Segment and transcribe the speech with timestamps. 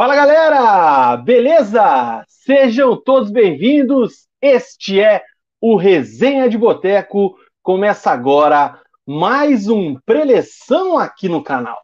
[0.00, 2.24] Fala galera, beleza?
[2.26, 4.26] Sejam todos bem-vindos.
[4.40, 5.22] Este é
[5.60, 7.36] o Resenha de Boteco.
[7.62, 11.76] Começa agora mais um preleção aqui no canal.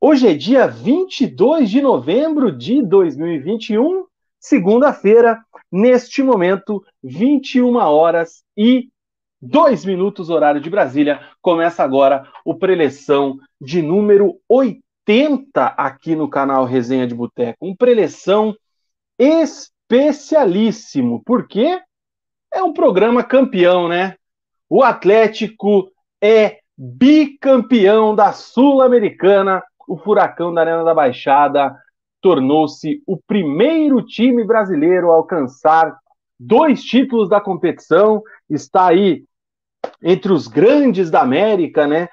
[0.00, 4.06] Hoje é dia 22 de novembro de 2021,
[4.38, 5.38] segunda-feira,
[5.70, 8.88] neste momento, 21 horas e
[9.42, 11.20] 2 minutos, horário de Brasília.
[11.42, 14.89] Começa agora o preleção de número 80
[15.76, 17.66] aqui no canal Resenha de Boteco.
[17.66, 18.54] Um preleção
[19.18, 21.80] especialíssimo, porque
[22.52, 24.16] é um programa campeão, né?
[24.68, 25.90] O Atlético
[26.22, 29.62] é bicampeão da Sul-Americana.
[29.88, 31.76] O Furacão da Arena da Baixada
[32.20, 35.96] tornou-se o primeiro time brasileiro a alcançar
[36.38, 38.22] dois títulos da competição.
[38.48, 39.24] Está aí
[40.02, 42.08] entre os grandes da América, né?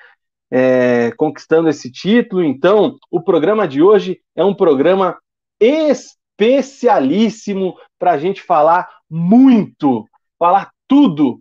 [0.52, 2.44] É, conquistando esse título.
[2.44, 5.18] Então, o programa de hoje é um programa
[5.60, 10.06] especialíssimo para a gente falar muito,
[10.38, 11.40] falar tudo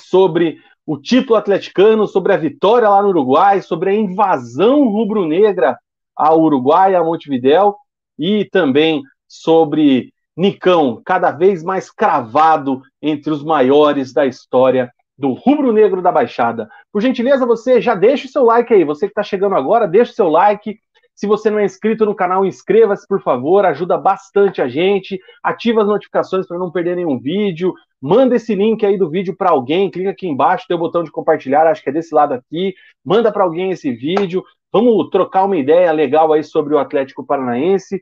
[0.00, 5.78] sobre o título atleticano, sobre a vitória lá no Uruguai, sobre a invasão rubro-negra
[6.16, 7.76] ao Uruguai, a Montevidéu,
[8.18, 15.72] e também sobre Nicão, cada vez mais cravado entre os maiores da história do Rubro
[15.72, 16.70] Negro da Baixada.
[16.92, 18.84] Por gentileza, você já deixa o seu like aí.
[18.84, 20.78] Você que está chegando agora, deixa o seu like.
[21.14, 23.66] Se você não é inscrito no canal, inscreva-se, por favor.
[23.66, 25.20] Ajuda bastante a gente.
[25.42, 27.74] Ativa as notificações para não perder nenhum vídeo.
[28.00, 29.90] Manda esse link aí do vídeo para alguém.
[29.90, 32.72] Clica aqui embaixo, tem o botão de compartilhar, acho que é desse lado aqui.
[33.04, 34.44] Manda para alguém esse vídeo.
[34.72, 38.00] Vamos trocar uma ideia legal aí sobre o Atlético Paranaense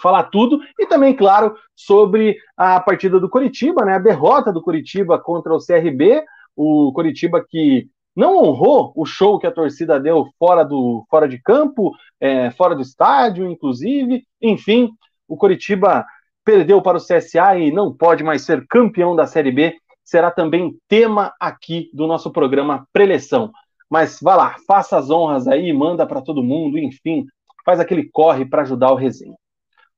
[0.00, 3.94] falar tudo e também, claro, sobre a partida do Coritiba, né?
[3.94, 6.24] A derrota do Coritiba contra o CRB,
[6.56, 11.40] o Coritiba que não honrou o show que a torcida deu fora do fora de
[11.40, 14.24] campo, é, fora do estádio, inclusive.
[14.42, 14.90] Enfim,
[15.28, 16.04] o Coritiba
[16.44, 19.76] perdeu para o CSA e não pode mais ser campeão da Série B.
[20.04, 23.50] Será também tema aqui do nosso programa Preleção.
[23.88, 27.26] Mas vá lá, faça as honras aí, manda para todo mundo, enfim,
[27.64, 29.36] faz aquele corre para ajudar o resenha.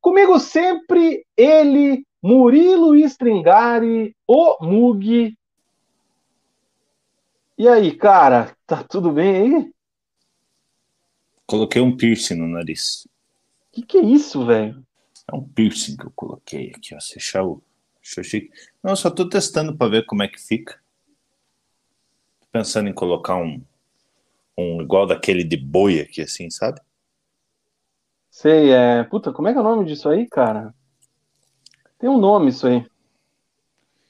[0.03, 5.39] Comigo sempre ele, Murilo Stringari, o Mug.
[7.57, 9.73] E aí, cara, tá tudo bem aí?
[11.47, 13.07] Coloquei um piercing no nariz.
[13.71, 14.85] Que que é isso, velho?
[15.33, 17.01] É um piercing que eu coloquei aqui, ó.
[17.01, 17.63] Você achou,
[18.03, 18.51] achou chique?
[18.83, 20.83] Não, só tô testando para ver como é que fica.
[22.41, 23.63] Tô pensando em colocar um,
[24.59, 26.81] um igual daquele de boi aqui, assim, sabe?
[28.33, 29.05] Sei, é.
[29.05, 30.75] Puta, como é que é o nome disso aí, cara?
[31.99, 32.85] Tem um nome isso aí.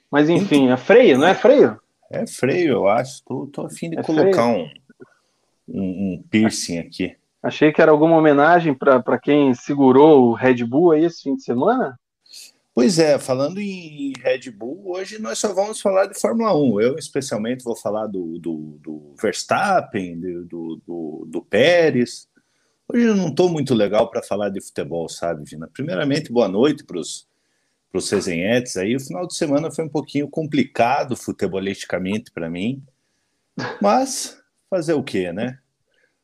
[0.09, 1.77] Mas enfim, é freio, não é freio?
[2.09, 3.21] É freio, eu acho.
[3.25, 4.69] Tô, tô afim de é colocar um,
[5.67, 7.17] um, um, piercing aqui.
[7.43, 11.43] Achei que era alguma homenagem para quem segurou o Red Bull aí esse fim de
[11.43, 11.99] semana.
[12.73, 16.79] Pois é, falando em Red Bull, hoje nós só vamos falar de Fórmula 1.
[16.79, 22.29] Eu, especialmente, vou falar do, do, do Verstappen, do, do, do Pérez,
[22.91, 25.69] Hoje eu não estou muito legal para falar de futebol, sabe, Vina?
[25.71, 28.95] Primeiramente, boa noite para os resenhetes aí.
[28.95, 32.83] O final de semana foi um pouquinho complicado futebolisticamente para mim,
[33.81, 34.37] mas
[34.69, 35.59] fazer o quê, né?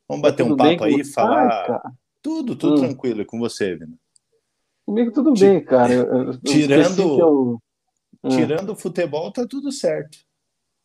[0.07, 1.81] Vamos bater um papo aí, falar.
[1.83, 2.87] Ai, tudo, tudo hum.
[2.87, 3.25] tranquilo.
[3.25, 3.97] Com você, Vina?
[4.85, 5.93] Comigo tudo bem, cara.
[5.93, 7.61] Eu, eu tirando, eu...
[8.23, 8.29] Hum.
[8.29, 10.17] tirando o futebol, tá tudo certo.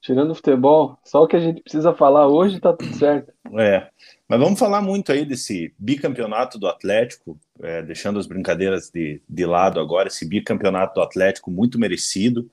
[0.04, 3.32] Tirando o futebol, só o que a gente precisa falar hoje tá tudo certo.
[3.58, 3.88] É.
[4.28, 9.46] Mas vamos falar muito aí desse bicampeonato do Atlético, é, deixando as brincadeiras de, de
[9.46, 12.50] lado agora, esse bicampeonato do Atlético muito merecido.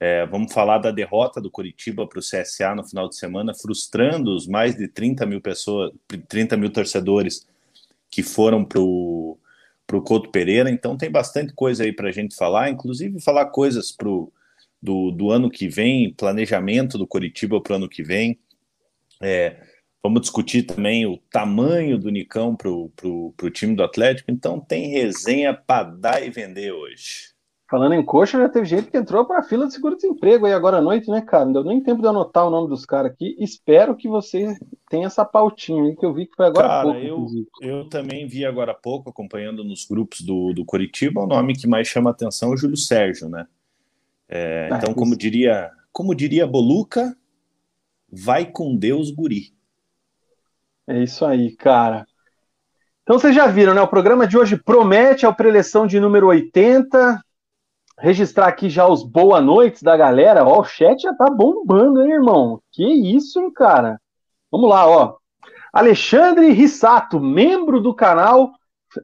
[0.00, 4.34] É, vamos falar da derrota do Curitiba para o CSA no final de semana, frustrando
[4.34, 5.92] os mais de 30 mil pessoas,
[6.28, 7.46] 30 mil torcedores
[8.10, 9.36] que foram para o
[10.02, 10.70] Couto Pereira.
[10.70, 14.32] Então tem bastante coisa aí para a gente falar, inclusive falar coisas pro,
[14.80, 18.38] do, do ano que vem, planejamento do Curitiba para o ano que vem.
[19.22, 19.56] É,
[20.06, 24.30] Vamos discutir também o tamanho do Nicão para o time do Atlético.
[24.30, 27.34] Então tem resenha para dar e vender hoje.
[27.68, 30.76] Falando em coxa, já teve gente que entrou para a fila de seguro-desemprego aí agora
[30.76, 31.46] à noite, né, cara?
[31.46, 33.34] Não deu nem tempo de anotar o nome dos caras aqui.
[33.40, 34.56] Espero que você
[34.88, 37.32] tenha essa pautinha aí que eu vi que foi agora cara, há pouco.
[37.60, 41.56] Eu, eu também vi agora há pouco, acompanhando nos grupos do, do Curitiba, o nome
[41.56, 43.48] que mais chama atenção é o Júlio Sérgio, né?
[44.28, 47.16] É, ah, então, como diria, como diria Boluca,
[48.10, 49.54] vai com Deus, guri.
[50.86, 52.06] É isso aí, cara.
[53.02, 53.80] Então vocês já viram, né?
[53.80, 57.22] O programa de hoje promete a preleção de número 80.
[57.98, 60.44] Registrar aqui já os boa noites da galera.
[60.44, 62.60] Ó, o chat já tá bombando, hein, irmão?
[62.72, 64.00] Que isso, hein, cara?
[64.50, 65.16] Vamos lá, ó.
[65.72, 68.52] Alexandre Rissato, membro do canal,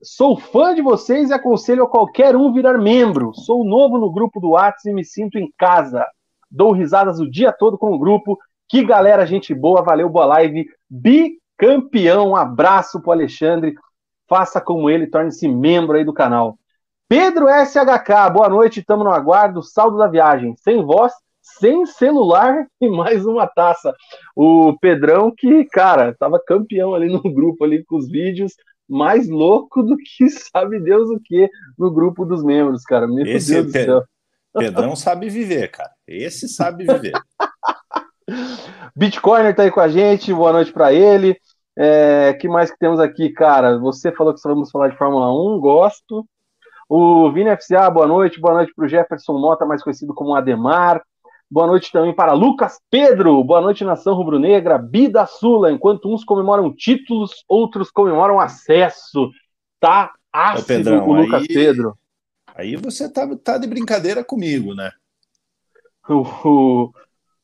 [0.02, 3.34] Sou fã de vocês e aconselho a qualquer um virar membro.
[3.34, 6.06] Sou novo no grupo do WhatsApp e me sinto em casa.
[6.50, 8.38] Dou risadas o dia todo com o grupo.
[8.68, 9.82] Que galera, gente boa.
[9.82, 10.66] Valeu, boa live.
[10.88, 12.30] Bicampeão.
[12.30, 13.74] Um abraço pro Alexandre.
[14.28, 16.56] Faça como ele, torne-se membro aí do canal.
[17.08, 19.62] Pedro SHK, boa noite, estamos no aguardo.
[19.62, 20.54] Saldo da viagem.
[20.56, 21.12] Sem voz,
[21.42, 23.94] sem celular e mais uma taça.
[24.34, 28.54] O Pedrão, que, cara, tava campeão ali no grupo, ali com os vídeos
[28.88, 31.48] mais louco do que sabe Deus o que
[31.78, 33.06] no grupo dos membros, cara.
[33.06, 34.02] Meu Esse Deus do céu.
[34.54, 35.90] Pedrão sabe viver, cara.
[36.06, 37.12] Esse sabe viver.
[38.94, 41.36] Bitcoiner tá aí com a gente, boa noite para ele.
[41.76, 43.78] É, que mais que temos aqui, cara?
[43.78, 46.26] Você falou que só vamos falar de Fórmula 1, gosto.
[46.88, 48.38] O Vini FCA, boa noite.
[48.38, 51.02] Boa noite para o Jefferson Mota, mais conhecido como Ademar.
[51.52, 53.44] Boa noite também para Lucas Pedro.
[53.44, 54.78] Boa noite, nação rubro-negra.
[54.78, 55.70] Bida Sula.
[55.70, 59.30] Enquanto uns comemoram títulos, outros comemoram acesso.
[59.78, 61.98] Tá ácido Ô, Pedrão, o Lucas aí, Pedro.
[62.54, 64.92] Aí você tá, tá de brincadeira comigo, né?
[66.08, 66.92] O, o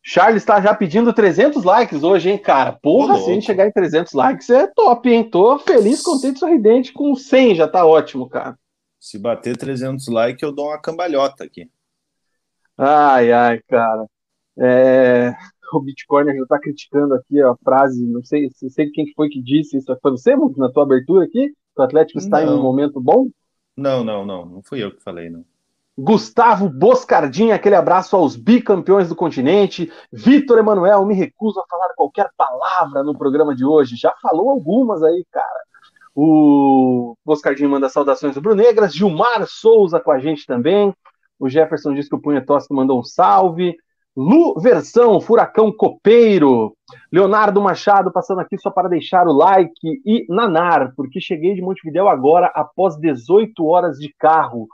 [0.02, 2.72] Charles está já pedindo 300 likes hoje, hein, cara?
[2.72, 5.28] Porra, Ô, se a gente chegar em 300 likes é top, hein?
[5.28, 6.94] Tô feliz, contente, sorridente.
[6.94, 8.58] Com 100 já tá ótimo, cara.
[8.98, 11.68] Se bater 300 likes, eu dou uma cambalhota aqui.
[12.78, 14.06] Ai, ai, cara.
[14.58, 15.34] É...
[15.70, 19.38] O Bitcoin já está criticando aqui a frase, não sei, não sei quem foi que
[19.38, 19.94] disse isso.
[20.00, 21.48] Foi você, na tua abertura aqui?
[21.48, 22.56] Que o Atlético está não.
[22.56, 23.28] em um momento bom?
[23.76, 24.46] Não, não, não.
[24.46, 25.44] Não fui eu que falei, não.
[25.98, 29.92] Gustavo Boscardinha, aquele abraço aos bicampeões do continente.
[30.12, 33.94] Vitor Emanuel, me recuso a falar qualquer palavra no programa de hoje.
[33.94, 35.60] Já falou algumas aí, cara.
[36.14, 38.94] O Boscardinho manda saudações rubro-negras.
[38.94, 40.94] Gilmar Souza com a gente também.
[41.38, 43.76] O Jefferson diz que o Punha Tosco mandou um salve.
[44.16, 46.76] Lu Versão, Furacão Copeiro.
[47.12, 50.02] Leonardo Machado passando aqui só para deixar o like.
[50.04, 54.66] E Nanar, porque cheguei de Montevidéu agora após 18 horas de carro.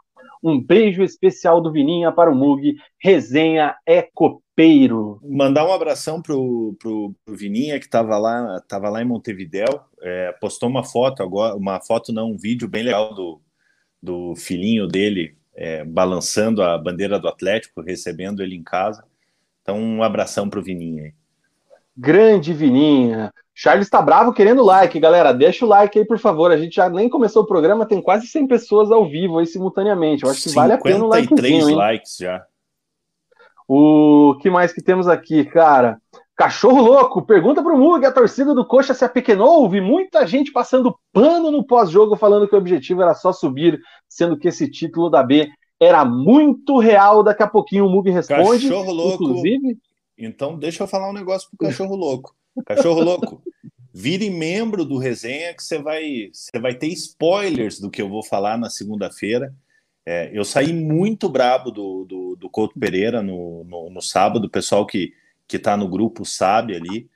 [0.42, 2.74] Um beijo especial do Vininha para o Mug.
[2.98, 5.20] Resenha é copeiro.
[5.22, 9.80] Mandar um abração pro, pro, Vininha que estava lá, tava lá em Montevidéu.
[10.00, 13.40] É, postou uma foto agora, uma foto não, um vídeo bem legal do,
[14.02, 19.04] do filhinho dele é, balançando a bandeira do Atlético, recebendo ele em casa.
[19.62, 21.14] Então, um abração para o Vininha aí.
[21.96, 23.32] Grande Vininha.
[23.54, 25.32] Charles está bravo querendo like, galera.
[25.32, 26.50] Deixa o like aí, por favor.
[26.50, 30.24] A gente já nem começou o programa, tem quase 100 pessoas ao vivo aí simultaneamente.
[30.24, 31.28] Eu acho que vale a pena o like.
[31.28, 32.44] 53 likes já.
[33.68, 35.98] O que mais que temos aqui, cara?
[36.36, 40.98] Cachorro louco, pergunta pro Mug, a torcida do Coxa se apequenou, vi muita gente passando
[41.12, 45.22] pano no pós-jogo falando que o objetivo era só subir, sendo que esse título da
[45.22, 45.48] B
[45.80, 47.22] era muito real.
[47.22, 48.68] Daqui a pouquinho o Mug responde.
[48.68, 49.24] Cachorro louco.
[49.24, 49.78] Inclusive.
[50.18, 52.34] Então deixa eu falar um negócio pro cachorro louco.
[52.66, 53.42] Cachorro louco,
[53.92, 58.24] vire membro do resenha que você vai, você vai ter spoilers do que eu vou
[58.24, 59.54] falar na segunda-feira.
[60.06, 64.50] É, eu saí muito brabo do, do, do Couto Pereira no, no, no sábado, o
[64.50, 65.12] pessoal que
[65.46, 67.08] que está no grupo sabe ali.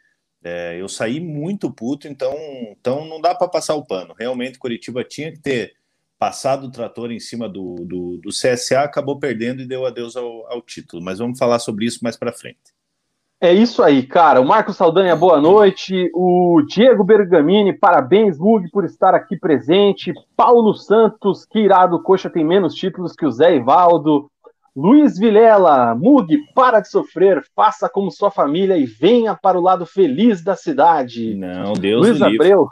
[0.42, 2.34] É, eu saí muito puto, então,
[2.70, 4.14] então não dá para passar o pano.
[4.18, 5.74] Realmente, Curitiba tinha que ter
[6.18, 10.46] passado o trator em cima do, do, do CSA, acabou perdendo e deu adeus ao,
[10.50, 11.02] ao título.
[11.02, 12.76] Mas vamos falar sobre isso mais para frente.
[13.40, 14.40] É isso aí, cara.
[14.40, 16.10] O Marcos Saldanha, boa noite.
[16.12, 20.12] O Diego Bergamini, parabéns, Rug, por estar aqui presente.
[20.36, 24.28] Paulo Santos, que irado, Coxa tem menos títulos que o Zé Ivaldo.
[24.80, 29.84] Luiz Vilela, Mug, para de sofrer, faça como sua família e venha para o lado
[29.84, 31.34] feliz da cidade.
[31.34, 32.68] Não, Deus Luiz Abreu,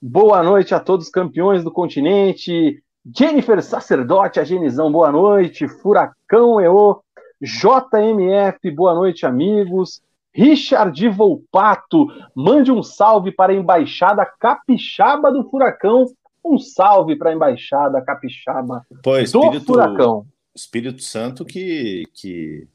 [0.00, 2.80] boa noite a todos os campeões do continente.
[3.04, 5.66] Jennifer Sacerdote, a Genizão, boa noite.
[5.66, 7.02] Furacão EO,
[7.40, 10.00] JMF, boa noite, amigos.
[10.32, 16.06] Richard Volpato, mande um salve para a Embaixada Capixaba do Furacão.
[16.44, 20.26] Um salve para a Embaixada Capixaba pois, do Furacão.
[20.54, 22.66] Espírito Santo que, que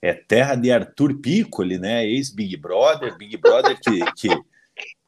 [0.00, 2.06] é terra de Arthur Piccoli, né?
[2.06, 4.42] Ex-Big Brother, Big Brother que, que,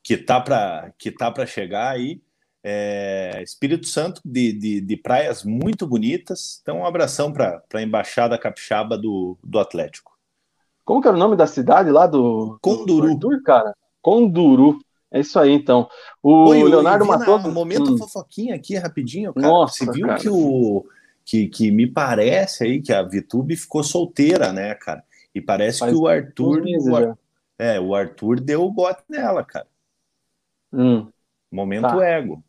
[0.02, 2.20] que tá para que tá para chegar aí.
[2.62, 6.60] É, Espírito Santo de, de, de, praias muito bonitas.
[6.60, 10.12] Então, um abração para a Embaixada Capixaba do, do Atlético.
[10.84, 12.58] Como que era o nome da cidade lá do.
[12.60, 13.06] Conduru.
[13.06, 13.74] Do Arthur, cara?
[14.02, 14.78] Conduru.
[15.10, 15.88] É isso aí, então.
[16.22, 17.48] O Oi, Leonardo Matoso.
[17.48, 17.98] Um momento hum.
[17.98, 19.46] fofoquinha aqui, rapidinho, cara.
[19.46, 20.20] Nossa, Você viu cara.
[20.20, 20.84] que o
[21.24, 25.04] que, que me parece aí que a Vitube ficou solteira, né, cara?
[25.34, 26.62] E parece Faz que o Arthur.
[26.64, 27.18] O Ar...
[27.58, 29.66] É, o Arthur deu o bote nela, cara.
[30.72, 31.08] Hum,
[31.50, 32.04] Momento tá.
[32.04, 32.42] ego.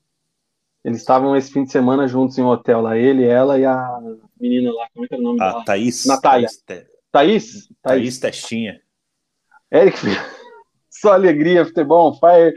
[0.84, 4.00] Eles estavam esse fim de semana juntos em um hotel lá, ele, ela e a
[4.40, 5.66] menina lá, como é que era o nome a dela?
[5.66, 6.06] Thaís.
[6.06, 6.48] Natália.
[6.48, 6.64] Thaís,
[7.12, 7.52] Thaís?
[7.52, 8.82] Thaís, Thaís Testinha.
[9.72, 9.98] Eric,
[10.90, 12.56] só alegria, futebol, fire.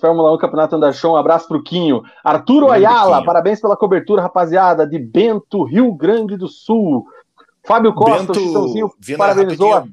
[0.00, 1.12] Fórmula 1 Campeonato Andachão.
[1.12, 2.02] Um abraço pro Quinho.
[2.24, 3.26] Arturo Ayala, Quinho.
[3.26, 7.04] parabéns pela cobertura, rapaziada, de Bento, Rio Grande do Sul.
[7.64, 9.84] Fábio Costa, Bento, o Chitãozinho, parabenizou a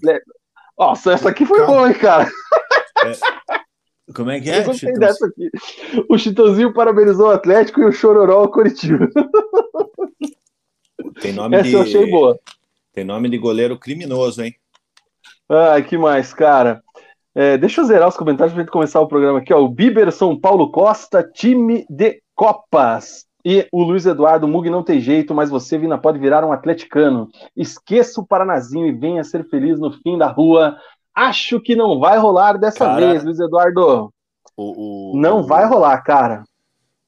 [0.78, 2.30] Nossa, essa aqui foi boa, hein, cara?
[3.06, 3.12] É.
[4.14, 4.62] Como é que é?
[4.62, 5.52] Eu gostei dessa aqui.
[6.10, 9.08] O Chitãozinho parabenizou o Atlético e o Chororó o Curitiba.
[11.22, 11.74] Tem nome Essa de...
[11.74, 12.40] eu achei boa.
[12.94, 14.56] Tem nome de goleiro criminoso, hein?
[15.50, 16.82] Ai, que mais, cara?
[17.40, 19.62] É, deixa eu zerar os comentários pra gente começar o programa aqui, ó.
[19.62, 23.26] O Biber São Paulo Costa, time de Copas.
[23.46, 27.30] E o Luiz Eduardo Mug não tem jeito, mas você, Vina, pode virar um atleticano.
[27.56, 30.76] Esqueça o Paranazinho e venha ser feliz no fim da rua.
[31.16, 34.14] Acho que não vai rolar dessa cara, vez, Luiz Eduardo.
[34.58, 36.44] O, o, não o, vai rolar, cara.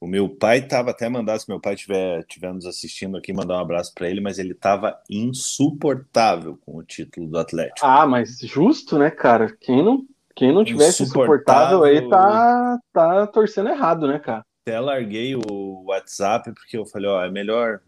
[0.00, 3.58] O meu pai estava até mandar, se meu pai estiver tiver nos assistindo aqui, mandar
[3.58, 7.86] um abraço para ele, mas ele estava insuportável com o título do Atlético.
[7.86, 9.54] Ah, mas justo, né, cara?
[9.60, 14.42] Quem não, quem não tivesse insuportável, aí tá, tá torcendo errado, né, cara?
[14.66, 17.80] Até larguei o WhatsApp porque eu falei, ó, é melhor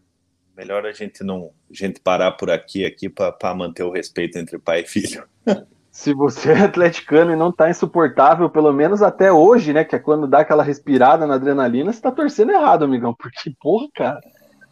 [0.55, 4.57] melhor a gente não a gente parar por aqui aqui para manter o respeito entre
[4.57, 5.25] pai e filho.
[5.95, 9.85] se você é atleticano e não tá insuportável, pelo menos até hoje, né?
[9.85, 13.15] Que é quando dá aquela respirada na adrenalina, você tá torcendo errado, amigão.
[13.17, 14.21] Porque, porra, cara,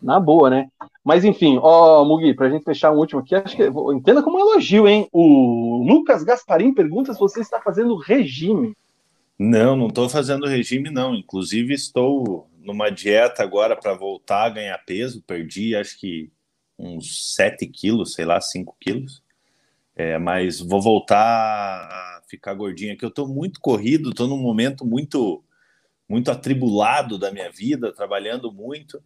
[0.03, 0.67] na boa, né?
[1.03, 4.41] Mas enfim, ó, Mugi, pra gente fechar um último aqui, acho que entenda como um
[4.41, 5.07] elogio, hein?
[5.11, 8.75] O Lucas Gasparim pergunta se você está fazendo regime.
[9.37, 11.15] Não, não estou fazendo regime, não.
[11.15, 15.23] Inclusive, estou numa dieta agora para voltar a ganhar peso.
[15.25, 16.31] Perdi, acho que
[16.77, 19.23] uns 7 quilos, sei lá, 5 quilos.
[19.95, 23.03] É, mas vou voltar a ficar gordinho aqui.
[23.03, 25.43] Eu estou muito corrido, estou num momento muito
[26.07, 29.01] muito atribulado da minha vida, trabalhando muito.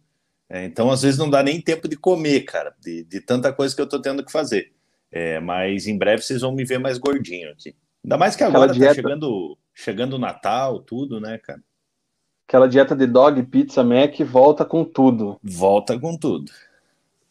[0.50, 3.74] É, então, às vezes, não dá nem tempo de comer, cara, de, de tanta coisa
[3.74, 4.72] que eu estou tendo que fazer.
[5.10, 7.74] É, mas em breve vocês vão me ver mais gordinho aqui.
[8.04, 11.60] Ainda mais que agora está chegando, chegando o Natal, tudo, né, cara?
[12.46, 15.38] Aquela dieta de dog, pizza, Mac, volta com tudo.
[15.42, 16.50] Volta com tudo.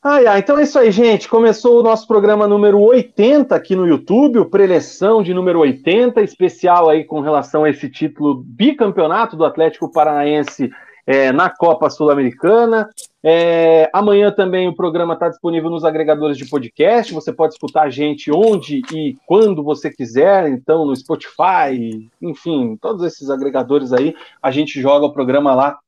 [0.01, 0.39] Ah, yeah.
[0.39, 1.27] então é isso aí, gente.
[1.27, 6.88] Começou o nosso programa número 80 aqui no YouTube, o preleção de número 80, especial
[6.88, 10.71] aí com relação a esse título bicampeonato do Atlético Paranaense
[11.08, 12.90] é, na Copa Sul-Americana.
[13.24, 17.14] É, amanhã também o programa está disponível nos agregadores de podcast.
[17.14, 23.04] Você pode escutar a gente onde e quando você quiser, então no Spotify, enfim, todos
[23.04, 25.80] esses agregadores aí, a gente joga o programa lá.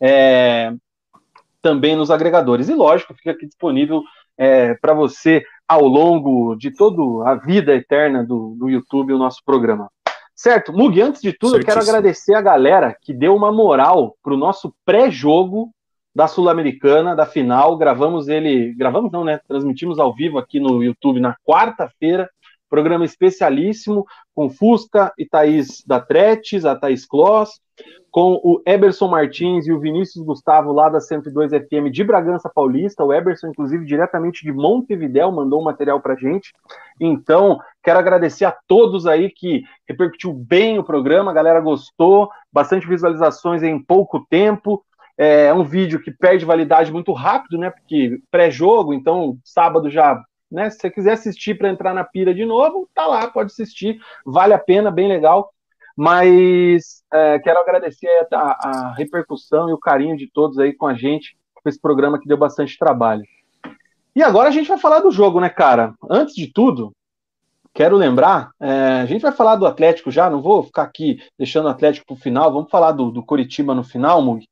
[0.00, 0.72] É,
[1.60, 2.68] também nos agregadores.
[2.68, 4.02] E lógico, fica aqui disponível
[4.38, 9.42] é, para você ao longo de toda a vida eterna do, do YouTube o nosso
[9.44, 9.90] programa.
[10.38, 11.72] Certo, Mug, antes de tudo, Certíssimo.
[11.72, 15.74] eu quero agradecer a galera que deu uma moral para o nosso pré-jogo
[16.14, 17.76] da Sul-Americana, da final.
[17.76, 19.40] Gravamos ele, gravamos não, né?
[19.48, 22.30] Transmitimos ao vivo aqui no YouTube na quarta-feira.
[22.70, 27.60] Programa especialíssimo com Fusca e Thaís da Tretes, a Thaís Kloss,
[28.10, 33.04] com o Eberson Martins e o Vinícius Gustavo lá da 102 FM de Bragança Paulista.
[33.04, 36.52] O Eberson, inclusive, diretamente de Montevidéu, mandou um material para gente.
[37.00, 42.86] Então, quero agradecer a todos aí que repercutiu bem o programa, a galera gostou, bastante
[42.86, 44.84] visualizações em pouco tempo.
[45.16, 47.70] É um vídeo que perde validade muito rápido, né?
[47.70, 50.70] Porque pré-jogo, então sábado já né?
[50.70, 54.54] Se você quiser assistir para entrar na pira de novo, tá lá, pode assistir, vale
[54.54, 55.52] a pena, bem legal.
[55.96, 60.94] Mas é, quero agradecer a, a, repercussão e o carinho de todos aí com a
[60.94, 63.22] gente, com esse programa que deu bastante trabalho.
[64.14, 65.94] E agora a gente vai falar do jogo, né, cara?
[66.10, 66.92] Antes de tudo,
[67.72, 71.66] quero lembrar, é, a gente vai falar do Atlético já, não vou ficar aqui deixando
[71.66, 74.46] o Atlético para o final, vamos falar do, do Curitiba no final, Mug,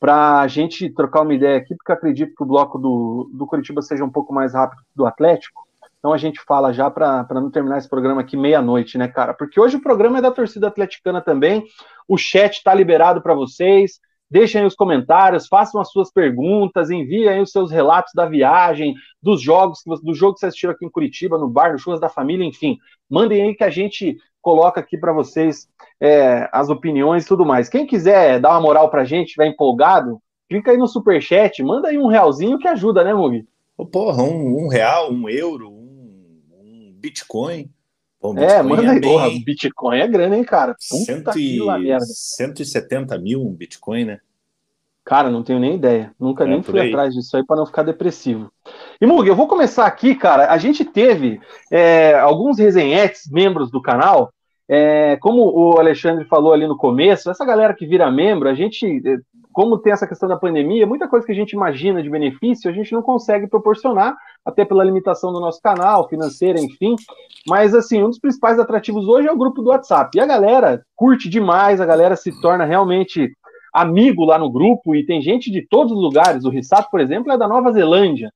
[0.00, 3.82] para a gente trocar uma ideia aqui, porque acredito que o bloco do, do Curitiba
[3.82, 5.65] seja um pouco mais rápido do Atlético.
[6.06, 9.34] Então a gente fala já para não terminar esse programa aqui meia-noite, né, cara?
[9.34, 11.64] Porque hoje o programa é da torcida atleticana também.
[12.06, 13.98] O chat está liberado para vocês.
[14.30, 18.94] Deixem aí os comentários, façam as suas perguntas, enviem aí os seus relatos da viagem,
[19.20, 22.08] dos jogos, do jogo que vocês assistiram aqui em Curitiba, no bar, no Churras da
[22.08, 22.78] Família, enfim.
[23.10, 25.68] Mandem aí que a gente coloca aqui para vocês
[26.00, 27.68] é, as opiniões e tudo mais.
[27.68, 31.88] Quem quiser dar uma moral para a gente, estiver empolgado, clica aí no superchat, manda
[31.88, 33.44] aí um realzinho que ajuda, né, Mugi?
[33.84, 35.75] Porra, um, um real, um euro,
[37.06, 37.70] Bitcoin.
[38.20, 38.98] Bom, Bitcoin é, manda aí.
[38.98, 40.74] É Porra, Bitcoin é grana, hein, cara?
[40.74, 41.60] Puta Cento e...
[41.78, 42.04] merda.
[42.04, 44.20] 170 mil um Bitcoin, né?
[45.04, 46.12] Cara, não tenho nem ideia.
[46.18, 46.88] Nunca é, nem fui aí.
[46.88, 48.50] atrás disso aí para não ficar depressivo.
[49.00, 50.50] E Mug, eu vou começar aqui, cara.
[50.50, 54.32] A gente teve é, alguns resenhetes, membros do canal.
[54.68, 59.00] É, como o Alexandre falou ali no começo, essa galera que vira membro, a gente
[59.06, 59.16] é,
[59.56, 62.74] como tem essa questão da pandemia, muita coisa que a gente imagina de benefício, a
[62.74, 66.94] gente não consegue proporcionar, até pela limitação do nosso canal, financeira, enfim.
[67.48, 70.10] Mas, assim, um dos principais atrativos hoje é o grupo do WhatsApp.
[70.14, 73.32] E a galera curte demais, a galera se torna realmente
[73.72, 76.44] amigo lá no grupo, e tem gente de todos os lugares.
[76.44, 78.30] O Rissato, por exemplo, é da Nova Zelândia.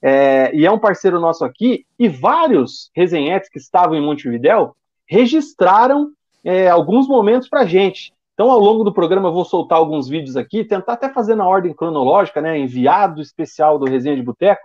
[0.00, 4.74] É, e é um parceiro nosso aqui, e vários resenhetes que estavam em Montevidéu
[5.06, 6.08] registraram
[6.42, 8.13] é, alguns momentos para gente.
[8.34, 11.46] Então, ao longo do programa, eu vou soltar alguns vídeos aqui, tentar até fazer na
[11.46, 12.58] ordem cronológica, né?
[12.58, 14.62] Enviado especial do Resenha de Boteco.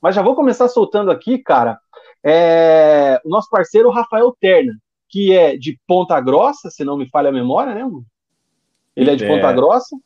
[0.00, 1.78] Mas já vou começar soltando aqui, cara,
[2.24, 4.72] é, o nosso parceiro Rafael Terna,
[5.08, 7.88] que é de Ponta Grossa, se não me falha a memória, né?
[8.96, 9.96] Ele é de é, Ponta Grossa.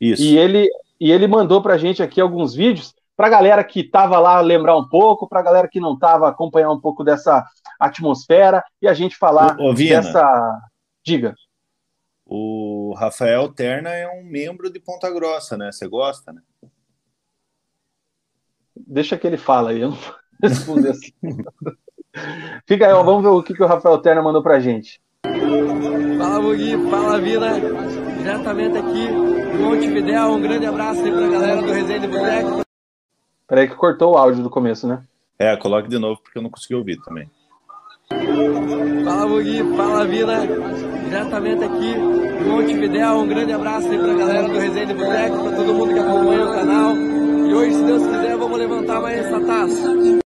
[0.00, 0.22] Isso.
[0.22, 0.68] E ele,
[1.00, 4.76] e ele mandou pra gente aqui alguns vídeos para a galera que estava lá lembrar
[4.76, 7.44] um pouco, para a galera que não estava acompanhar um pouco dessa
[7.78, 10.60] atmosfera e a gente falar ô, ô, dessa.
[11.04, 11.34] Diga.
[12.34, 15.70] O Rafael Terna é um membro de Ponta Grossa, né?
[15.70, 16.40] Você gosta, né?
[18.74, 21.12] Deixa que ele fala aí, eu não vou responder assim.
[22.66, 24.98] Fica aí, ó, vamos ver o que, que o Rafael Terna mandou pra gente.
[26.16, 27.50] Fala, Bugui, fala, Vila.
[28.16, 30.32] Diretamente aqui em Montevidéu.
[30.32, 32.62] Um grande abraço aí pra galera do Resenha de Boteco.
[33.46, 35.04] Peraí que cortou o áudio do começo, né?
[35.38, 37.30] É, coloque de novo porque eu não consegui ouvir também.
[39.04, 40.38] Fala, Bugui, fala, Vila.
[41.04, 43.18] Diretamente aqui em Montevidéu.
[43.18, 46.44] Um grande abraço aí pra galera do Resenha de Boteco, pra todo mundo que acompanha
[46.44, 46.96] o canal.
[46.96, 50.22] E hoje, se Deus quiser, vamos levantar mais essa taça.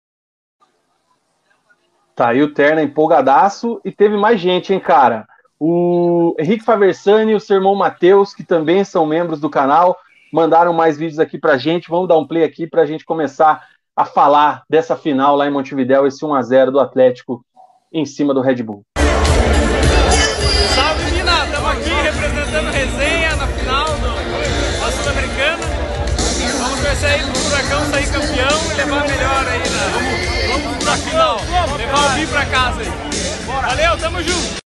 [2.15, 5.27] Tá aí o Terna empolgadaço e teve mais gente, hein, cara?
[5.59, 9.97] O Henrique Faversani e o seu irmão Matheus, que também são membros do canal,
[10.33, 11.89] mandaram mais vídeos aqui pra gente.
[11.89, 16.07] Vamos dar um play aqui pra gente começar a falar dessa final lá em Montevidéu,
[16.07, 17.45] esse 1 a 0 do Atlético
[17.95, 18.85] em cima do Red Bull.
[20.75, 21.45] Salve, Mina!
[21.47, 25.63] Estamos aqui representando resenha na final do, da Sul-Americana.
[26.59, 30.97] Vamos torcer aí pro Furacão sair campeão e levar melhor aí na, vamos, vamos pra
[30.97, 31.37] final.
[31.77, 32.89] Levar o BI pra casa aí.
[33.47, 34.65] Valeu, tamo junto!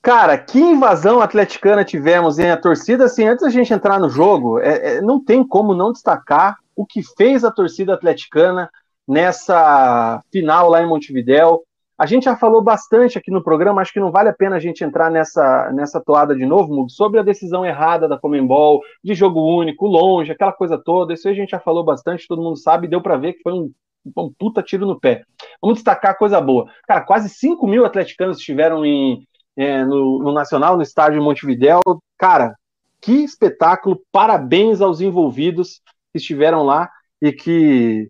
[0.00, 2.50] Cara, que invasão atleticana tivemos, hein?
[2.50, 5.92] A torcida, assim, antes da gente entrar no jogo, é, é, não tem como não
[5.92, 8.70] destacar o que fez a torcida atleticana
[9.06, 11.62] nessa final lá em Montevidéu.
[11.98, 14.58] A gente já falou bastante aqui no programa, acho que não vale a pena a
[14.58, 19.40] gente entrar nessa, nessa toada de novo, sobre a decisão errada da Comembol, de jogo
[19.40, 21.12] único, longe, aquela coisa toda.
[21.12, 23.70] Isso a gente já falou bastante, todo mundo sabe, deu para ver que foi um,
[24.16, 25.22] um puta tiro no pé.
[25.60, 26.66] Vamos destacar a coisa boa.
[26.88, 29.24] Cara, quase 5 mil atleticanos estiveram em,
[29.56, 31.80] é, no, no, Nacional, no estádio de Montevidéu.
[32.18, 32.56] Cara,
[33.00, 34.00] que espetáculo!
[34.10, 38.08] Parabéns aos envolvidos que estiveram lá e que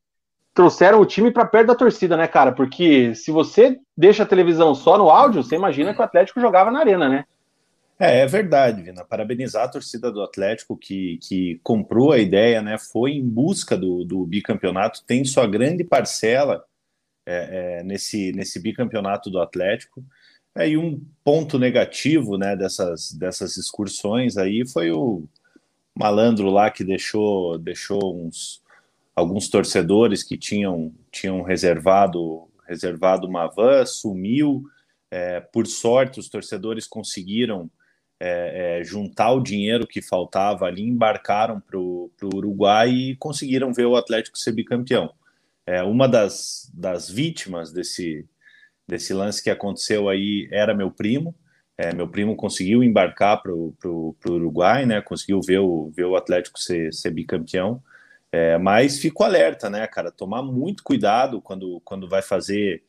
[0.55, 2.53] trouxeram o time para perto da torcida, né, cara?
[2.53, 6.71] Porque se você deixa a televisão só no áudio, você imagina que o Atlético jogava
[6.71, 7.25] na arena, né?
[7.99, 9.05] É, é verdade, Vina.
[9.05, 12.77] Parabenizar a torcida do Atlético que, que comprou a ideia, né?
[12.79, 16.65] Foi em busca do, do bicampeonato, tem sua grande parcela
[17.25, 20.05] é, é, nesse, nesse bicampeonato do Atlético.
[20.55, 25.25] É, e um ponto negativo né, dessas, dessas excursões aí foi o
[25.95, 28.62] malandro lá que deixou, deixou uns,
[29.14, 34.64] alguns torcedores que tinham, tinham reservado, reservado uma van, sumiu.
[35.11, 37.70] É, por sorte, os torcedores conseguiram
[38.18, 43.87] é, é, juntar o dinheiro que faltava ali, embarcaram para o Uruguai e conseguiram ver
[43.87, 45.12] o Atlético ser bicampeão.
[45.66, 48.27] É, uma das, das vítimas desse,
[48.87, 51.35] desse lance que aconteceu aí era meu primo.
[51.77, 55.01] É, meu primo conseguiu embarcar para o Uruguai, né?
[55.01, 57.83] Conseguiu ver o, ver o Atlético ser, ser bicampeão.
[58.33, 60.11] É, mas fico alerta, né, cara?
[60.11, 62.83] Tomar muito cuidado quando, quando vai fazer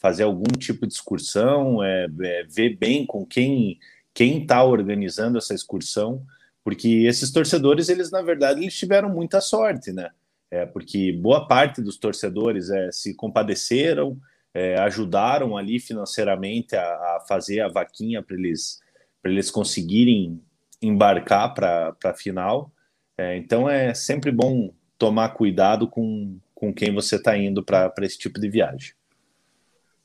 [0.00, 3.78] fazer algum tipo de excursão, é, é ver bem com quem
[4.14, 6.24] quem está organizando essa excursão,
[6.64, 10.10] porque esses torcedores, eles na verdade, eles tiveram muita sorte, né?
[10.50, 14.18] É, porque boa parte dos torcedores é, se compadeceram,
[14.54, 18.80] é, ajudaram ali financeiramente a, a fazer a vaquinha para eles,
[19.24, 20.42] eles conseguirem
[20.82, 22.72] embarcar para a final.
[23.16, 28.18] É, então é sempre bom tomar cuidado com, com quem você está indo para esse
[28.18, 28.92] tipo de viagem.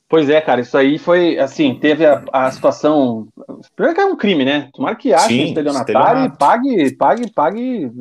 [0.08, 3.26] Pois é, cara, isso aí foi assim, teve a, a situação.
[3.74, 4.68] Primeiro que é um crime, né?
[4.72, 7.92] Tomara que ache o estelionatário e pague, pague, pague,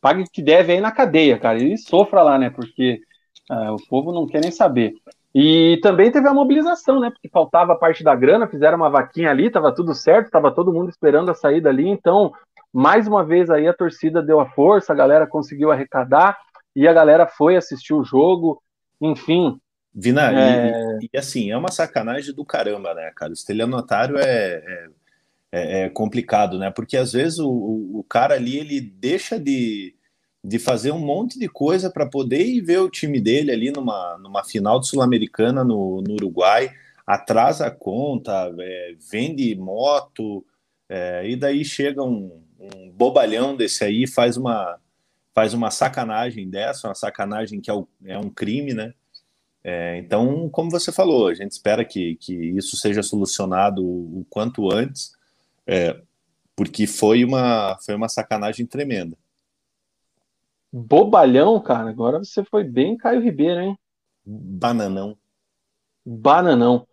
[0.00, 1.62] pague o que deve aí na cadeia, cara.
[1.62, 2.50] E sofra lá, né?
[2.50, 3.00] Porque
[3.50, 4.94] uh, o povo não quer nem saber.
[5.32, 7.10] E também teve a mobilização, né?
[7.10, 10.88] Porque faltava parte da grana, fizeram uma vaquinha ali, tava tudo certo, tava todo mundo
[10.88, 11.86] esperando a saída ali.
[11.86, 12.32] Então,
[12.76, 16.38] mais uma vez aí a torcida deu a força, a galera conseguiu arrecadar
[16.74, 18.62] e a galera foi assistir o jogo.
[19.00, 19.58] Enfim.
[19.94, 20.98] Vina, é...
[21.00, 23.30] e, e, assim, é uma sacanagem do caramba, né, cara?
[23.30, 24.88] O estelionatário é, é,
[25.52, 26.70] é, é complicado, né?
[26.70, 29.94] Porque às vezes o, o, cara ali ele deixa de,
[30.44, 34.18] de fazer um monte de coisa para poder ir ver o time dele ali numa,
[34.18, 36.70] numa final de Sul-Americana no, no Uruguai,
[37.06, 40.44] atrasa a conta, é, vende moto,
[40.90, 44.78] é, e daí chega um, um bobalhão desse aí, faz uma,
[45.34, 48.94] faz uma sacanagem dessa, uma sacanagem que é, o, é um crime, né?
[49.62, 54.72] É, então, como você falou, a gente espera que, que isso seja solucionado o, quanto
[54.72, 55.12] antes,
[55.66, 56.00] é,
[56.54, 59.16] porque foi uma, foi uma sacanagem tremenda.
[60.72, 63.78] Bobalhão, cara, agora você foi bem Caio Ribeiro, hein?
[64.24, 65.16] Bananão.
[66.04, 66.86] Bananão.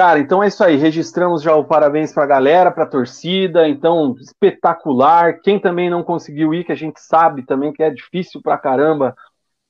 [0.00, 0.76] Cara, então é isso aí.
[0.76, 3.68] Registramos já o parabéns para a galera, para a torcida.
[3.68, 5.42] Então, espetacular.
[5.42, 9.14] Quem também não conseguiu ir, que a gente sabe também que é difícil pra caramba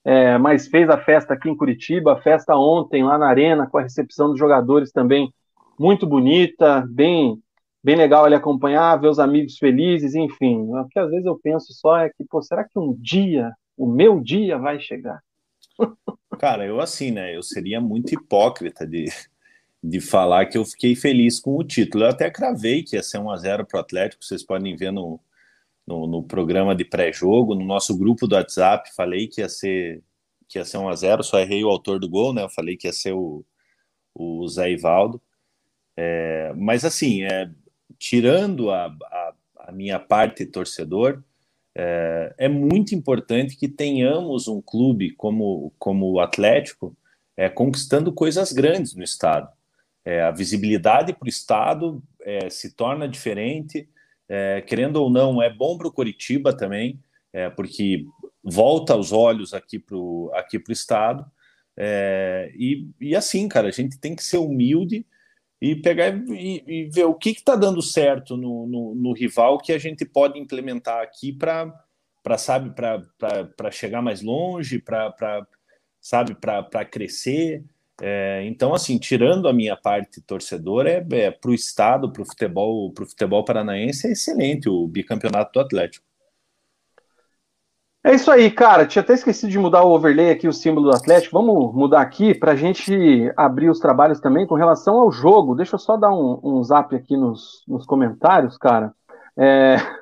[0.04, 3.76] é, mas fez a festa aqui em Curitiba, a festa ontem lá na Arena, com
[3.76, 5.34] a recepção dos jogadores também
[5.76, 7.36] muito bonita, bem
[7.82, 10.60] bem legal ali acompanhar, ver os amigos felizes, enfim.
[10.60, 13.84] O que às vezes eu penso só é que, pô, será que um dia, o
[13.84, 15.20] meu dia vai chegar?
[16.38, 19.06] Cara, eu assim, né, eu seria muito hipócrita de,
[19.82, 22.04] de falar que eu fiquei feliz com o título.
[22.04, 24.92] Eu até cravei que ia ser 1 a 0 para o Atlético, vocês podem ver
[24.92, 25.20] no,
[25.86, 30.02] no, no programa de pré-jogo, no nosso grupo do WhatsApp, falei que ia ser
[30.48, 32.42] que ia ser 1 a 0 só errei o autor do gol, né?
[32.42, 33.44] Eu falei que ia ser o,
[34.14, 35.22] o Zé Ivaldo.
[35.96, 37.48] É, mas assim, é,
[37.98, 39.34] tirando a, a,
[39.68, 41.22] a, minha parte torcedor,
[41.74, 46.96] é, é, muito importante que tenhamos um clube como, como o Atlético
[47.36, 49.48] é, conquistando coisas grandes no estado.
[50.04, 53.88] É, a visibilidade para o estado é, se torna diferente
[54.32, 58.04] é, querendo ou não, é bom para o Curitiba também, é, porque
[58.44, 61.26] volta os olhos aqui para o aqui pro estado.
[61.76, 65.04] É, e, e assim, cara, a gente tem que ser humilde
[65.60, 69.72] e pegar e, e ver o que está dando certo no, no, no, rival que
[69.72, 71.74] a gente pode implementar aqui para
[72.38, 75.44] sabe para chegar mais longe, para
[76.00, 77.64] sabe para crescer.
[78.00, 82.26] É, então, assim, tirando a minha parte torcedora, é, é para o estado, para o
[82.26, 86.04] futebol, para o futebol paranaense é excelente o bicampeonato do Atlético.
[88.02, 88.86] É isso aí, cara.
[88.86, 91.38] Tinha até esquecido de mudar o overlay aqui, o símbolo do Atlético.
[91.38, 95.54] Vamos mudar aqui para a gente abrir os trabalhos também com relação ao jogo.
[95.54, 98.92] Deixa eu só dar um, um zap aqui nos, nos comentários, cara.
[99.36, 99.76] É...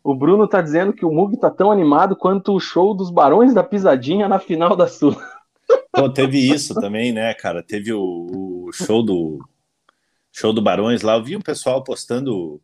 [0.00, 3.52] O Bruno tá dizendo que o Mug tá tão animado quanto o show dos Barões
[3.52, 5.14] da Pisadinha na final da Sul.
[5.92, 7.62] Pô, teve isso também, né, cara?
[7.62, 8.00] Teve o,
[8.66, 9.38] o, show do
[10.32, 11.14] show do Barões lá.
[11.16, 12.60] Eu vi o pessoal postando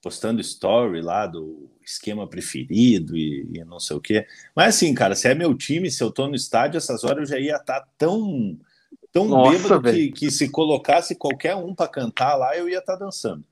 [0.00, 4.26] postando story lá do esquema preferido e, e, não sei o quê.
[4.54, 7.36] Mas assim, cara, se é meu time, se eu tô no estádio, essas horas eu
[7.36, 8.58] já ia estar tá tão
[9.10, 12.96] tão Nossa, bêbado que, que, se colocasse qualquer um para cantar lá, eu ia estar
[12.96, 13.44] tá dançando.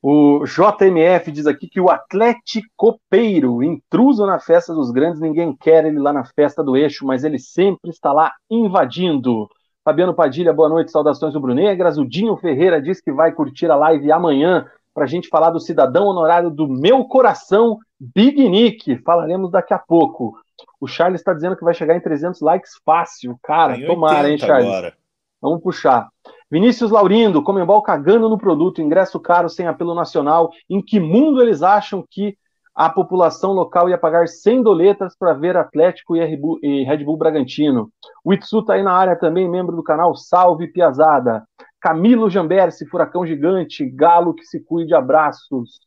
[0.00, 5.84] O JMF diz aqui que o Atlético Peiro, intruso na festa dos grandes, ninguém quer
[5.84, 9.48] ele lá na festa do eixo, mas ele sempre está lá invadindo.
[9.84, 11.98] Fabiano Padilha, boa noite, saudações rubro-negras.
[11.98, 15.60] O Dinho Ferreira diz que vai curtir a live amanhã para a gente falar do
[15.60, 18.98] cidadão honorário do meu coração, Big Nick.
[18.98, 20.34] Falaremos daqui a pouco.
[20.80, 23.38] O Charles está dizendo que vai chegar em 300 likes fácil.
[23.42, 24.68] Cara, tomara, hein, Charles?
[24.68, 24.94] Agora.
[25.40, 26.08] Vamos puxar.
[26.50, 30.50] Vinícius Laurindo, Comembol cagando no produto, ingresso caro sem apelo nacional.
[30.68, 32.36] Em que mundo eles acham que
[32.74, 37.90] a população local ia pagar 100 doletas para ver Atlético e Red Bull Bragantino?
[38.24, 41.44] O Itsu tá aí na área também, membro do canal Salve Piazada.
[41.80, 43.84] Camilo Jamberce, Furacão Gigante.
[43.84, 45.80] Galo que se cuide, abraços.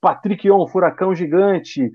[0.00, 1.90] Patrick On, Furacão Gigante.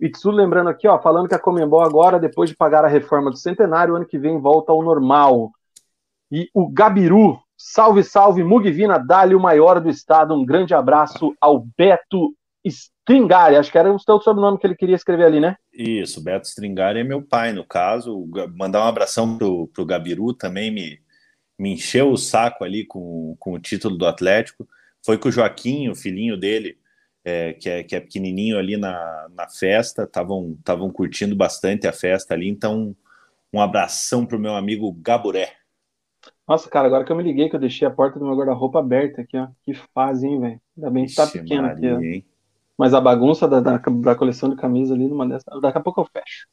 [0.00, 3.36] Itsu lembrando aqui, ó, falando que a Comembol agora, depois de pagar a reforma do
[3.36, 5.50] centenário, ano que vem volta ao normal.
[6.30, 10.34] E o Gabiru, salve, salve, Mugvina, dá-lhe o maior do estado.
[10.34, 13.56] Um grande abraço ao Beto Stringari.
[13.56, 15.56] Acho que era o seu sobrenome que ele queria escrever ali, né?
[15.72, 18.28] Isso, Beto Stringari é meu pai, no caso.
[18.54, 21.00] Mandar um abração pro, pro Gabiru também, me,
[21.58, 24.68] me encheu o saco ali com, com o título do Atlético.
[25.04, 26.78] Foi com o Joaquim, o filhinho dele,
[27.24, 32.34] é, que, é, que é pequenininho ali na, na festa, estavam curtindo bastante a festa
[32.34, 32.48] ali.
[32.48, 32.94] Então,
[33.52, 35.52] um abração pro meu amigo Gaburé.
[36.48, 38.78] Nossa, cara, agora que eu me liguei, que eu deixei a porta do meu guarda-roupa
[38.78, 39.48] aberta aqui, ó.
[39.62, 40.60] Que fase, hein, velho?
[40.78, 41.98] Ainda bem que tá pequeno aqui, ó.
[42.78, 45.44] Mas a bagunça da, da, da, coleção de camisa ali, numa dessa.
[45.60, 46.46] Daqui a pouco eu fecho.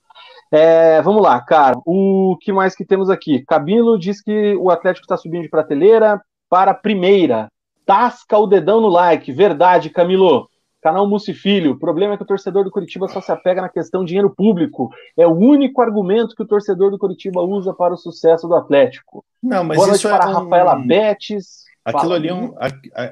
[0.51, 1.77] É, vamos lá, cara.
[1.85, 3.45] O que mais que temos aqui?
[3.45, 7.47] Cabilo diz que o Atlético está subindo de prateleira para a primeira.
[7.85, 9.31] Tasca o dedão no like.
[9.31, 10.49] Verdade, Camilo.
[10.85, 13.69] Canal Mussi Filho, o problema é que o torcedor do Curitiba só se apega na
[13.69, 14.91] questão dinheiro público.
[15.17, 19.25] É o único argumento que o torcedor do Curitiba usa para o sucesso do Atlético.
[19.41, 20.33] Não, mas Boa isso é para um...
[20.33, 21.63] Rafaela Betes.
[21.83, 22.53] aquilo ali, é um,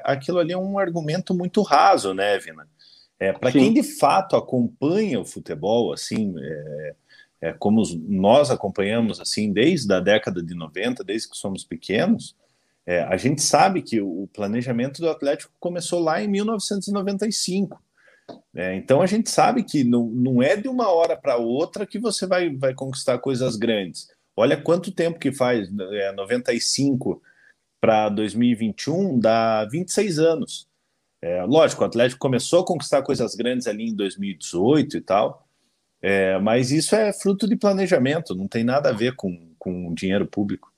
[0.04, 2.64] aquilo ali é um argumento muito raso, né, Vina?
[3.18, 6.94] É, Para quem de fato acompanha o futebol, assim, é,
[7.40, 12.36] é, como nós acompanhamos assim desde a década de 90, desde que somos pequenos,
[12.86, 17.82] é, a gente sabe que o planejamento do Atlético começou lá em 1995.
[18.54, 21.98] É, então a gente sabe que não, não é de uma hora para outra que
[21.98, 24.08] você vai, vai conquistar coisas grandes.
[24.36, 27.22] Olha quanto tempo que faz, é, 95
[27.80, 30.68] para 2021 dá 26 anos.
[31.22, 35.48] É, lógico, o Atlético começou a conquistar coisas grandes ali em 2018 e tal,
[36.02, 40.26] é, mas isso é fruto de planejamento, não tem nada a ver com, com dinheiro
[40.26, 40.73] público.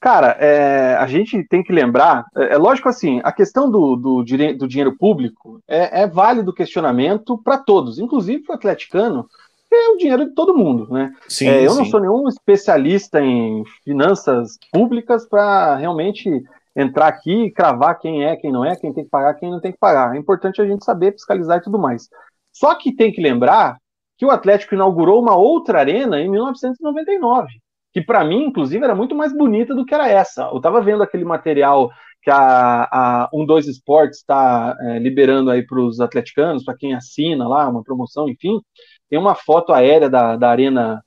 [0.00, 4.22] Cara, é, a gente tem que lembrar, é, é lógico assim, a questão do, do,
[4.22, 9.28] do dinheiro público é, é válido questionamento para todos, inclusive para o atleticano,
[9.68, 11.12] que é o dinheiro de todo mundo, né?
[11.28, 11.78] Sim, é, eu sim.
[11.78, 16.42] não sou nenhum especialista em finanças públicas para realmente
[16.76, 19.60] entrar aqui e cravar quem é, quem não é, quem tem que pagar, quem não
[19.60, 20.14] tem que pagar.
[20.14, 22.08] É importante a gente saber fiscalizar e tudo mais.
[22.52, 23.78] Só que tem que lembrar
[24.16, 27.48] que o Atlético inaugurou uma outra arena em 1999,
[27.92, 30.44] que para mim, inclusive, era muito mais bonita do que era essa.
[30.52, 31.90] Eu estava vendo aquele material
[32.22, 37.48] que a, a 12 Sports está é, liberando aí para os atleticanos, para quem assina
[37.48, 38.60] lá, uma promoção, enfim.
[39.08, 41.02] Tem uma foto aérea da, da Arena,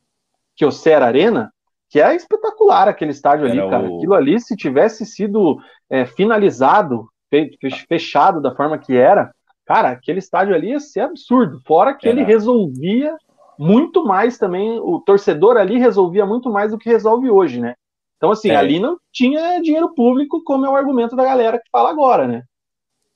[0.55, 1.51] Kyocera Arena,
[1.89, 3.83] que é espetacular aquele estádio ali, Era cara.
[3.83, 3.97] O...
[3.97, 7.07] Aquilo ali, se tivesse sido é, finalizado,
[7.87, 9.31] fechado da forma que era,
[9.65, 11.59] cara, aquele estádio ali ia ser absurdo.
[11.65, 12.17] Fora que Era.
[12.17, 13.15] ele resolvia
[13.61, 17.75] muito mais também, o torcedor ali resolvia muito mais do que resolve hoje, né?
[18.17, 18.55] Então, assim, é.
[18.55, 22.43] ali não tinha dinheiro público, como é o argumento da galera que fala agora, né?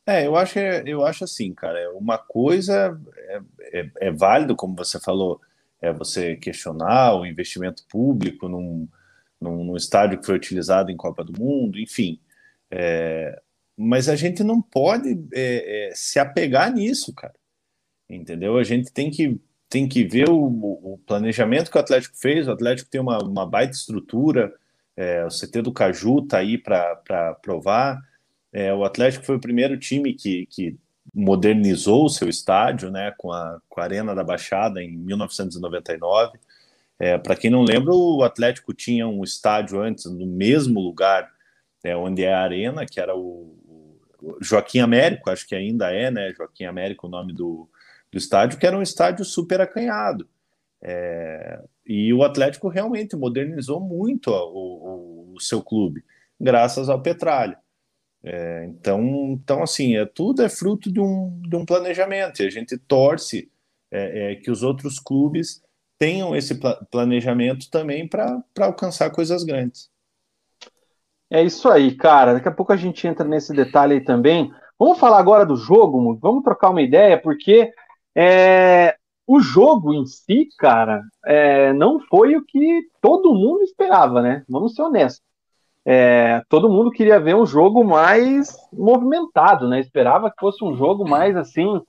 [0.05, 3.41] É, eu acho, eu acho assim, cara, uma coisa é,
[3.73, 5.41] é, é válido, como você falou,
[5.81, 8.87] é você questionar o investimento público num,
[9.41, 12.19] num, num estádio que foi utilizado em Copa do Mundo, enfim.
[12.69, 13.41] É,
[13.75, 17.33] mas a gente não pode é, é, se apegar nisso, cara.
[18.07, 18.57] Entendeu?
[18.57, 22.47] A gente tem que, tem que ver o, o planejamento que o Atlético fez.
[22.47, 24.53] O Atlético tem uma, uma baita estrutura,
[24.95, 28.01] é, o CT do Caju está aí para provar.
[28.53, 30.77] É, o Atlético foi o primeiro time que, que
[31.13, 36.37] modernizou o seu estádio, né, com a, com a Arena da Baixada em 1999.
[36.97, 41.29] É, Para quem não lembra, o Atlético tinha um estádio antes no mesmo lugar
[41.83, 43.55] é, onde é a Arena, que era o,
[44.41, 47.69] Joaquim Américo, acho que ainda é, né, Joaquim Américo, o nome do,
[48.15, 50.25] do estádio, que era um estádio super acanhado.
[50.81, 56.01] É, e o Atlético realmente modernizou muito o, o, o seu clube,
[56.39, 57.57] graças ao Petralha.
[58.23, 59.01] É, então,
[59.33, 63.51] então, assim, é, tudo é fruto de um, de um planejamento, e a gente torce
[63.91, 65.61] é, é, que os outros clubes
[65.99, 66.57] tenham esse
[66.89, 69.89] planejamento também para alcançar coisas grandes.
[71.29, 72.35] É isso aí, cara.
[72.35, 74.53] Daqui a pouco a gente entra nesse detalhe aí também.
[74.79, 77.73] Vamos falar agora do jogo, vamos trocar uma ideia, porque
[78.15, 78.95] é,
[79.27, 84.43] o jogo em si, cara, é, não foi o que todo mundo esperava, né?
[84.47, 85.25] Vamos ser honestos
[85.85, 89.79] é, todo mundo queria ver um jogo mais movimentado, né?
[89.79, 91.79] Esperava que fosse um jogo mais assim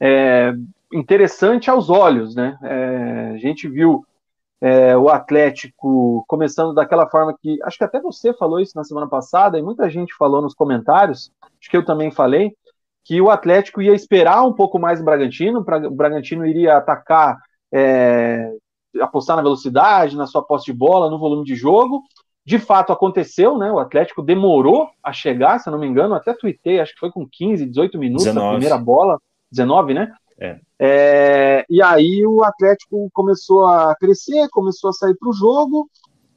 [0.00, 0.54] é,
[0.90, 2.58] interessante aos olhos, né?
[2.62, 4.06] É, a gente viu
[4.58, 9.06] é, o Atlético começando daquela forma que acho que até você falou isso na semana
[9.06, 12.56] passada e muita gente falou nos comentários, acho que eu também falei
[13.06, 17.38] que o Atlético ia esperar um pouco mais o Bragantino, o Bragantino iria atacar,
[17.72, 18.52] é,
[19.00, 22.02] apostar na velocidade, na sua posse de bola, no volume de jogo,
[22.44, 23.70] de fato aconteceu, né?
[23.70, 27.12] O Atlético demorou a chegar, se eu não me engano, até tuitei, acho que foi
[27.12, 28.46] com 15, 18 minutos 19.
[28.46, 29.20] a primeira bola,
[29.52, 30.12] 19, né?
[30.40, 30.58] É.
[30.78, 35.88] É, e aí o Atlético começou a crescer, começou a sair para o jogo,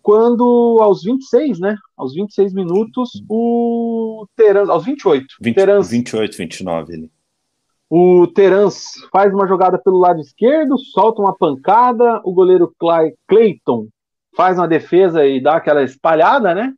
[0.09, 1.75] quando aos 26, né?
[1.95, 5.35] Aos 26 minutos, o Terans, aos 28.
[5.39, 7.11] 20, Terans, 28, 29 ele.
[7.87, 13.87] O Terans faz uma jogada pelo lado esquerdo, solta uma pancada, o goleiro Clay, Clayton
[14.35, 16.73] faz uma defesa e dá aquela espalhada, né?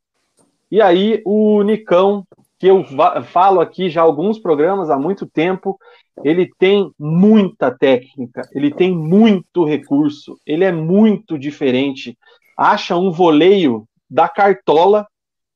[0.69, 2.25] E aí o Nicão,
[2.59, 2.83] que eu
[3.31, 5.79] falo aqui já alguns programas há muito tempo,
[6.21, 12.17] ele tem muita técnica, ele tem muito recurso, ele é muito diferente.
[12.61, 15.07] Acha um voleio da cartola,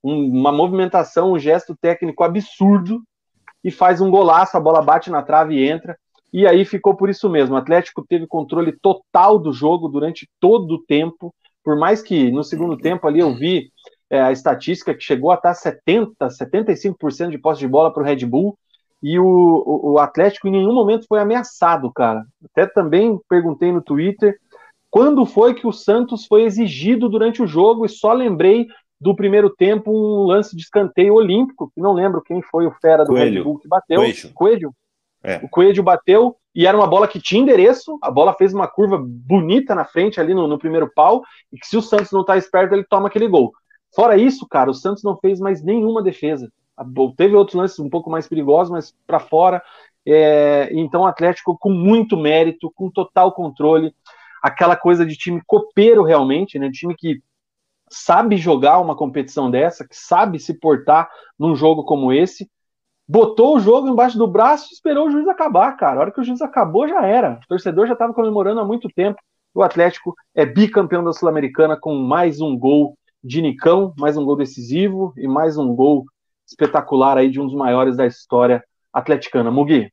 [0.03, 3.01] uma movimentação, um gesto técnico absurdo
[3.63, 5.97] e faz um golaço, a bola bate na trave e entra.
[6.31, 7.55] E aí ficou por isso mesmo.
[7.55, 11.33] O Atlético teve controle total do jogo durante todo o tempo
[11.65, 13.71] por mais que no segundo tempo ali eu vi
[14.07, 18.05] é, a estatística que chegou a estar 70%, 75% de posse de bola para o
[18.05, 18.55] Red Bull,
[19.01, 22.23] e o, o, o, Atlético em nenhum momento foi ameaçado, cara.
[22.45, 24.37] Até também perguntei no Twitter
[24.95, 28.65] quando foi que o Santos foi exigido durante o jogo, e só lembrei
[28.97, 33.03] do primeiro tempo um lance de escanteio olímpico, que não lembro quem foi o fera
[33.03, 33.33] do Coelho.
[33.33, 33.97] Red Bull que bateu.
[33.97, 34.33] Coelho.
[34.33, 34.75] Coelho.
[35.21, 35.41] É.
[35.43, 38.97] O Coelho bateu e era uma bola que tinha endereço, a bola fez uma curva
[38.97, 42.37] bonita na frente ali no, no primeiro pau, e que se o Santos não tá
[42.37, 43.51] esperto, ele toma aquele gol.
[43.93, 46.49] Fora isso, cara, o Santos não fez mais nenhuma defesa.
[47.17, 49.61] Teve outros lances um pouco mais perigosos, mas para fora.
[50.07, 53.93] É, então o Atlético com muito mérito, com total controle,
[54.45, 56.69] aquela coisa de time copeiro realmente, né?
[56.69, 57.19] Time que
[57.89, 62.47] sabe jogar uma competição dessa, que sabe se portar num jogo como esse,
[63.07, 65.97] botou o jogo embaixo do braço e esperou o juiz acabar, cara.
[65.97, 67.39] A hora que o juiz acabou, já era.
[67.43, 69.19] O torcedor já estava comemorando há muito tempo.
[69.51, 74.35] O Atlético é bicampeão da Sul-Americana com mais um gol de Nicão, mais um gol
[74.35, 76.05] decisivo e mais um gol
[76.45, 79.49] espetacular aí de um dos maiores da história atleticana.
[79.49, 79.91] Mugi.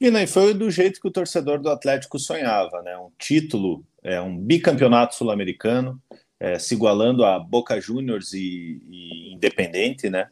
[0.00, 2.96] E né, foi do jeito que o torcedor do Atlético sonhava, né?
[2.98, 6.00] Um título, é, um bicampeonato sul-americano,
[6.38, 10.28] é, se igualando a Boca Juniors e, e Independente, né?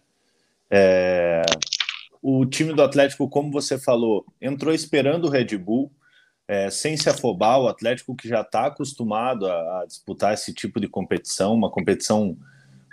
[0.71, 1.43] É,
[2.21, 5.91] o time do Atlético, como você falou, entrou esperando o Red Bull,
[6.47, 10.79] é, sem se afobar, o Atlético que já está acostumado a, a, disputar esse tipo
[10.79, 12.37] de competição, uma competição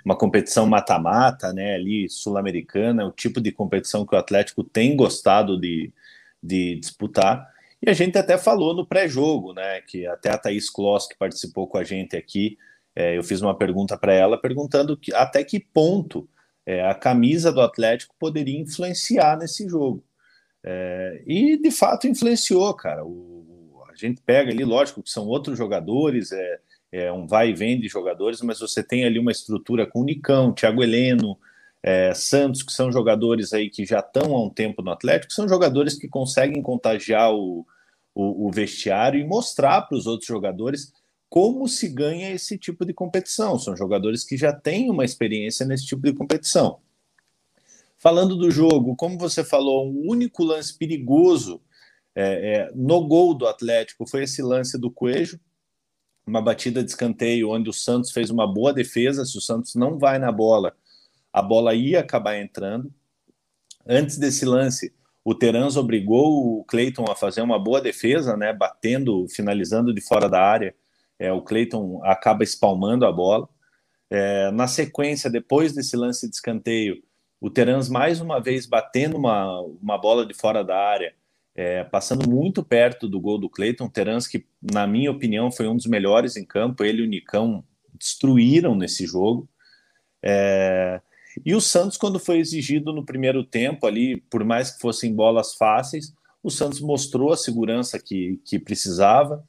[0.03, 5.59] uma competição mata-mata, né, ali sul-americana, o tipo de competição que o Atlético tem gostado
[5.59, 5.93] de,
[6.41, 7.47] de disputar.
[7.81, 11.67] E a gente até falou no pré-jogo, né, que até a Thaís Kloss, que participou
[11.67, 12.57] com a gente aqui,
[12.95, 16.29] é, eu fiz uma pergunta para ela perguntando que, até que ponto
[16.65, 20.03] é, a camisa do Atlético poderia influenciar nesse jogo.
[20.63, 23.03] É, e de fato influenciou, cara.
[23.03, 26.59] O, a gente pega ali, lógico que são outros jogadores, é,
[26.91, 30.05] é, um vai e vem de jogadores, mas você tem ali uma estrutura com o
[30.05, 31.37] Nicão, Thiago Heleno,
[31.83, 35.47] é, Santos, que são jogadores aí que já estão há um tempo no Atlético, são
[35.47, 37.65] jogadores que conseguem contagiar o,
[38.13, 40.93] o, o vestiário e mostrar para os outros jogadores
[41.29, 43.57] como se ganha esse tipo de competição.
[43.57, 46.79] São jogadores que já têm uma experiência nesse tipo de competição.
[47.97, 51.61] Falando do jogo, como você falou, um único lance perigoso
[52.13, 55.39] é, é, no gol do Atlético foi esse lance do Coelho,
[56.25, 59.25] uma batida de escanteio onde o Santos fez uma boa defesa.
[59.25, 60.75] Se o Santos não vai na bola,
[61.31, 62.93] a bola ia acabar entrando.
[63.87, 69.27] Antes desse lance, o Terans obrigou o Cleiton a fazer uma boa defesa, né, batendo,
[69.29, 70.75] finalizando de fora da área
[71.21, 73.47] é, o Cleiton acaba espalmando a bola.
[74.09, 77.03] É, na sequência, depois desse lance de escanteio,
[77.39, 81.13] o Terans mais uma vez batendo uma, uma bola de fora da área,
[81.53, 83.87] é, passando muito perto do gol do Cleiton.
[83.87, 87.63] Terans, que, na minha opinião, foi um dos melhores em campo, ele e o Nicão
[87.93, 89.47] destruíram nesse jogo.
[90.23, 90.99] É,
[91.45, 95.55] e o Santos, quando foi exigido no primeiro tempo, ali, por mais que fossem bolas
[95.55, 96.13] fáceis,
[96.43, 99.43] o Santos mostrou a segurança que, que precisava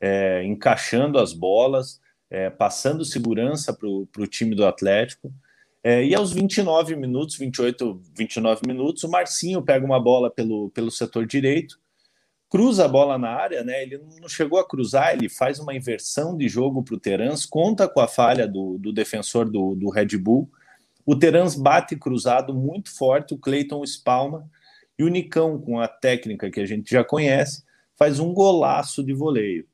[0.00, 5.32] é, encaixando as bolas, é, passando segurança para o time do Atlético.
[5.84, 10.90] É, e aos 29 minutos, 28, 29 minutos, o Marcinho pega uma bola pelo, pelo
[10.90, 11.78] setor direito,
[12.48, 13.82] cruza a bola na área, né?
[13.82, 17.88] Ele não chegou a cruzar, ele faz uma inversão de jogo para o Terans, conta
[17.88, 20.50] com a falha do, do defensor do, do Red Bull.
[21.04, 24.48] O Terans bate cruzado muito forte, o Cleiton espalma,
[24.98, 27.64] e o Nicão, com a técnica que a gente já conhece,
[27.98, 29.66] faz um golaço de voleio.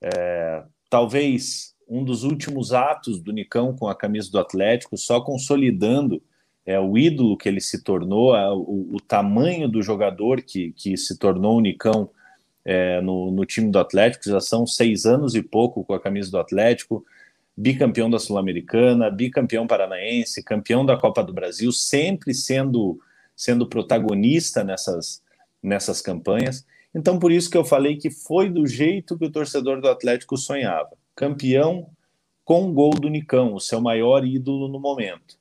[0.00, 6.22] É, talvez um dos últimos atos do Nicão com a camisa do Atlético, só consolidando
[6.66, 11.18] é, o ídolo que ele se tornou, o, o, tamanho do jogador que, que se
[11.18, 12.10] tornou o Nicão
[12.62, 16.30] é, no, no, time do Atlético, já são seis anos e pouco com a camisa
[16.30, 17.02] do Atlético,
[17.58, 23.00] bicampeão da Sul-Americana, bicampeão paranaense, campeão da Copa do Brasil, sempre sendo,
[23.34, 25.20] sendo protagonista nessas,
[25.60, 26.64] nessas campanhas.
[26.94, 30.36] Então, por isso que eu falei que foi do jeito que o torcedor do Atlético
[30.36, 30.96] sonhava.
[31.16, 31.90] Campeão
[32.44, 35.36] com gol do Nicão, o seu maior ídolo no momento.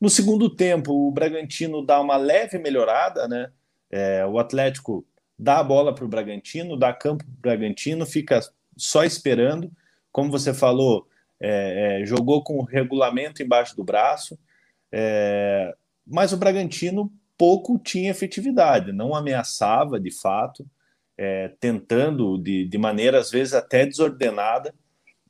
[0.00, 3.50] No segundo tempo, o Bragantino dá uma leve melhorada, né?
[3.90, 5.04] É, o Atlético
[5.38, 8.40] dá a bola para o Bragantino, dá campo para o Bragantino, fica
[8.74, 9.70] só esperando.
[10.10, 11.06] Como você falou,
[11.40, 14.38] é, é, jogou com o regulamento embaixo do braço,
[14.90, 15.74] é,
[16.06, 20.66] mas o Bragantino pouco tinha efetividade, não ameaçava de fato
[21.18, 24.72] é, tentando de, de maneira às vezes até desordenada.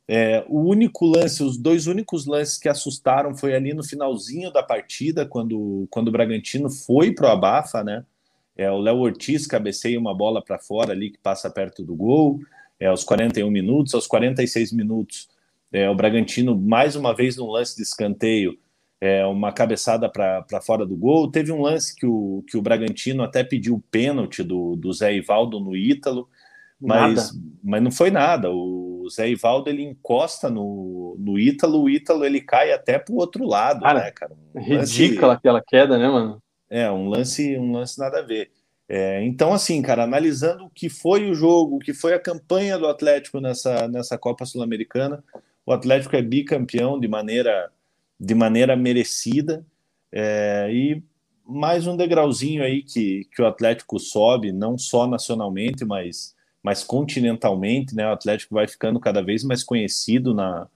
[0.07, 4.63] É, o único lance, os dois únicos lances que assustaram foi ali no finalzinho da
[4.63, 8.05] partida, quando, quando o Bragantino foi para o Abafa, né?
[8.55, 12.39] É, o Léo Ortiz cabeceia uma bola para fora ali que passa perto do gol,
[12.79, 15.29] é, aos 41 minutos, aos 46 minutos,
[15.71, 18.57] é, o Bragantino mais uma vez num lance de escanteio
[19.01, 21.31] é, uma cabeçada para fora do gol.
[21.31, 25.15] Teve um lance que o, que o Bragantino até pediu o pênalti do, do Zé
[25.15, 26.27] Ivaldo no Ítalo,
[26.81, 27.31] mas,
[27.63, 28.51] mas não foi nada.
[28.51, 33.15] O o Zé Ivaldo ele encosta no, no Ítalo, o Ítalo ele cai até pro
[33.15, 34.33] outro lado, cara, né, cara?
[34.53, 36.41] Um ridícula lance, aquela queda, né, mano?
[36.69, 38.51] É, um lance, um lance nada a ver.
[38.87, 42.77] É, então, assim, cara, analisando o que foi o jogo, o que foi a campanha
[42.77, 45.23] do Atlético nessa, nessa Copa Sul-Americana,
[45.69, 47.71] o Atlético é bicampeão de maneira,
[48.19, 49.63] de maneira merecida.
[50.11, 51.03] É, e
[51.45, 57.95] mais um degrauzinho aí que, que o Atlético sobe, não só nacionalmente, mas, mas continentalmente,
[57.95, 58.07] né?
[58.09, 60.67] O Atlético vai ficando cada vez mais conhecido na,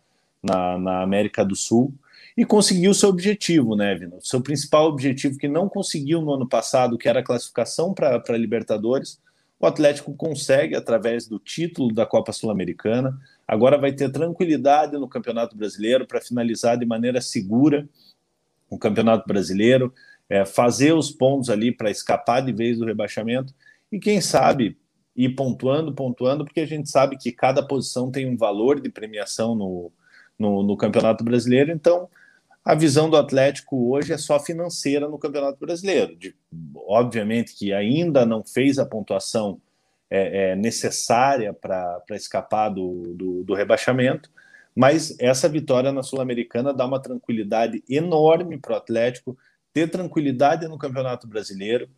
[0.44, 1.92] na, na América do Sul
[2.38, 4.20] e conseguiu seu objetivo, né, Vino?
[4.22, 9.20] Seu principal objetivo que não conseguiu no ano passado, que era a classificação para Libertadores,
[9.60, 13.18] o Atlético consegue através do título da Copa Sul-Americana.
[13.48, 17.88] Agora vai ter tranquilidade no Campeonato Brasileiro para finalizar de maneira segura
[18.70, 19.94] o Campeonato Brasileiro,
[20.30, 23.54] é, fazer os pontos ali para escapar de vez do rebaixamento
[23.92, 24.78] e quem sabe
[25.16, 29.54] ir pontuando, pontuando, porque a gente sabe que cada posição tem um valor de premiação
[29.54, 29.92] no,
[30.40, 31.72] no, no Campeonato Brasileiro.
[31.72, 32.10] Então,
[32.66, 36.16] a visão do Atlético hoje é só financeira no Campeonato Brasileiro.
[36.16, 36.36] De,
[36.88, 39.62] obviamente que ainda não fez a pontuação
[40.16, 44.30] é, é, necessária para escapar do, do, do, rebaixamento,
[44.76, 49.36] mas essa vitória na Sul-Americana dá uma tranquilidade enorme para o Atlético
[49.74, 51.90] ter tranquilidade no Campeonato Brasileiro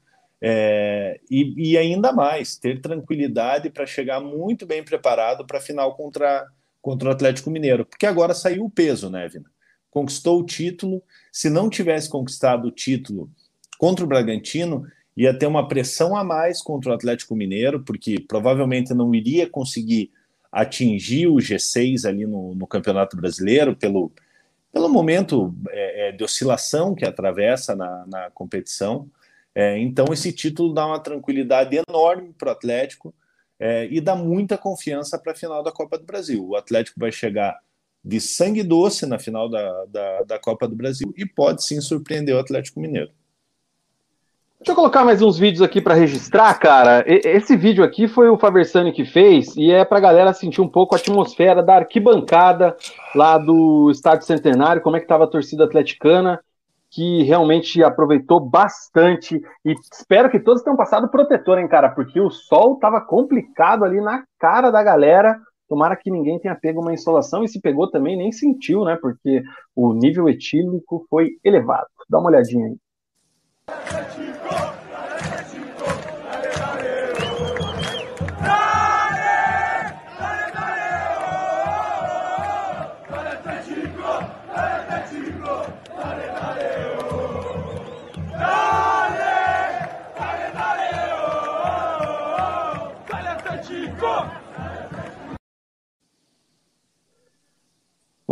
[0.41, 5.93] é, e, e, ainda mais ter tranquilidade para chegar muito bem preparado para a final
[5.95, 6.47] contra,
[6.81, 9.49] contra o Atlético Mineiro, porque agora saiu o peso, né, Vina?
[9.95, 11.01] conquistou o título.
[11.31, 13.29] Se não tivesse conquistado o título
[13.77, 14.85] contra o Bragantino,
[15.15, 20.11] ia ter uma pressão a mais contra o Atlético Mineiro, porque provavelmente não iria conseguir
[20.51, 24.11] atingir o G6 ali no, no Campeonato Brasileiro, pelo,
[24.71, 29.09] pelo momento é, é de oscilação que atravessa na, na competição.
[29.53, 33.13] É, então, esse título dá uma tranquilidade enorme para o Atlético
[33.57, 36.45] é, e dá muita confiança para a final da Copa do Brasil.
[36.45, 37.57] O Atlético vai chegar
[38.03, 42.35] de sangue doce na final da, da, da Copa do Brasil e pode sim surpreender
[42.35, 43.11] o Atlético Mineiro.
[44.57, 47.03] Deixa eu colocar mais uns vídeos aqui para registrar, cara.
[47.05, 50.67] Esse vídeo aqui foi o Faversani que fez e é para a galera sentir um
[50.67, 52.75] pouco a atmosfera da arquibancada
[53.13, 56.39] lá do Estádio Centenário, como é que estava a torcida atleticana,
[56.89, 62.31] que realmente aproveitou bastante e espero que todos tenham passado protetor, hein, cara, porque o
[62.31, 65.37] sol estava complicado ali na cara da galera.
[65.67, 68.97] Tomara que ninguém tenha pego uma insolação e se pegou também nem sentiu, né?
[69.01, 69.43] Porque
[69.75, 71.87] o nível etílico foi elevado.
[72.07, 72.84] Dá uma olhadinha aí.
[73.67, 74.03] 一二
[74.51, 74.84] 三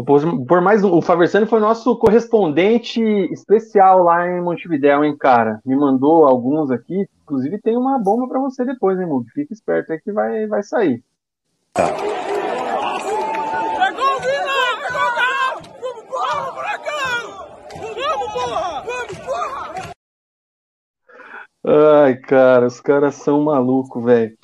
[0.03, 3.01] Por mais o Faversani foi nosso correspondente
[3.31, 5.59] especial lá em Montevidéu, hein, cara?
[5.65, 7.07] Me mandou alguns aqui.
[7.23, 9.29] Inclusive tem uma bomba para você depois, hein, Mug?
[9.31, 11.03] Fica esperto aí que vai, vai sair.
[11.73, 11.87] Tá.
[21.65, 24.37] Ai, cara, os caras são malucos, velho.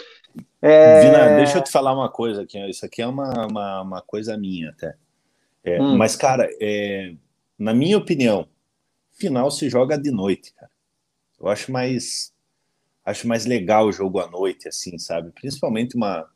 [0.62, 1.01] É...
[1.01, 2.57] Vina, deixa eu te falar uma coisa aqui.
[2.70, 4.95] Isso aqui é uma, uma, uma coisa minha até.
[5.70, 5.98] É, hum.
[5.98, 7.14] Mas, cara, é,
[7.58, 8.48] na minha opinião,
[9.12, 10.72] final se joga de noite, cara.
[11.40, 12.34] Eu acho mais
[13.06, 15.32] acho mais legal o jogo à noite, assim, sabe?
[15.32, 16.30] Principalmente uma,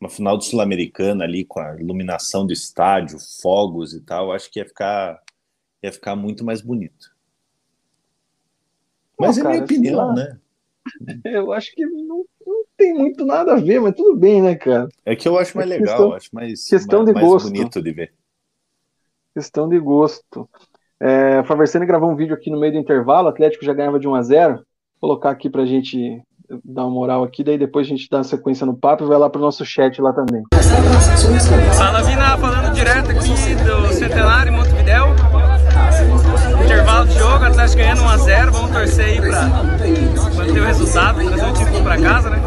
[0.00, 4.32] uma final do Sul-Americana ali com a iluminação do estádio, fogos e tal.
[4.32, 5.22] Acho que ia ficar
[5.82, 7.14] ia ficar muito mais bonito.
[9.18, 10.38] Mas Pô, é cara, minha opinião, né?
[11.24, 14.88] Eu acho que não, não, tem muito nada a ver, mas tudo bem, né, cara?
[15.04, 17.50] É que eu acho mais é legal, questão, acho mais, questão mais, de mais gosto.
[17.50, 18.14] bonito de ver.
[19.38, 20.48] Questão de gosto.
[21.00, 24.08] É, Faversani gravou um vídeo aqui no meio do intervalo, o Atlético já ganhava de
[24.08, 24.64] 1 a 0 Vou
[25.10, 26.20] colocar aqui pra gente
[26.64, 29.30] dar uma moral aqui, daí depois a gente dá sequência no papo e vai lá
[29.30, 30.42] pro nosso chat lá também.
[31.76, 35.06] Fala Vina, falando direto aqui do Centenário Montevidéu.
[36.64, 39.42] Intervalo de jogo, Atlético ganhando 1 a 0 vamos torcer aí pra
[40.34, 42.42] manter o resultado, trazer o título pra casa, né?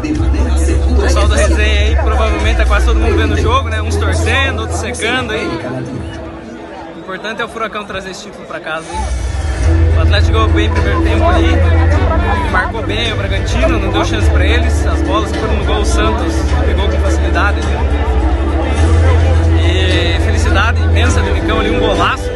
[0.90, 3.80] O pessoal do resenha aí, provavelmente tá quase todo mundo vendo o jogo, né?
[3.80, 5.48] Uns torcendo, outros secando aí
[7.14, 8.86] importante é o Furacão trazer esse título para casa.
[8.90, 8.98] Hein?
[9.98, 11.50] O Atlético jogou bem primeiro tempo ali,
[12.50, 14.86] marcou bem o Bragantino, não deu chance para eles.
[14.86, 16.34] As bolas foram no gol, o Santos
[16.64, 17.60] pegou com facilidade.
[17.60, 17.68] Ali.
[19.62, 22.30] E felicidade imensa do Nicão ali, um golaço.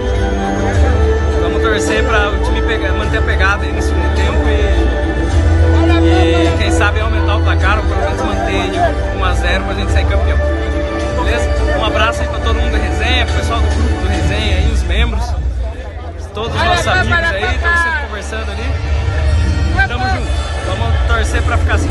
[1.40, 4.46] Vamos torcer para o time pegar, manter a pegada aí no segundo tempo
[6.04, 8.72] e, e quem sabe aumentar o placar ou pelo menos manter
[9.16, 10.55] 1x0 para a gente sair campeão.
[11.26, 11.50] Beleza?
[11.76, 14.72] Um abraço aí para todo mundo da resenha, pro pessoal do grupo do resenha aí,
[14.72, 15.24] os membros,
[16.32, 18.62] todos os nossos amigos aí, estamos sempre conversando ali.
[19.88, 20.30] Tamo junto,
[20.66, 21.88] vamos torcer para ficar assim.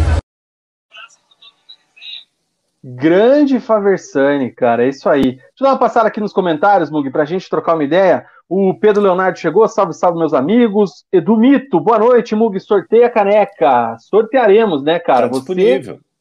[2.81, 5.23] Grande Faversani, cara, é isso aí.
[5.23, 8.25] Deixa eu dar uma passada aqui nos comentários, Mug, pra gente trocar uma ideia.
[8.47, 11.03] O Pedro Leonardo chegou, salve, salve, meus amigos.
[11.11, 13.97] Edu Mito, boa noite, Mug, sorteia a caneca.
[13.99, 15.27] Sortearemos, né, cara?
[15.27, 15.95] Tá disponível.
[15.95, 16.14] Você,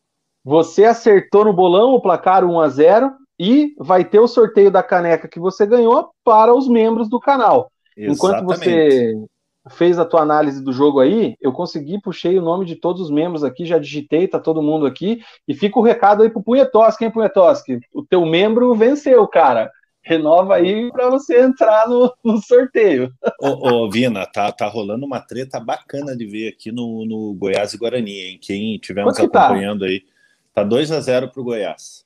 [0.44, 4.82] você acertou no bolão o placar 1 a 0 e vai ter o sorteio da
[4.82, 7.70] caneca que você ganhou para os membros do canal.
[7.96, 8.14] Exatamente.
[8.14, 9.14] Enquanto você
[9.70, 13.10] fez a tua análise do jogo aí, eu consegui, puxei o nome de todos os
[13.10, 17.04] membros aqui, já digitei, tá todo mundo aqui, e fica o recado aí pro Punhetoski,
[17.04, 17.80] hein, Punhetoski?
[17.92, 19.70] O teu membro venceu, cara.
[20.02, 23.10] Renova aí para você entrar no, no sorteio.
[23.40, 27.72] Ô, ô, Vina, tá, tá rolando uma treta bacana de ver aqui no, no Goiás
[27.72, 28.38] e Guarani, hein?
[28.40, 29.22] Quem estiver nos tá?
[29.22, 29.86] acompanhando tá?
[29.86, 30.02] aí,
[30.54, 32.04] tá 2 a 0 pro Goiás.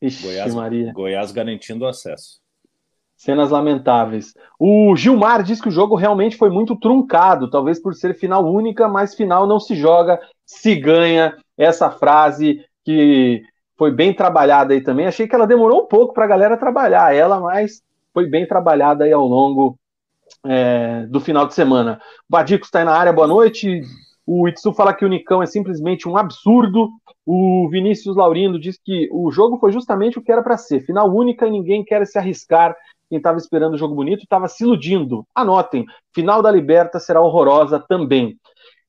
[0.00, 0.92] Ixi, Goiás, Maria.
[0.92, 2.40] Goiás garantindo o acesso.
[3.14, 4.32] Cenas lamentáveis.
[4.58, 8.88] O Gilmar diz que o jogo realmente foi muito truncado, talvez por ser final única,
[8.88, 11.36] mas final não se joga, se ganha.
[11.58, 13.42] Essa frase que
[13.76, 15.06] foi bem trabalhada aí também.
[15.06, 17.82] Achei que ela demorou um pouco para a galera trabalhar ela, mas
[18.14, 19.78] foi bem trabalhada aí ao longo
[20.46, 22.00] é, do final de semana.
[22.28, 23.82] O Badico está aí na área, boa noite.
[24.32, 26.88] O Itsu fala que o Nicão é simplesmente um absurdo.
[27.26, 30.86] O Vinícius Laurindo diz que o jogo foi justamente o que era para ser.
[30.86, 32.76] Final única e ninguém quer se arriscar
[33.08, 35.26] quem estava esperando o jogo bonito estava se iludindo.
[35.34, 38.38] Anotem, final da Liberta será horrorosa também.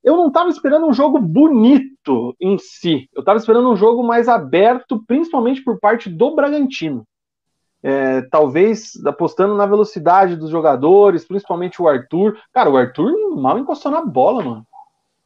[0.03, 3.09] Eu não estava esperando um jogo bonito em si.
[3.11, 7.03] Eu estava esperando um jogo mais aberto, principalmente por parte do Bragantino.
[7.81, 12.37] É, talvez apostando na velocidade dos jogadores, principalmente o Arthur.
[12.53, 14.67] Cara, o Arthur mal encostou na bola, mano.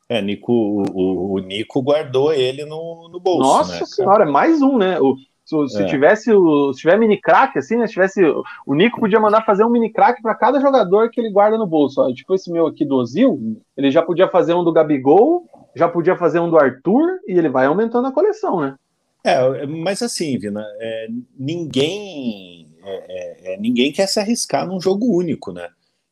[0.07, 3.41] É, Nico, o, o Nico guardou ele no, no bolso.
[3.41, 4.99] Nossa né, senhora, é mais um, né?
[4.99, 5.85] O, se, se é.
[5.85, 7.87] tivesse o, se tiver mini crack, assim, né?
[7.87, 8.21] Se tivesse.
[8.65, 11.67] O Nico podia mandar fazer um mini crack para cada jogador que ele guarda no
[11.67, 12.01] bolso.
[12.01, 15.87] Ó, tipo esse meu aqui do Ozil, ele já podia fazer um do Gabigol, já
[15.87, 18.75] podia fazer um do Arthur, e ele vai aumentando a coleção, né?
[19.23, 22.69] É, mas assim, Vina, é, ninguém.
[22.83, 25.67] É, é, é ninguém quer se arriscar num jogo único, né?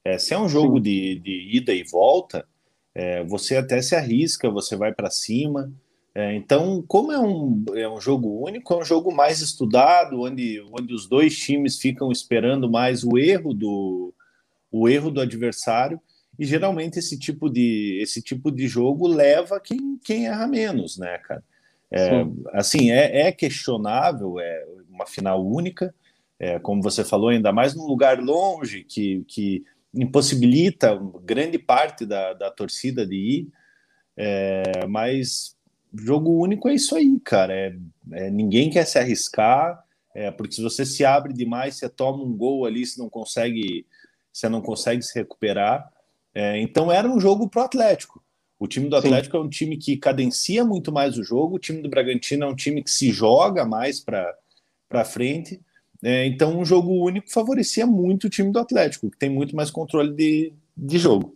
[0.06, 2.46] É, se é um jogo de, de, ida e volta,
[3.28, 5.72] você até se arrisca, você vai para cima.
[6.16, 10.64] É, então, como é um, é um jogo único, é um jogo mais estudado, onde,
[10.72, 14.14] onde os dois times ficam esperando mais o erro do,
[14.72, 16.00] o erro do adversário,
[16.38, 21.18] e geralmente esse tipo de, esse tipo de jogo leva quem, quem erra menos, né,
[21.18, 21.44] cara?
[21.92, 25.94] É, assim, é, é, questionável, é uma final única,
[26.40, 29.64] é, como você falou, ainda mais num lugar longe que, que
[29.94, 33.52] impossibilita grande parte da, da torcida de ir,
[34.18, 35.56] é, mas
[35.94, 37.54] jogo único é isso aí, cara.
[37.54, 37.76] É,
[38.14, 39.84] é, ninguém quer se arriscar,
[40.16, 43.86] é, porque se você se abre demais, você toma um gol ali, você não consegue,
[44.32, 45.88] você não consegue se recuperar.
[46.34, 48.24] É, então era um jogo pro Atlético.
[48.60, 49.44] O time do Atlético Sim.
[49.44, 52.56] é um time que cadencia muito mais o jogo, o time do Bragantino é um
[52.56, 55.62] time que se joga mais para frente.
[56.04, 59.72] É, então, um jogo único favorecia muito o time do Atlético, que tem muito mais
[59.72, 61.34] controle de, de jogo.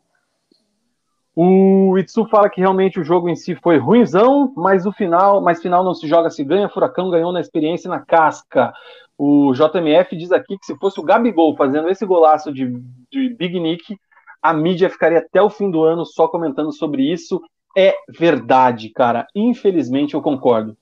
[1.33, 5.61] O Itsu fala que realmente o jogo em si foi ruimzão, mas o final, mas
[5.61, 6.67] final não se joga, se ganha.
[6.67, 8.73] Furacão ganhou na experiência e na casca.
[9.15, 12.67] O JMF diz aqui que se fosse o Gabigol fazendo esse golaço de,
[13.11, 13.97] de Big Nick,
[14.41, 17.39] a mídia ficaria até o fim do ano só comentando sobre isso.
[17.77, 19.27] É verdade, cara.
[19.35, 20.75] Infelizmente eu concordo.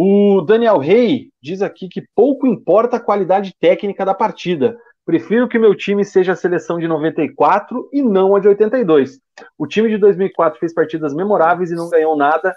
[0.00, 4.78] O Daniel Rey diz aqui que pouco importa a qualidade técnica da partida.
[5.04, 9.18] Prefiro que meu time seja a seleção de 94 e não a de 82.
[9.58, 12.54] O time de 2004 fez partidas memoráveis e não ganhou nada.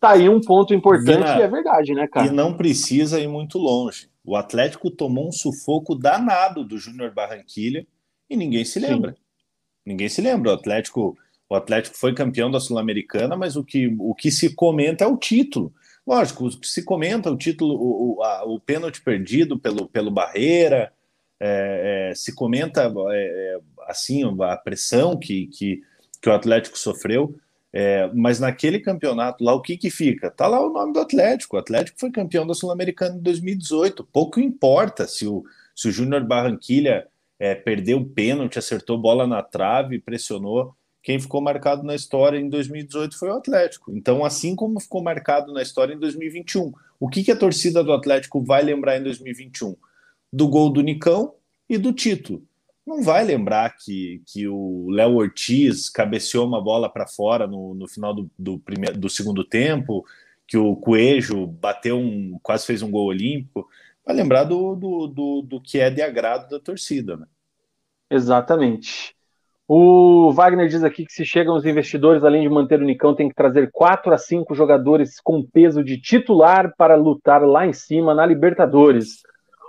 [0.00, 2.26] Tá aí um ponto importante Vina, e é verdade, né, cara?
[2.26, 4.08] E não precisa ir muito longe.
[4.24, 7.86] O Atlético tomou um sufoco danado do Júnior Barranquilha
[8.30, 9.10] e ninguém se lembra.
[9.10, 9.18] Sim.
[9.84, 10.52] Ninguém se lembra.
[10.52, 11.14] O Atlético,
[11.46, 15.18] o Atlético foi campeão da Sul-Americana, mas o que, o que se comenta é o
[15.18, 15.74] título.
[16.10, 20.92] Lógico, se comenta o título, o, o, a, o pênalti perdido pelo, pelo Barreira,
[21.38, 25.80] é, é, se comenta é, é, assim a pressão que, que,
[26.20, 27.38] que o Atlético sofreu,
[27.72, 30.32] é, mas naquele campeonato lá, o que que fica?
[30.32, 31.54] Tá lá o nome do Atlético.
[31.54, 34.02] O Atlético foi campeão da Sul-Americana em 2018.
[34.02, 35.44] Pouco importa se o,
[35.76, 37.06] se o Júnior Barranquilha
[37.38, 40.74] é, perdeu o pênalti, acertou bola na trave, pressionou.
[41.02, 43.92] Quem ficou marcado na história em 2018 foi o Atlético.
[43.92, 47.92] Então, assim como ficou marcado na história em 2021, o que, que a torcida do
[47.92, 49.76] Atlético vai lembrar em 2021?
[50.32, 51.34] do gol do Nicão
[51.68, 52.42] e do título.
[52.86, 57.86] Não vai lembrar que, que o Léo Ortiz cabeceou uma bola para fora no, no
[57.86, 60.04] final do, do, primeiro, do segundo tempo,
[60.46, 63.68] que o Coelho bateu um, quase fez um gol olímpico.
[64.04, 67.26] Vai lembrar do, do, do, do que é de agrado da torcida, né?
[68.10, 69.14] Exatamente.
[69.72, 73.28] O Wagner diz aqui que se chegam os investidores, além de manter o Nicão, tem
[73.28, 78.12] que trazer quatro a cinco jogadores com peso de titular para lutar lá em cima
[78.12, 79.22] na Libertadores.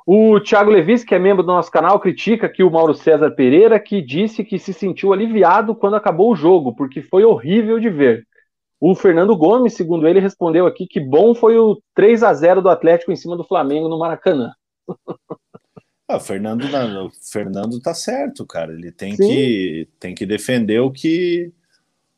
[0.04, 3.80] O Thiago Levis, que é membro do nosso canal, critica aqui o Mauro César Pereira,
[3.80, 8.26] que disse que se sentiu aliviado quando acabou o jogo, porque foi horrível de ver.
[8.80, 12.70] O Fernando Gomes, segundo ele, respondeu aqui que bom foi o 3 a 0 do
[12.70, 14.52] Atlético em cima do Flamengo no Maracanã.
[16.12, 16.66] Ah, Fernando,
[17.06, 18.74] o Fernando tá certo, cara.
[18.74, 21.52] Ele tem que, tem que defender o que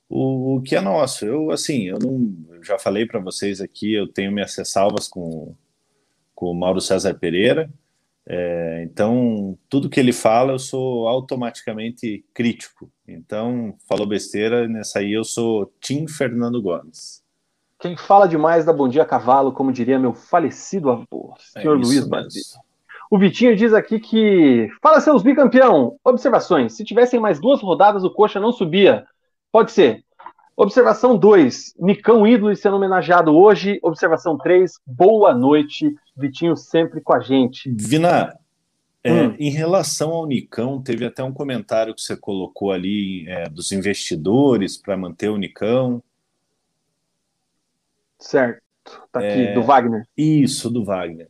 [0.10, 1.26] o, o, que é nosso.
[1.26, 5.56] Eu assim, eu não já falei para vocês aqui, eu tenho minhas ressalvas com,
[6.34, 7.70] com o Mauro César Pereira.
[8.26, 12.90] É, então, tudo que ele fala, eu sou automaticamente crítico.
[13.08, 17.22] Então, falou besteira, nessa aí eu sou Tim Fernando Gomes.
[17.80, 22.08] Quem fala demais da Bom Dia Cavalo, como diria meu falecido avô, senhor é Luiz
[22.08, 22.64] Basílio.
[23.14, 24.68] O Vitinho diz aqui que.
[24.82, 26.00] Fala, seus bicampeão.
[26.04, 26.74] Observações.
[26.74, 29.06] Se tivessem mais duas rodadas, o Coxa não subia.
[29.52, 30.04] Pode ser.
[30.58, 31.76] Observação 2.
[31.78, 33.78] Nicão ídolo sendo homenageado hoje.
[33.84, 34.80] Observação 3.
[34.84, 35.96] Boa noite.
[36.18, 37.72] Vitinho sempre com a gente.
[37.78, 38.36] Vina,
[39.04, 39.36] é, hum.
[39.38, 44.76] em relação ao Nicão, teve até um comentário que você colocou ali é, dos investidores
[44.76, 46.02] para manter o Nicão.
[48.18, 48.64] Certo.
[49.12, 50.04] Tá aqui, é, do Wagner.
[50.18, 51.30] Isso, do Wagner.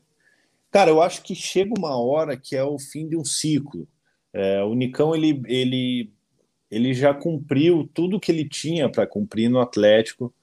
[0.73, 3.87] Cara, eu acho que chega uma hora que é o fim de um ciclo.
[4.33, 6.11] É, o Nicão ele, ele,
[6.71, 10.33] ele já cumpriu tudo que ele tinha para cumprir no Atlético.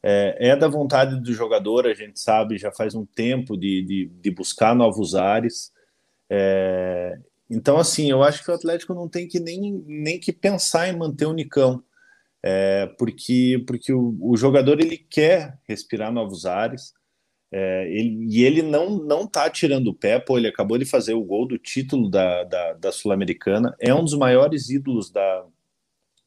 [0.00, 4.06] É, é, da vontade do jogador, a gente sabe, já faz um tempo de, de,
[4.06, 5.72] de buscar novos ares.
[6.30, 7.18] É,
[7.50, 10.96] então, assim, eu acho que o Atlético não tem que nem, nem que pensar em
[10.96, 11.82] manter o Nicão,
[12.44, 16.94] é, porque, porque o, o, jogador ele quer respirar novos ares.
[17.52, 21.14] É, ele, e ele não não tá tirando o pé, pô, ele acabou de fazer
[21.14, 25.44] o gol do título da, da, da Sul-Americana, é um dos maiores ídolos da,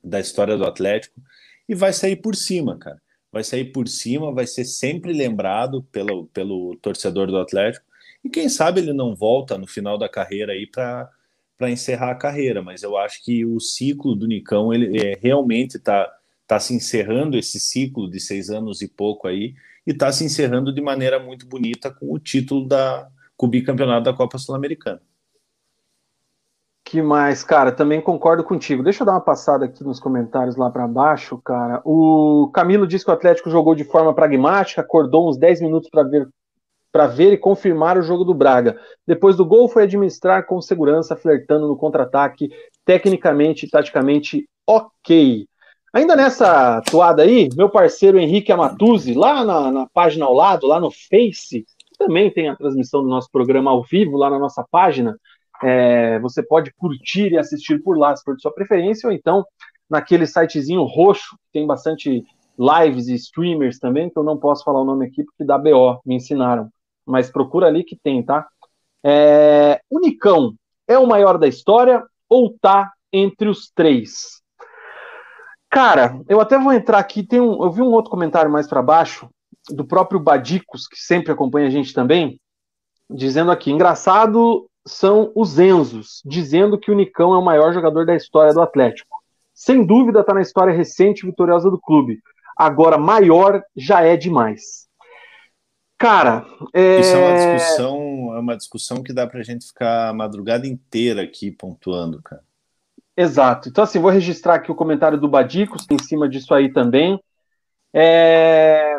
[0.03, 1.21] da história do Atlético
[1.67, 3.01] e vai sair por cima, cara.
[3.31, 7.85] Vai sair por cima, vai ser sempre lembrado pelo, pelo torcedor do Atlético.
[8.23, 11.09] E quem sabe ele não volta no final da carreira aí para
[11.55, 15.77] para encerrar a carreira, mas eu acho que o ciclo do Nicão ele é, realmente
[15.77, 16.11] está
[16.47, 19.53] tá se encerrando esse ciclo de seis anos e pouco aí
[19.85, 24.03] e está se encerrando de maneira muito bonita com o título da com o bicampeonato
[24.03, 25.01] da Copa Sul-Americana.
[26.85, 27.71] Que mais, cara?
[27.71, 28.83] Também concordo contigo.
[28.83, 31.81] Deixa eu dar uma passada aqui nos comentários lá para baixo, cara.
[31.83, 36.03] O Camilo disse que o Atlético jogou de forma pragmática, acordou uns 10 minutos para
[36.03, 36.27] ver
[36.91, 38.79] para ver e confirmar o jogo do Braga.
[39.07, 42.51] Depois do gol foi administrar com segurança, flertando no contra-ataque,
[42.85, 45.47] tecnicamente e taticamente ok.
[45.93, 50.79] Ainda nessa toada aí, meu parceiro Henrique Amatuzzi, lá na, na, página ao lado, lá
[50.79, 51.67] no Face,
[51.99, 55.15] também tem a transmissão do nosso programa ao vivo lá na nossa página.
[55.61, 59.45] É, você pode curtir e assistir por lá, se for de sua preferência, ou então
[59.87, 62.25] naquele sitezinho roxo, que tem bastante
[62.57, 66.01] lives e streamers também, que eu não posso falar o nome aqui porque dá BO,
[66.03, 66.69] me ensinaram.
[67.05, 68.47] Mas procura ali que tem, tá?
[69.03, 70.55] É, Unicão
[70.87, 74.42] é o maior da história ou tá entre os três?
[75.73, 77.23] Cara, eu até vou entrar aqui.
[77.23, 79.27] Tem um, eu vi um outro comentário mais para baixo
[79.71, 82.39] do próprio Badicos, que sempre acompanha a gente também,
[83.09, 88.15] dizendo aqui: engraçado são os Enzos, dizendo que o Nicão é o maior jogador da
[88.15, 89.17] história do Atlético.
[89.51, 92.19] Sem dúvida está na história recente e vitoriosa do clube.
[92.55, 94.87] Agora, maior já é demais.
[95.97, 96.99] Cara, é...
[96.99, 101.23] isso é uma discussão, é uma discussão que dá para gente ficar a madrugada inteira
[101.23, 102.43] aqui pontuando, cara.
[103.15, 103.69] Exato.
[103.69, 107.19] Então, assim, vou registrar aqui o comentário do Badicos em cima disso aí também.
[107.93, 108.97] É...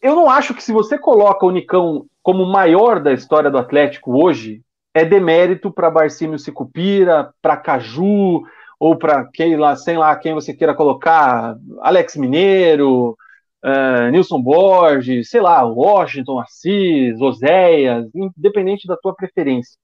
[0.00, 4.22] Eu não acho que se você coloca o Nicão como maior da história do Atlético
[4.22, 4.62] hoje,
[4.94, 8.42] é demérito para Barcímio Sicupira, para Caju,
[8.78, 13.16] ou para quem lá, sei lá, quem você queira colocar, Alex Mineiro,
[13.64, 19.76] uh, Nilson Borges, sei lá, Washington, Assis, Oséias, independente da tua preferência.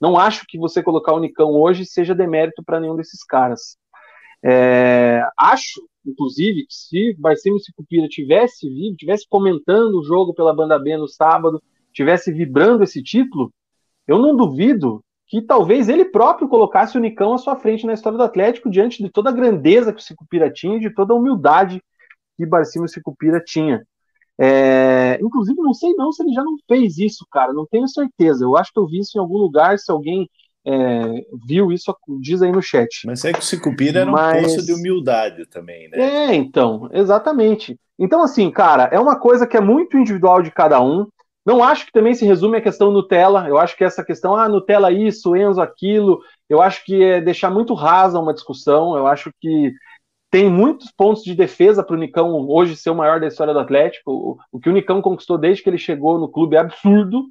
[0.00, 3.76] Não acho que você colocar o Nicão hoje seja demérito para nenhum desses caras.
[4.42, 10.78] É, acho, inclusive, que se Barcelo Cicupira tivesse vivo, tivesse comentando o jogo pela banda
[10.78, 11.60] B no sábado,
[11.92, 13.52] tivesse vibrando esse título,
[14.06, 18.16] eu não duvido que talvez ele próprio colocasse o Nicão à sua frente na história
[18.16, 21.82] do Atlético, diante de toda a grandeza que o Cicupira tinha de toda a humildade
[22.36, 23.84] que Barcelo Cicupira tinha.
[24.40, 28.44] É, inclusive, não sei não se ele já não fez isso, cara, não tenho certeza.
[28.44, 30.28] Eu acho que eu vi isso em algum lugar, se alguém
[30.64, 33.06] é, viu isso, diz aí no chat.
[33.06, 34.38] Mas é que o Cicupira era Mas...
[34.38, 35.98] um poço de humildade também, né?
[35.98, 37.76] É, então, exatamente.
[37.98, 41.06] Então, assim, cara, é uma coisa que é muito individual de cada um.
[41.44, 43.48] Não acho que também se resume a questão Nutella.
[43.48, 47.50] Eu acho que essa questão, ah, Nutella isso, Enzo aquilo, eu acho que é deixar
[47.50, 48.96] muito rasa uma discussão.
[48.96, 49.72] Eu acho que
[50.30, 53.60] tem muitos pontos de defesa para o Nicão hoje ser o maior da história do
[53.60, 54.10] Atlético.
[54.10, 57.24] O, o, que o Nicão conquistou desde que ele chegou no clube é absurdo.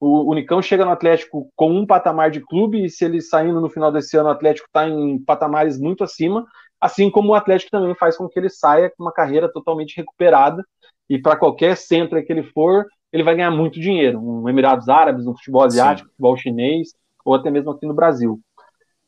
[0.00, 3.60] O, o Nicão chega no Atlético com um patamar de clube, e se ele saindo
[3.60, 6.46] no final desse ano, o Atlético está em patamares muito acima,
[6.80, 10.64] assim como o Atlético também faz com que ele saia com uma carreira totalmente recuperada.
[11.10, 15.26] E para qualquer centro que ele for, ele vai ganhar muito dinheiro, um Emirados Árabes,
[15.26, 16.12] um futebol asiático, Sim.
[16.12, 16.88] futebol chinês,
[17.24, 18.40] ou até mesmo aqui no Brasil.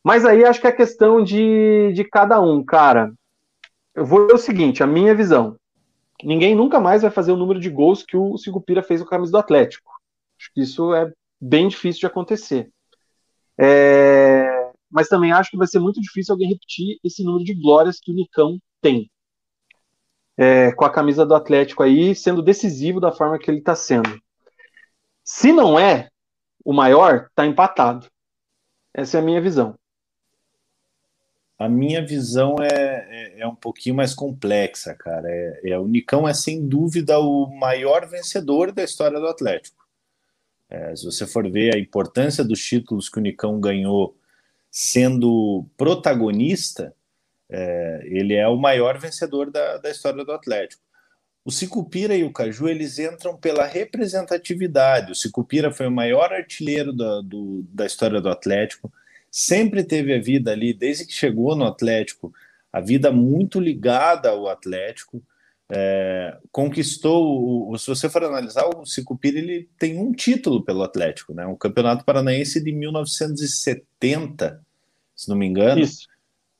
[0.03, 3.11] Mas aí acho que é questão de, de cada um, cara.
[3.93, 5.57] Eu vou ver o seguinte, a minha visão.
[6.23, 9.09] Ninguém nunca mais vai fazer o número de gols que o Sigupira fez com a
[9.09, 9.91] camisa do Atlético.
[10.39, 12.69] Acho que isso é bem difícil de acontecer.
[13.59, 14.71] É...
[14.89, 18.11] Mas também acho que vai ser muito difícil alguém repetir esse número de glórias que
[18.11, 19.09] o Nicão tem
[20.37, 24.19] é, com a camisa do Atlético aí, sendo decisivo da forma que ele está sendo.
[25.23, 26.09] Se não é
[26.65, 28.07] o maior, está empatado.
[28.93, 29.75] Essa é a minha visão.
[31.61, 35.29] A minha visão é, é, é um pouquinho mais complexa, cara.
[35.29, 39.85] É, é, o Nicão é sem dúvida o maior vencedor da história do Atlético.
[40.67, 44.17] É, se você for ver a importância dos títulos que o Nicão ganhou
[44.71, 46.95] sendo protagonista,
[47.47, 50.81] é, ele é o maior vencedor da, da história do Atlético.
[51.45, 55.11] O Sicupira e o Caju eles entram pela representatividade.
[55.11, 58.91] O Sicupira foi o maior artilheiro da, do, da história do Atlético,
[59.31, 62.33] sempre teve a vida ali, desde que chegou no Atlético,
[62.71, 65.23] a vida muito ligada ao Atlético.
[65.73, 71.33] É, conquistou, o, se você for analisar, o Sicupira ele tem um título pelo Atlético,
[71.33, 71.45] né?
[71.47, 74.61] um campeonato paranaense de 1970,
[75.15, 75.79] se não me engano.
[75.81, 76.09] Isso.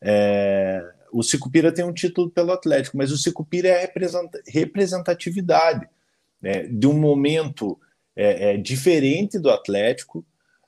[0.01, 3.91] É, o Sicupira tem um título pelo Atlético, mas o Sicupira é a
[4.47, 5.87] representatividade
[6.41, 7.77] né, de um momento
[8.15, 10.25] é, é, diferente do Atlético.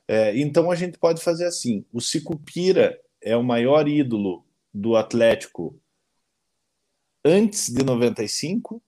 [0.07, 5.79] É, então a gente pode fazer assim: o Sicupira é o maior ídolo do Atlético
[7.23, 8.81] antes de 95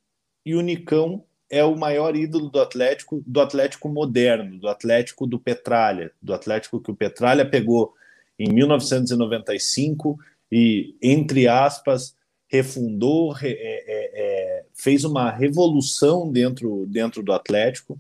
[0.46, 5.40] e o Nicão é o maior ídolo do Atlético, do Atlético moderno, do Atlético do
[5.40, 7.94] Petralha, do Atlético que o Petralha pegou
[8.38, 10.20] em 1995
[10.52, 12.16] e, entre aspas,
[12.48, 18.00] refundou, re, é, é, é, fez uma revolução dentro, dentro do Atlético.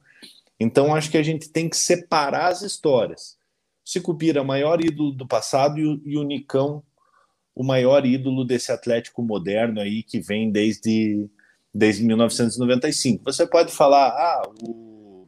[0.60, 3.38] Então, acho que a gente tem que separar as histórias.
[3.84, 6.84] Sicupira, maior ídolo do passado, e o, o Nicão,
[7.54, 11.30] o maior ídolo desse Atlético moderno aí que vem desde,
[11.74, 13.24] desde 1995.
[13.26, 15.28] Você pode falar, ah, o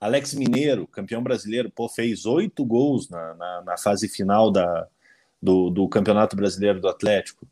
[0.00, 4.86] Alex Mineiro, campeão brasileiro, pô, fez oito gols na, na, na fase final da,
[5.40, 7.46] do, do Campeonato Brasileiro do Atlético.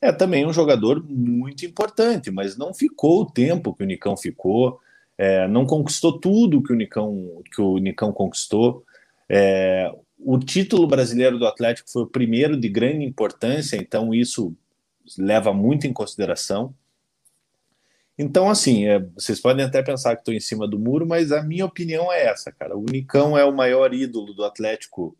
[0.00, 4.80] É também um jogador muito importante, mas não ficou o tempo que o Nicão ficou,
[5.20, 8.86] é, não conquistou tudo que o Nicão, que o Nicão conquistou.
[9.28, 14.56] É, o título brasileiro do Atlético foi o primeiro de grande importância, então isso
[15.18, 16.74] leva muito em consideração.
[18.16, 21.42] Então, assim, é, vocês podem até pensar que estou em cima do muro, mas a
[21.42, 22.74] minha opinião é essa, cara.
[22.74, 25.14] O Nicão é o maior ídolo do Atlético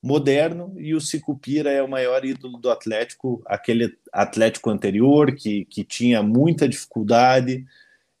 [0.00, 5.82] moderno e o Sicupira é o maior ídolo do Atlético, aquele Atlético anterior que, que
[5.82, 7.66] tinha muita dificuldade,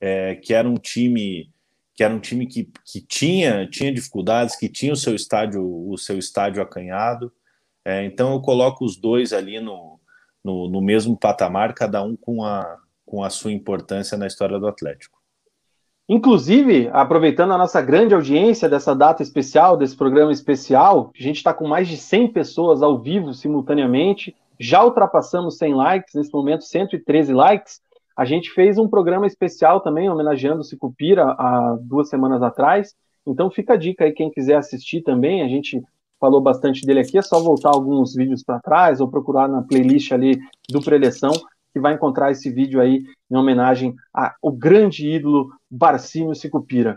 [0.06, 1.50] é, que era um time
[1.94, 5.96] que era um time que, que tinha, tinha dificuldades, que tinha o seu estádio o
[5.96, 7.32] seu estádio acanhado.
[7.84, 9.98] É, então eu coloco os dois ali no,
[10.44, 14.66] no, no mesmo patamar, cada um com a, com a sua importância na história do
[14.66, 15.18] Atlético.
[16.06, 21.54] Inclusive, aproveitando a nossa grande audiência dessa data especial, desse programa especial, a gente está
[21.54, 27.32] com mais de 100 pessoas ao vivo simultaneamente, já ultrapassamos 100 likes, nesse momento 113
[27.32, 27.80] likes.
[28.16, 32.94] A gente fez um programa especial também, homenageando o Cicupira há duas semanas atrás.
[33.26, 35.82] Então fica a dica aí, quem quiser assistir também, a gente
[36.20, 40.12] falou bastante dele aqui, é só voltar alguns vídeos para trás ou procurar na playlist
[40.12, 40.38] ali
[40.70, 41.32] do Preleção
[41.72, 46.96] que vai encontrar esse vídeo aí em homenagem ao grande ídolo Barcínio Sicupira.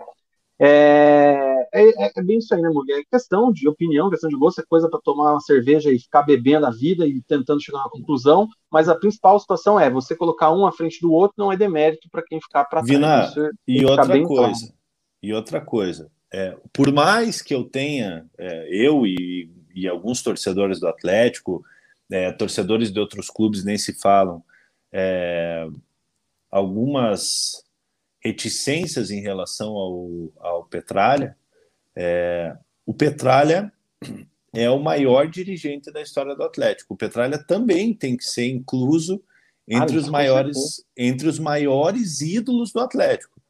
[0.59, 2.99] É, é, é, bem isso aí, né, mulher?
[2.99, 6.24] É questão de opinião, questão de gosto, é coisa para tomar uma cerveja e ficar
[6.24, 10.15] bebendo a vida e tentando chegar a uma conclusão, mas a principal situação é você
[10.15, 13.34] colocar um à frente do outro não é demérito para quem ficar para trás.
[13.34, 14.74] Vina, e outra coisa, claro.
[15.22, 20.80] e outra coisa, é, por mais que eu tenha, é, eu e, e, alguns torcedores
[20.80, 21.63] do Atlético,
[22.11, 24.43] é, torcedores de outros clubes nem se falam,
[24.91, 25.68] é,
[26.51, 27.63] algumas
[28.28, 31.38] reticências em relação ao, ao Petralha.
[32.00, 33.74] É, o Petralha
[34.54, 36.93] é o maior dirigente da história do Atlético.
[36.93, 39.24] O Petralha também tem que ser incluso
[39.68, 43.41] entre ah, os maiores entre os maiores ídolos do Atlético.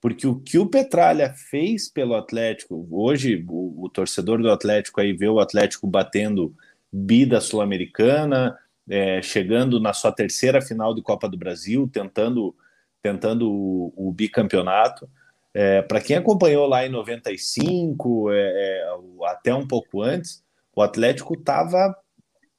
[0.00, 5.12] porque o que o Petralha fez pelo Atlético, hoje o, o torcedor do Atlético aí
[5.12, 6.54] vê o Atlético batendo
[6.92, 8.58] bi da Sul-Americana,
[8.88, 12.54] é, chegando na sua terceira final de Copa do Brasil, tentando,
[13.02, 15.08] tentando o, o bicampeonato.
[15.54, 18.86] É, Para quem acompanhou lá em 95, é, é,
[19.26, 20.42] até um pouco antes,
[20.74, 21.96] o Atlético estava,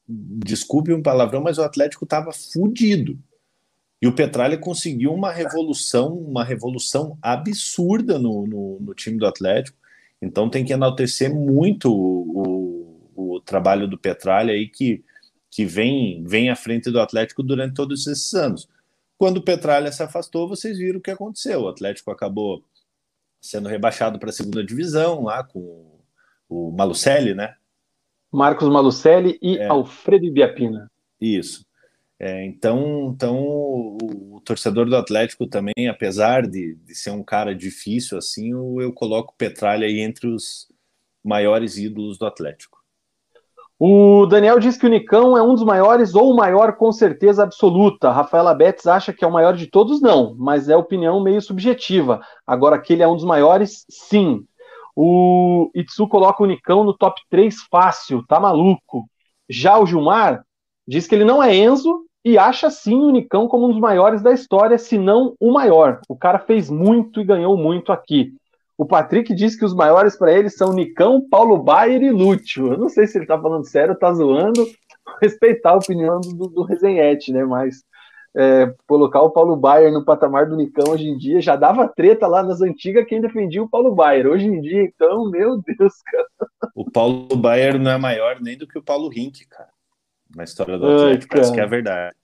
[0.07, 3.19] desculpe um palavrão, mas o Atlético estava fudido.
[4.01, 9.77] E o Petralha conseguiu uma revolução, uma revolução absurda no, no, no time do Atlético.
[10.21, 15.03] Então tem que enaltecer muito o, o, o trabalho do Petralha aí, que,
[15.51, 18.69] que vem, vem à frente do Atlético durante todos esses anos.
[19.17, 21.61] Quando o Petralha se afastou, vocês viram o que aconteceu.
[21.61, 22.63] O Atlético acabou
[23.45, 25.99] sendo rebaixado para a segunda divisão lá com
[26.49, 27.55] o Malucelli, né?
[28.31, 29.67] Marcos Malucelli e é.
[29.67, 30.91] Alfredo Ibiapina.
[31.19, 31.65] Isso.
[32.19, 37.53] É, então, então o, o, torcedor do Atlético também, apesar de, de ser um cara
[37.53, 40.71] difícil assim, eu, eu coloco o Petralha aí entre os
[41.23, 42.84] maiores ídolos do Atlético.
[43.77, 47.43] O Daniel diz que o Nicão é um dos maiores ou o maior com certeza
[47.43, 48.09] absoluta.
[48.09, 52.21] Rafaela Betts acha que é o maior de todos, não, mas é opinião meio subjetiva.
[52.47, 54.45] Agora que ele é um dos maiores, sim.
[54.95, 59.09] O Itsu coloca o Nicão no top 3 fácil, tá maluco.
[59.49, 60.45] Já o Gilmar
[60.87, 64.21] diz que ele não é Enzo e acha sim o Nicão como um dos maiores
[64.21, 65.99] da história, se não o maior.
[66.07, 68.33] O cara fez muito e ganhou muito aqui.
[68.77, 72.73] O Patrick diz que os maiores para ele são Nicão, Paulo Baier e Lúcio.
[72.73, 74.65] Eu não sei se ele tá falando sério tá zoando.
[75.21, 77.45] Respeitar a opinião do, do Resenhete, né?
[77.45, 77.83] Mas
[78.35, 82.27] é, colocar o Paulo Baier no patamar do Nicão hoje em dia já dava treta
[82.27, 84.27] lá nas antigas quem defendia o Paulo Baier.
[84.27, 86.27] Hoje em dia, então, meu Deus, cara.
[86.75, 89.69] O Paulo Baier não é maior nem do que o Paulo Rink, cara.
[90.35, 92.15] Na história do Atlético, parece que é a verdade.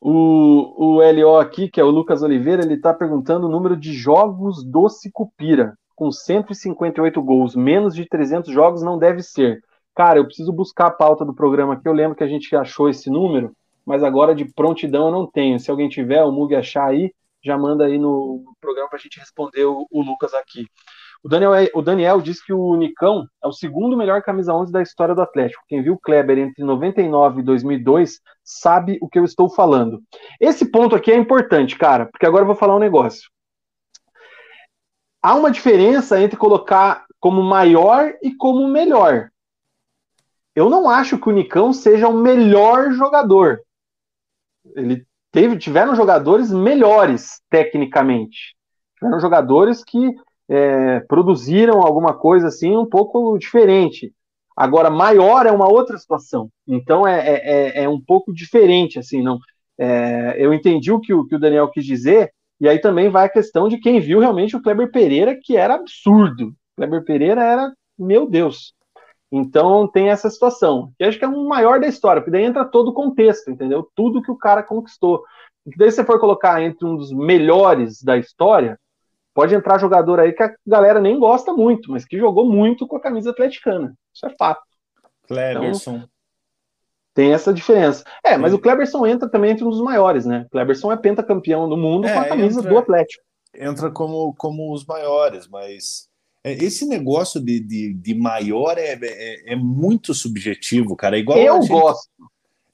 [0.00, 3.92] O, o LO aqui, que é o Lucas Oliveira, ele está perguntando o número de
[3.92, 9.60] jogos do Cicupira, com 158 gols, menos de 300 jogos não deve ser.
[9.94, 12.88] Cara, eu preciso buscar a pauta do programa aqui, eu lembro que a gente achou
[12.88, 13.52] esse número,
[13.84, 15.58] mas agora de prontidão eu não tenho.
[15.58, 19.18] Se alguém tiver, o Mug achar aí, já manda aí no programa para a gente
[19.18, 20.66] responder o, o Lucas aqui.
[21.22, 24.70] O Daniel, é, o Daniel diz que o Nicão é o segundo melhor camisa 11
[24.70, 25.64] da história do Atlético.
[25.66, 30.00] Quem viu o Kleber entre 99 e 2002 sabe o que eu estou falando.
[30.40, 33.30] Esse ponto aqui é importante, cara, porque agora eu vou falar um negócio.
[35.22, 39.30] Há uma diferença entre colocar como maior e como melhor.
[40.54, 43.60] Eu não acho que o Nicão seja o melhor jogador.
[44.74, 48.56] Ele teve, tiveram jogadores melhores tecnicamente.
[48.98, 50.14] Tiveram jogadores que
[50.48, 54.12] é, produziram alguma coisa assim um pouco diferente.
[54.56, 56.48] Agora, maior é uma outra situação.
[56.66, 59.38] Então é, é, é, é um pouco diferente, assim, não.
[59.78, 63.26] É, eu entendi o que, o que o Daniel quis dizer, e aí também vai
[63.26, 66.48] a questão de quem viu realmente o Kleber Pereira, que era absurdo.
[66.48, 68.74] O Kleber Pereira era, meu Deus.
[69.30, 72.64] Então tem essa situação, que acho que é um maior da história, porque daí entra
[72.64, 73.86] todo o contexto, entendeu?
[73.94, 75.22] Tudo que o cara conquistou.
[75.66, 78.78] E daí você for colocar entre um dos melhores da história,
[79.36, 82.96] Pode entrar jogador aí que a galera nem gosta muito, mas que jogou muito com
[82.96, 83.94] a camisa atleticana.
[84.10, 84.62] Isso é fato.
[85.28, 85.96] Cleberson.
[85.96, 86.08] Então,
[87.12, 88.02] tem essa diferença.
[88.24, 90.46] É, mas o Cleberson entra também entre um dos maiores, né?
[90.50, 93.22] Cleberson é pentacampeão do mundo é, com a camisa entra, do Atlético.
[93.54, 96.08] Entra como, como os maiores, mas
[96.42, 101.18] é, esse negócio de, de, de maior é, é, é, muito subjetivo, cara.
[101.18, 102.08] É igual Eu gente, gosto.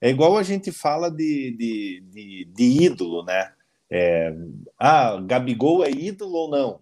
[0.01, 3.51] É igual a gente fala de, de, de, de ídolo, né?
[3.95, 4.35] É,
[4.79, 6.81] ah, Gabigol é ídolo ou não?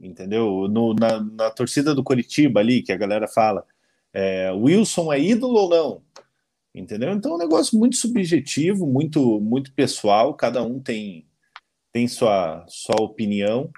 [0.00, 0.68] Entendeu?
[0.70, 3.64] No, na, na, torcida do Coritiba ali, que a galera fala,
[4.12, 6.02] é, Wilson é ídolo ou não?
[6.72, 7.12] Entendeu?
[7.12, 11.26] Então é um negócio muito subjetivo, muito, muito pessoal, cada um tem,
[11.92, 13.68] tem sua, sua opinião.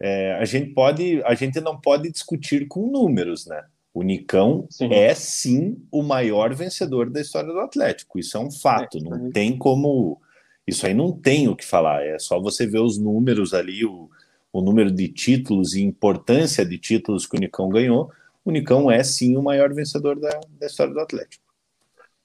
[0.00, 3.64] É, a gente pode, a gente não pode discutir com números, né?
[3.92, 4.92] O Nicão sim.
[4.92, 8.16] é sim o maior vencedor da história do Atlético.
[8.16, 10.20] Isso é um fato, é, não tem como
[10.68, 14.10] isso aí não tem o que falar, é só você ver os números ali, o,
[14.52, 18.10] o número de títulos e importância de títulos que o Nicão ganhou.
[18.44, 20.28] O Nicão é sim o maior vencedor da,
[20.60, 21.42] da história do Atlético.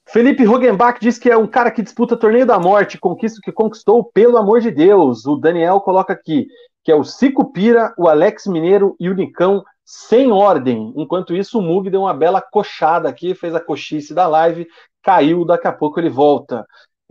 [0.06, 4.04] Felipe Rogenbach diz que é um cara que disputa torneio da morte, conquista que conquistou
[4.04, 5.26] pelo amor de Deus.
[5.26, 6.48] O Daniel coloca aqui
[6.84, 10.94] que é o Cico Pira, o Alex Mineiro e o Nicão sem ordem.
[10.98, 14.68] Enquanto isso, o Mug deu uma bela coxada aqui, fez a coxice da live,
[15.02, 16.66] caiu, daqui a pouco ele volta.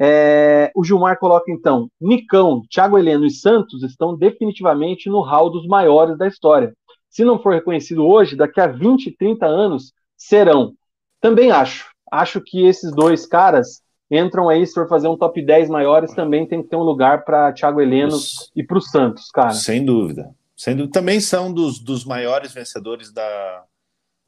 [0.05, 5.65] É, o Gilmar coloca então: Nicão, Thiago Heleno e Santos estão definitivamente no hall dos
[5.65, 6.75] maiores da história.
[7.09, 10.73] Se não for reconhecido hoje, daqui a 20, 30 anos serão.
[11.21, 11.93] Também acho.
[12.11, 13.81] Acho que esses dois caras
[14.11, 17.25] entram aí, se for fazer um top 10 maiores, também tem que ter um lugar
[17.25, 18.51] para Thiago Heleno Os...
[18.57, 19.53] e para o Santos, cara.
[19.53, 20.35] Sem dúvida.
[20.57, 20.93] Sem dúvida.
[20.93, 23.65] Também são dos, dos maiores vencedores da,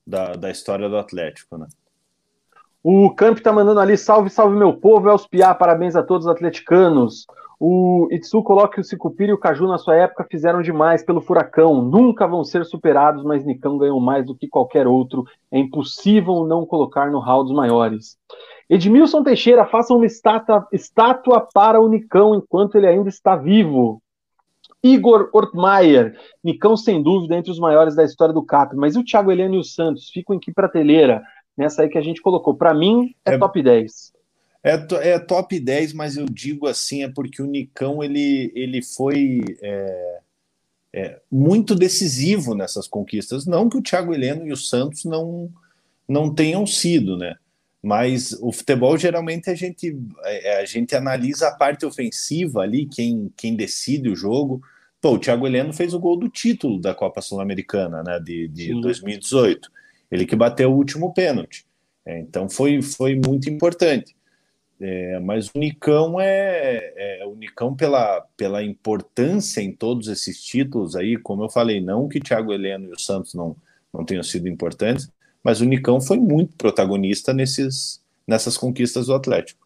[0.06, 1.66] da, da história do Atlético, né?
[2.86, 6.30] O Camp tá mandando ali, salve, salve meu povo, Elcio Piá, parabéns a todos os
[6.30, 7.24] atleticanos.
[7.58, 11.22] O Itsu coloca que o Sicupira e o Caju na sua época fizeram demais pelo
[11.22, 16.44] Furacão, nunca vão ser superados, mas Nicão ganhou mais do que qualquer outro, é impossível
[16.44, 18.18] não colocar no hall dos maiores.
[18.68, 24.02] Edmilson Teixeira, faça uma estátua, estátua para o Nicão enquanto ele ainda está vivo.
[24.82, 29.04] Igor Ortmaier, Nicão sem dúvida entre os maiores da história do CAP, mas e o
[29.04, 31.22] Thiago Heleno e o Santos ficam em que prateleira?
[31.56, 32.54] Nessa aí que a gente colocou.
[32.54, 34.12] Para mim, é, é, top 10.
[34.62, 39.40] É, é top 10, mas eu digo assim, é porque o Nicão ele, ele foi
[39.62, 40.18] é,
[40.92, 43.46] é, muito decisivo nessas conquistas.
[43.46, 45.50] Não que o Thiago Heleno e o Santos não,
[46.08, 47.36] não tenham sido, né?
[47.82, 49.94] Mas o futebol geralmente a gente,
[50.24, 54.62] é, a gente analisa a parte ofensiva ali, quem, quem decide o jogo.
[55.02, 58.80] Pô, o Thiago Heleno fez o gol do título da Copa Sul-Americana, né, de, de
[58.80, 59.70] 2018.
[60.14, 61.66] Ele que bateu o último pênalti.
[62.06, 64.14] É, então foi, foi muito importante.
[64.80, 70.94] É, mas o Nicão é, é, o Nicão pela, pela importância em todos esses títulos
[70.94, 73.56] aí, como eu falei, não que Thiago Heleno e o Santos não,
[73.92, 75.10] não tenham sido importantes,
[75.42, 79.63] mas o Nicão foi muito protagonista nesses, nessas conquistas do Atlético.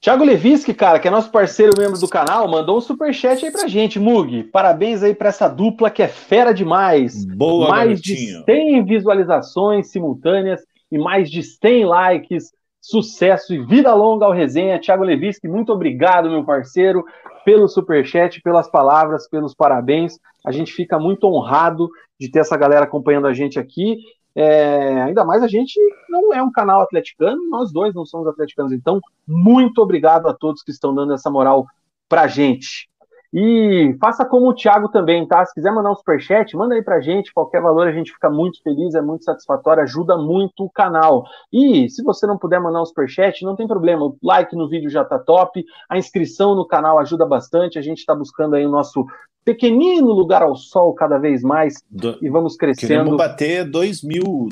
[0.00, 3.66] Thiago Leviski, cara, que é nosso parceiro membro do canal, mandou um superchat aí pra
[3.66, 3.98] gente.
[3.98, 7.24] Mug, parabéns aí pra essa dupla que é fera demais.
[7.24, 8.38] Boa, Mais garotinho.
[8.38, 12.52] de 100 visualizações simultâneas e mais de 100 likes.
[12.80, 14.80] Sucesso e vida longa ao resenha.
[14.80, 17.04] Thiago Leviski, muito obrigado, meu parceiro,
[17.44, 20.16] pelo superchat, pelas palavras, pelos parabéns.
[20.46, 21.88] A gente fica muito honrado
[22.20, 23.96] de ter essa galera acompanhando a gente aqui
[24.40, 25.76] é, ainda mais a gente
[26.08, 28.70] não é um canal atleticano, nós dois não somos atleticanos.
[28.70, 31.66] Então, muito obrigado a todos que estão dando essa moral
[32.08, 32.88] pra gente.
[33.34, 35.44] E faça como o Thiago também, tá?
[35.44, 37.34] Se quiser mandar um superchat, manda aí pra gente.
[37.34, 41.24] Qualquer valor a gente fica muito feliz, é muito satisfatório, ajuda muito o canal.
[41.52, 44.06] E se você não puder mandar um superchat, não tem problema.
[44.06, 45.64] O like no vídeo já tá top.
[45.90, 47.76] A inscrição no canal ajuda bastante.
[47.76, 49.04] A gente está buscando aí o nosso
[49.44, 52.88] pequenino lugar ao sol cada vez mais Do, e vamos crescendo.
[52.88, 54.48] Queremos bater 2 mil,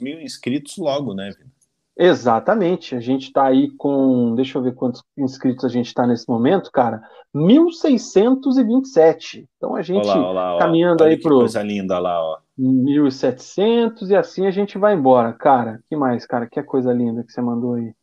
[0.00, 1.32] mil inscritos logo, né?
[1.96, 2.94] Exatamente.
[2.96, 4.34] A gente está aí com.
[4.34, 7.02] Deixa eu ver quantos inscritos a gente está nesse momento, cara.
[7.34, 9.46] 1.627.
[9.56, 11.32] Então a gente olá, olá, caminhando aí para.
[11.32, 12.38] Coisa linda lá, ó.
[12.58, 15.34] 1.700 e assim a gente vai embora.
[15.34, 16.46] Cara, que mais, cara?
[16.46, 17.94] Que coisa linda que você mandou aí.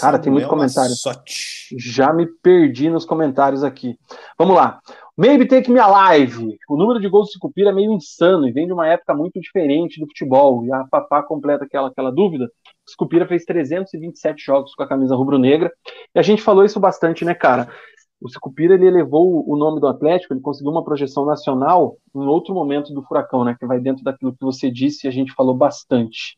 [0.00, 0.92] Cara, tem muito comentário.
[1.78, 3.96] Já me perdi nos comentários aqui.
[4.36, 4.80] Vamos lá.
[5.18, 6.58] Maybe Take Me Alive.
[6.68, 9.40] O número de gols de Cupira é meio insano e vem de uma época muito
[9.40, 10.62] diferente do futebol.
[10.66, 12.50] E a Papá completa aquela, aquela dúvida.
[12.86, 15.72] Scupira fez 327 jogos com a camisa rubro-negra.
[16.14, 17.66] E a gente falou isso bastante, né, cara?
[18.20, 22.54] O Scupira ele elevou o nome do Atlético, ele conseguiu uma projeção nacional em outro
[22.54, 23.56] momento do Furacão, né?
[23.58, 26.36] Que vai dentro daquilo que você disse e a gente falou bastante.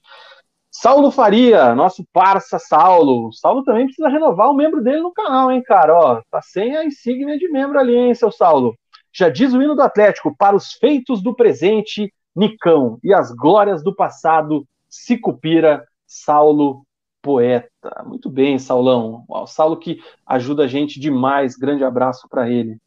[0.80, 3.32] Saulo Faria, nosso parça Saulo.
[3.32, 5.92] Saulo também precisa renovar o membro dele no canal, hein, cara?
[5.92, 8.78] Ó, tá sem a insígnia de membro ali, hein, seu Saulo?
[9.12, 13.82] Já diz o hino do Atlético: para os feitos do presente, Nicão, e as glórias
[13.82, 16.84] do passado, Sicupira, Saulo
[17.20, 18.04] Poeta.
[18.06, 19.24] Muito bem, Saulão.
[19.28, 21.56] O Saulo que ajuda a gente demais.
[21.56, 22.78] Grande abraço para ele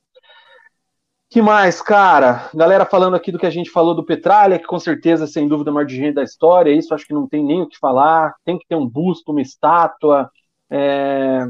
[1.32, 2.50] que mais, cara?
[2.54, 5.70] Galera falando aqui do que a gente falou do Petralha, que com certeza, sem dúvida,
[5.70, 6.72] é o maior dirigente da história.
[6.72, 8.36] Isso acho que não tem nem o que falar.
[8.44, 10.30] Tem que ter um busto, uma estátua.
[10.70, 11.48] É...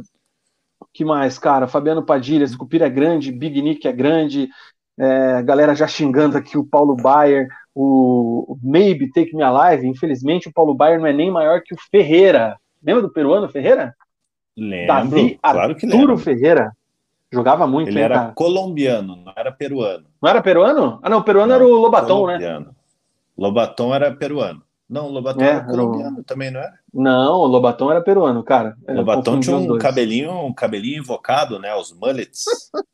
[0.93, 1.67] que mais, cara?
[1.67, 4.47] Fabiano Padilha, Escupira é grande, Big Nick é grande.
[4.99, 5.41] É...
[5.41, 9.87] Galera já xingando aqui o Paulo Baier, o Maybe Take Me Alive.
[9.87, 12.55] Infelizmente, o Paulo Baier não é nem maior que o Ferreira.
[12.83, 13.95] Lembra do peruano Ferreira?
[14.55, 16.17] Lembro, Davi claro que lembro.
[16.19, 16.71] Ferreira.
[17.31, 18.31] Jogava muito, Ele hein, era cara?
[18.33, 20.05] colombiano, não era peruano.
[20.21, 20.99] Não era peruano?
[21.01, 22.33] Ah, não, o peruano não, era o Lobaton, né?
[22.33, 22.65] colombiano.
[22.65, 22.71] né?
[23.37, 24.61] Lobaton era peruano.
[24.89, 26.23] Não, o Lobaton é, era colombiano o...
[26.23, 26.73] também, não era?
[26.93, 28.75] Não, o Lobaton era peruano, cara.
[28.85, 31.73] O Lobaton tinha um cabelinho, um cabelinho invocado, né?
[31.73, 32.43] Os mullets.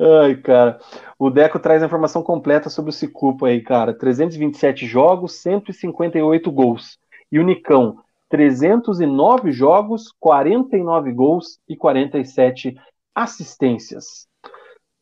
[0.00, 0.78] Ai, cara.
[1.18, 3.92] O Deco traz a informação completa sobre o Cicupa aí, cara.
[3.92, 6.98] 327 jogos, 158 gols.
[7.30, 7.98] E o Nicão,
[8.30, 12.74] 309 jogos, 49 gols e 47
[13.22, 14.26] assistências.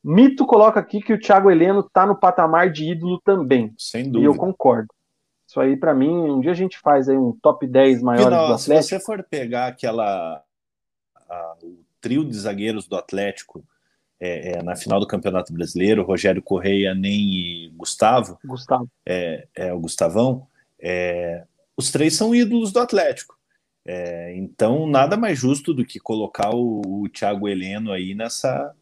[0.03, 3.75] Mito coloca aqui que o Thiago Heleno tá no patamar de ídolo também.
[3.77, 4.21] Sem dúvida.
[4.21, 4.89] E eu concordo.
[5.49, 8.47] Isso aí, para mim, um dia a gente faz aí um top 10 maiores Final,
[8.49, 8.83] do Atlético.
[8.83, 10.43] Se você for pegar aquela.
[11.29, 13.64] A, o trio de zagueiros do Atlético
[14.21, 18.39] é, é, na final do Campeonato Brasileiro, Rogério Correia, nem Gustavo.
[18.45, 18.89] Gustavo.
[19.05, 20.47] É, é o Gustavão.
[20.81, 21.45] É,
[21.77, 23.37] os três são ídolos do Atlético.
[23.89, 28.74] É, então, nada mais justo do que colocar o, o Thiago Heleno aí nessa,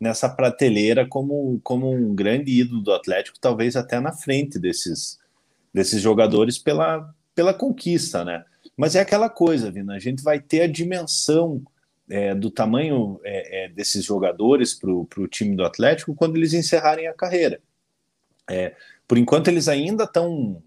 [0.00, 5.18] nessa prateleira como, como um grande ídolo do Atlético, talvez até na frente desses,
[5.74, 8.44] desses jogadores pela, pela conquista, né?
[8.74, 11.62] Mas é aquela coisa, Vina, a gente vai ter a dimensão
[12.08, 17.08] é, do tamanho é, é, desses jogadores para o time do Atlético quando eles encerrarem
[17.08, 17.60] a carreira.
[18.48, 18.74] É,
[19.06, 20.62] por enquanto, eles ainda estão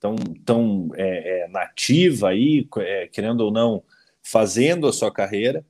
[0.00, 2.68] tão, tão, é, é, nativa aí,
[3.12, 3.82] querendo ou não,
[4.22, 5.64] fazendo a sua carreira,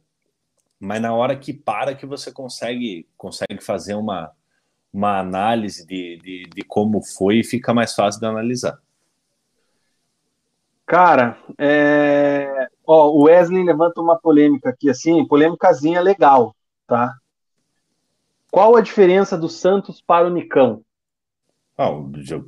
[0.78, 4.32] mas na hora que para que você consegue, consegue fazer uma,
[4.92, 8.78] uma análise de, de, de como foi fica mais fácil de analisar.
[10.86, 12.68] Cara, é...
[12.86, 16.54] Ó, o Wesley levanta uma polêmica aqui, assim, polêmicazinha legal,
[16.86, 17.12] tá?
[18.50, 20.84] Qual a diferença do Santos para o Nicão?
[21.78, 21.90] Ah,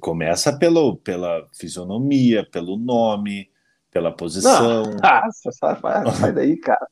[0.01, 3.51] começa pelo, pela fisionomia, pelo nome,
[3.91, 4.85] pela posição.
[5.03, 5.77] Nossa, sai,
[6.15, 6.89] sai daí, cara.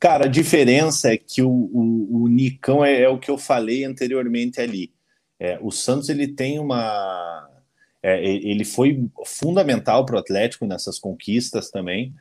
[0.00, 3.84] Cara, a diferença é que o, o, o Nicão é, é, o que eu falei
[3.84, 4.90] anteriormente ali.
[5.38, 7.48] É, o Santos ele tem uma.
[8.02, 12.14] É, ele foi fundamental para o Atlético nessas conquistas também.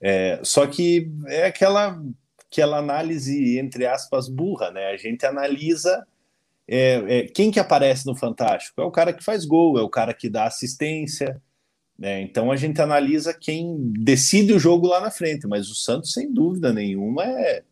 [0.00, 2.02] É, só que é aquela,
[2.50, 4.86] aquela análise, entre aspas, burra, né?
[4.86, 6.06] A gente analisa
[6.72, 8.80] é, é, quem que aparece no Fantástico?
[8.80, 11.42] É o cara que faz gol, é o cara que dá assistência.
[11.98, 12.22] Né?
[12.22, 16.32] Então a gente analisa quem decide o jogo lá na frente, mas o Santos, sem
[16.32, 17.64] dúvida nenhuma, é,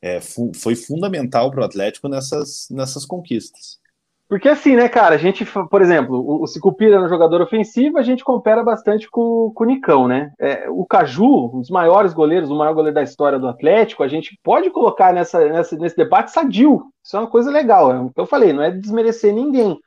[0.00, 3.80] é foi fundamental para o Atlético nessas, nessas conquistas.
[4.28, 8.02] Porque assim, né, cara, a gente, por exemplo, o, o Cicupira no jogador ofensivo, a
[8.02, 10.32] gente compara bastante com, com o Nicão, né?
[10.38, 14.08] É, o Caju, um dos maiores goleiros, o maior goleiro da história do Atlético, a
[14.08, 16.86] gente pode colocar nessa, nessa, nesse debate sadio.
[17.04, 17.92] Isso é uma coisa legal.
[17.92, 19.78] É que eu falei, não é desmerecer ninguém.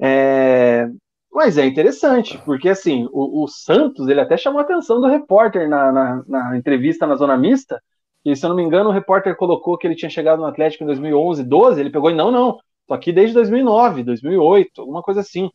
[0.00, 0.88] É,
[1.32, 5.68] mas é interessante, porque assim, o, o, Santos, ele até chamou a atenção do repórter
[5.68, 7.80] na, na, na, entrevista na Zona Mista,
[8.24, 10.84] e se eu não me engano, o repórter colocou que ele tinha chegado no Atlético
[10.84, 12.58] em 2011, 12, ele pegou e não, não,
[12.88, 15.50] Tô aqui desde 2009, 2008, alguma coisa assim.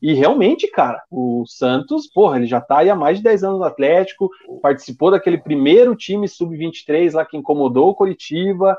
[0.00, 3.58] E realmente, cara, o Santos, porra, ele já tá aí há mais de 10 anos
[3.58, 4.30] no Atlético,
[4.62, 8.78] participou daquele primeiro time sub-23 lá que incomodou o Coritiba,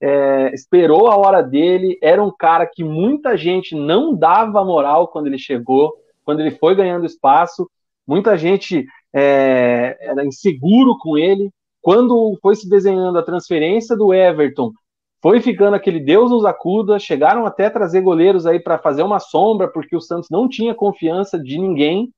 [0.00, 5.26] é, esperou a hora dele, era um cara que muita gente não dava moral quando
[5.26, 5.92] ele chegou,
[6.24, 7.68] quando ele foi ganhando espaço,
[8.06, 11.50] muita gente é, era inseguro com ele.
[11.80, 14.72] Quando foi se desenhando a transferência do Everton,
[15.20, 19.68] foi ficando aquele Deus nos acuda, chegaram até trazer goleiros aí para fazer uma sombra,
[19.68, 22.12] porque o Santos não tinha confiança de ninguém.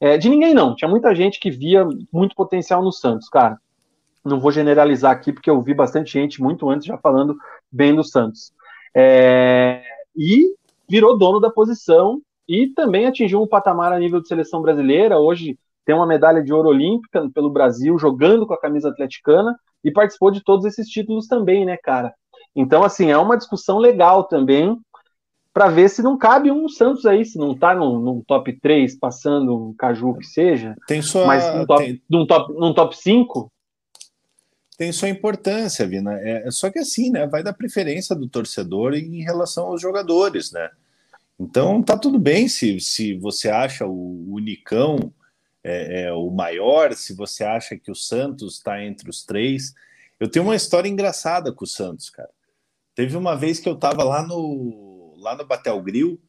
[0.00, 3.58] É, de ninguém não, tinha muita gente que via muito potencial no Santos, cara.
[4.24, 7.36] Não vou generalizar aqui, porque eu vi bastante gente muito antes já falando
[7.70, 8.52] bem do Santos.
[8.94, 9.82] É,
[10.14, 10.54] e
[10.88, 15.18] virou dono da posição e também atingiu um patamar a nível de seleção brasileira.
[15.18, 19.90] Hoje tem uma medalha de ouro olímpica pelo Brasil, jogando com a camisa atleticana, e
[19.90, 22.14] participou de todos esses títulos também, né, cara?
[22.54, 24.78] Então, assim, é uma discussão legal também
[25.52, 28.96] para ver se não cabe um Santos aí, se não está num, num, top 3,
[28.96, 32.96] passando um Caju que seja, tem sua, mas num top, tem, num top, num top
[32.96, 33.52] 5.
[34.76, 36.18] Tem sua importância, Vina.
[36.20, 37.26] É, é, só que assim, né?
[37.28, 40.68] Vai da preferência do torcedor em relação aos jogadores, né?
[41.38, 45.12] Então tá tudo bem se, se você acha o, o Nicão
[45.62, 49.72] é, é, o maior, se você acha que o Santos está entre os três.
[50.18, 52.30] Eu tenho uma história engraçada com o Santos, cara.
[52.94, 56.20] Teve uma vez que eu tava lá no lá no Batel Grill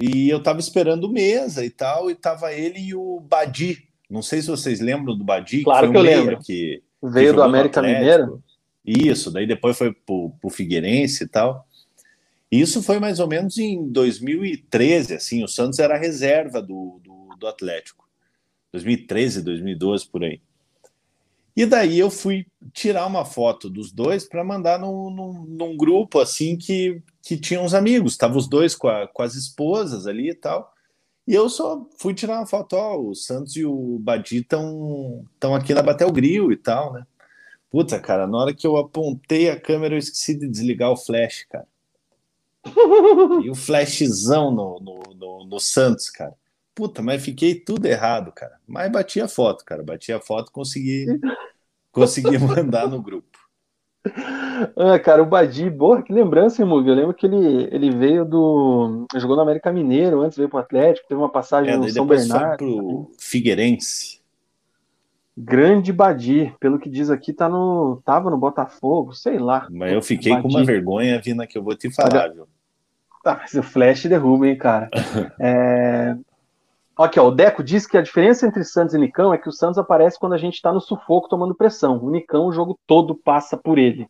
[0.00, 3.88] e eu tava esperando mesa e tal, e tava ele e o Badi.
[4.08, 5.64] Não sei se vocês lembram do Badi.
[5.64, 6.38] Claro que, que eu lembro.
[6.40, 8.42] Que, Veio que do América Mineiro.
[8.84, 11.66] Isso, daí depois foi pro, pro Figueirense e tal.
[12.50, 17.36] Isso foi mais ou menos em 2013, assim, o Santos era a reserva do, do,
[17.38, 18.08] do Atlético.
[18.72, 20.40] 2013, 2012, por aí.
[21.58, 26.20] E daí eu fui tirar uma foto dos dois para mandar num, num, num, grupo
[26.20, 28.12] assim que, que tinha uns amigos.
[28.12, 30.72] Estavam os dois com, a, com as esposas ali e tal.
[31.26, 35.26] E eu só fui tirar uma foto, ó, o Santos e o Badi estão
[35.56, 37.04] aqui na Batel Grill e tal, né?
[37.68, 41.44] Puta, cara, na hora que eu apontei a câmera, eu esqueci de desligar o flash,
[41.50, 41.66] cara.
[43.44, 46.36] E o flashzão no, no, no, no Santos, cara.
[46.78, 48.60] Puta, mas fiquei tudo errado, cara.
[48.64, 49.82] Mas bati a foto, cara.
[49.82, 51.06] Bati a foto, consegui,
[51.90, 53.36] consegui mandar no grupo.
[54.76, 56.88] Ah, cara, o Badi, boa, que lembrança, hein, Mug?
[56.88, 59.06] Eu lembro que ele, ele veio do.
[59.16, 62.64] Jogou no América Mineiro, antes veio pro Atlético, teve uma passagem é, no São Bernardo.
[62.64, 64.20] Foi pro Figueirense.
[65.36, 69.66] Grande Badi, pelo que diz aqui, tá no, tava no Botafogo, sei lá.
[69.68, 70.42] Mas eu fiquei Badi.
[70.42, 72.46] com uma vergonha, Vina, que eu vou te falar, viu?
[73.24, 74.88] Ah, mas o Flash derruba, hein, cara.
[75.40, 76.16] é,
[76.98, 79.52] Aqui, ó, o Deco diz que a diferença entre Santos e Nicão é que o
[79.52, 82.02] Santos aparece quando a gente está no sufoco tomando pressão.
[82.02, 84.08] O Nicão, o jogo todo passa por ele.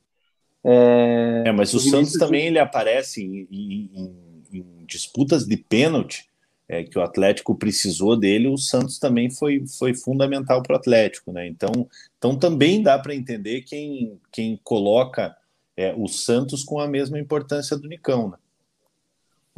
[0.65, 6.29] É, é mas o, Santos também ele aparece em, em, em, em disputas de pênalti
[6.69, 11.33] é, que o Atlético precisou dele, o Santos também foi, foi fundamental para o Atlético,
[11.33, 11.47] né?
[11.47, 11.89] Então,
[12.19, 15.35] então também dá para entender quem, quem coloca
[15.77, 18.37] é, o Santos com a mesma importância do Nicão, né?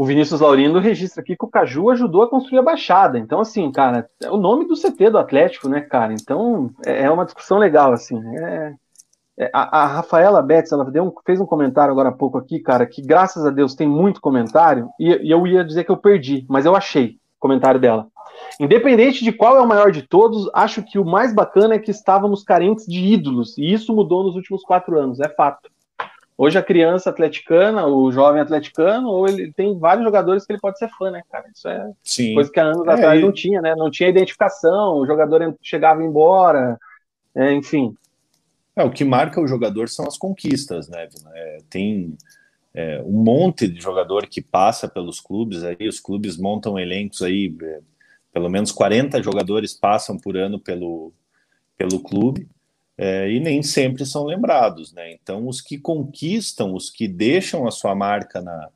[0.00, 3.18] O Vinícius Laurindo registra aqui que o Caju ajudou a construir a Baixada.
[3.18, 6.14] Então, assim, cara, é o nome do CT do Atlético, né, cara?
[6.14, 8.18] Então, é, é uma discussão legal, assim.
[8.38, 8.74] É,
[9.40, 12.86] é, a, a, Rafaela Betts, ela um, fez um comentário agora há pouco aqui, cara,
[12.86, 16.46] que graças a Deus tem muito comentário, e, e eu ia dizer que eu perdi,
[16.48, 18.06] mas eu achei o comentário dela.
[18.58, 21.90] Independente de qual é o maior de todos, acho que o mais bacana é que
[21.90, 25.68] estávamos carentes de ídolos, e isso mudou nos últimos quatro anos, é fato.
[26.42, 30.78] Hoje a criança atleticana, o jovem atleticano, ou ele tem vários jogadores que ele pode
[30.78, 31.44] ser fã, né, cara?
[31.54, 32.32] Isso é Sim.
[32.32, 33.22] coisa que há anos é, atrás e...
[33.22, 33.74] não tinha, né?
[33.76, 36.80] Não tinha identificação, o jogador chegava embora,
[37.34, 37.94] é, enfim.
[38.74, 41.08] É, o que marca o jogador são as conquistas, né?
[41.34, 42.16] É, tem
[42.72, 47.54] é, um monte de jogador que passa pelos clubes aí, os clubes montam elencos aí,
[47.62, 47.80] é,
[48.32, 51.12] pelo menos 40 jogadores passam por ano pelo,
[51.76, 52.48] pelo clube
[53.02, 55.10] é, e nem sempre são lembrados, né?
[55.14, 58.68] Então, os que conquistam, os que deixam a sua marca na,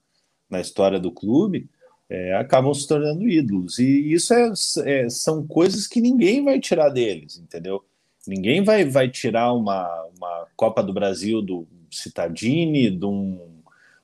[0.49, 1.69] na história do clube,
[2.09, 3.79] é, acabam se tornando ídolos.
[3.79, 4.51] E isso é,
[4.87, 7.85] é, são coisas que ninguém vai tirar deles, entendeu?
[8.27, 9.87] Ninguém vai, vai tirar uma,
[10.17, 13.39] uma Copa do Brasil do Citadini, de um,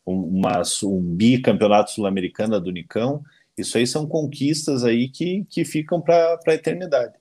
[0.05, 3.25] uma, um bicampeonato sul-americano do Nicão.
[3.57, 7.20] Isso aí são conquistas aí que, que ficam para a eternidade.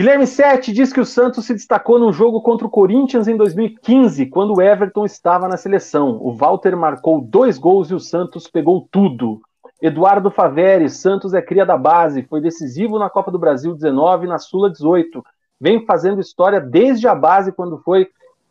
[0.00, 4.24] Guilherme Sete diz que o Santos se destacou no jogo contra o Corinthians em 2015,
[4.30, 6.18] quando o Everton estava na seleção.
[6.22, 9.42] O Walter marcou dois gols e o Santos pegou tudo.
[9.82, 14.28] Eduardo Faveri, Santos é cria da base, foi decisivo na Copa do Brasil 19 e
[14.30, 15.22] na Sula 18.
[15.60, 18.08] Vem fazendo história desde a base, quando foi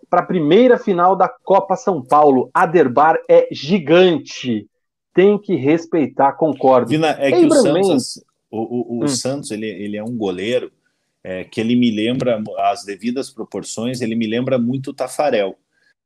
[0.08, 2.52] para a primeira final da Copa São Paulo.
[2.54, 4.68] Aderbar é gigante.
[5.16, 6.90] Tem que respeitar, concordo.
[6.90, 9.08] Vina, é que o Santos, o, o, o hum.
[9.08, 10.72] Santos ele, ele é um goleiro
[11.24, 15.58] é, que ele me lembra, as devidas proporções, ele me lembra muito o Tafarel.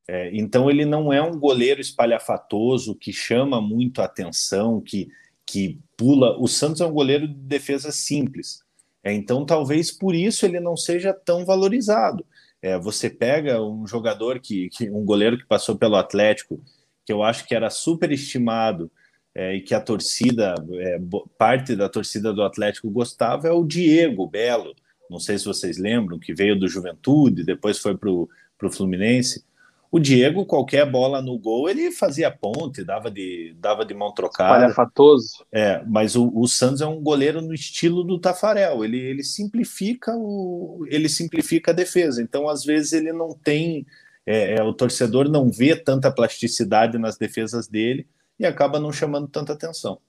[0.07, 5.09] É, então ele não é um goleiro espalhafatoso que chama muito a atenção, que,
[5.45, 6.37] que pula.
[6.39, 8.61] O Santos é um goleiro de defesa simples.
[9.03, 12.25] É, então talvez por isso ele não seja tão valorizado.
[12.61, 16.61] É, você pega um jogador que, que, um goleiro que passou pelo Atlético,
[17.05, 18.89] que eu acho que era super estimado
[19.35, 20.99] é, e que a torcida, é,
[21.37, 24.73] parte da torcida do Atlético gostava, é o Diego Belo
[25.13, 28.27] não sei se vocês lembram, que veio do Juventude, depois foi para o
[28.71, 29.45] Fluminense.
[29.91, 34.61] O Diego, qualquer bola no gol, ele fazia ponte, dava de, dava de mão trocada.
[34.61, 35.45] Palhafatoso.
[35.51, 38.83] É, mas o, o Santos é um goleiro no estilo do Tafarel.
[38.83, 42.23] Ele, ele simplifica o, ele simplifica a defesa.
[42.23, 43.85] Então, às vezes, ele não tem.
[44.25, 48.07] É, é, o torcedor não vê tanta plasticidade nas defesas dele
[48.39, 49.99] e acaba não chamando tanta atenção.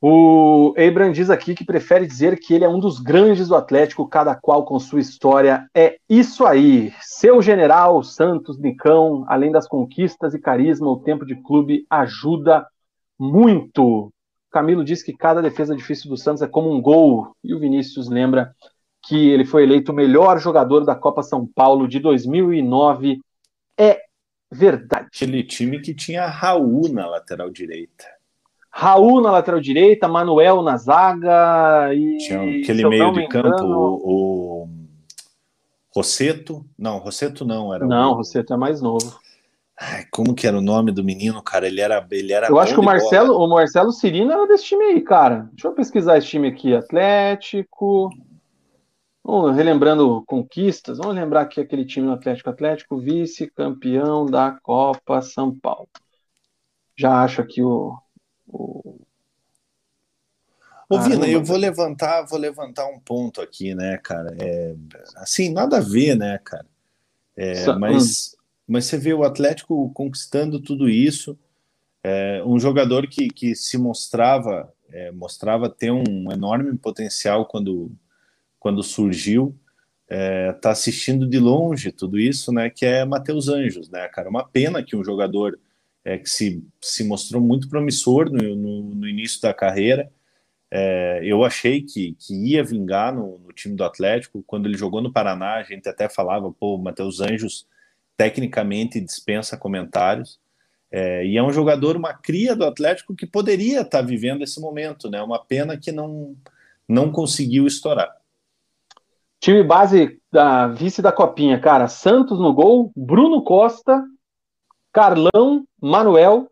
[0.00, 4.06] O Abram diz aqui que prefere dizer que ele é um dos grandes do Atlético,
[4.06, 5.66] cada qual com sua história.
[5.74, 6.92] É isso aí.
[7.00, 12.66] Seu general, Santos, Nicão, além das conquistas e carisma, o tempo de clube ajuda
[13.18, 14.12] muito.
[14.50, 17.34] Camilo diz que cada defesa difícil do Santos é como um gol.
[17.42, 18.54] E o Vinícius lembra
[19.06, 23.20] que ele foi eleito o melhor jogador da Copa São Paulo de 2009.
[23.78, 24.00] É
[24.50, 25.08] verdade.
[25.14, 28.15] Aquele time que tinha Raul na lateral direita.
[28.78, 32.18] Raul na lateral direita, Manuel na zaga e.
[32.18, 33.72] Tinha aquele meio de campo, engano...
[33.72, 34.68] o, o
[35.94, 36.62] Rosseto.
[36.78, 38.14] Não, Rosseto não, era Não, o...
[38.16, 39.18] Rosseto é mais novo.
[39.80, 41.66] Ai, como que era o nome do menino, cara?
[41.66, 42.06] Ele era.
[42.10, 43.46] Ele era eu acho que o Marcelo, bola.
[43.46, 45.48] o Marcelo Cirino era desse time aí, cara.
[45.52, 46.74] Deixa eu pesquisar esse time aqui.
[46.74, 48.10] Atlético.
[49.24, 50.98] Vamos relembrando conquistas.
[50.98, 52.50] Vamos lembrar aqui aquele time do Atlético.
[52.50, 55.88] Atlético, vice-campeão da Copa São Paulo.
[56.94, 57.96] Já acho aqui o,
[60.88, 64.36] Ô, Vina, eu vou levantar, vou levantar um ponto aqui, né, cara?
[64.40, 64.74] É,
[65.16, 66.66] assim, nada a ver, né, cara?
[67.36, 68.36] É, mas,
[68.66, 71.36] mas você vê o Atlético conquistando tudo isso,
[72.04, 77.90] é, um jogador que, que se mostrava é, mostrava ter um enorme potencial quando,
[78.58, 79.54] quando surgiu,
[80.08, 82.70] está é, assistindo de longe tudo isso, né?
[82.70, 84.28] Que é Matheus Anjos, né, cara?
[84.28, 85.58] Uma pena que um jogador
[86.06, 90.08] é, que se, se mostrou muito promissor no, no, no início da carreira.
[90.70, 94.40] É, eu achei que, que ia vingar no, no, time do Atlético.
[94.46, 97.66] Quando ele jogou no Paraná, a gente até falava, pô, Matheus Anjos
[98.16, 100.38] tecnicamente dispensa comentários.
[100.92, 104.60] É, e é um jogador, uma cria do Atlético que poderia estar tá vivendo esse
[104.60, 105.20] momento, né?
[105.20, 106.36] Uma pena que não,
[106.88, 108.14] não conseguiu estourar.
[109.40, 111.88] Time base da vice da Copinha, cara.
[111.88, 114.04] Santos no gol, Bruno Costa,
[114.96, 116.50] Carlão, Manuel,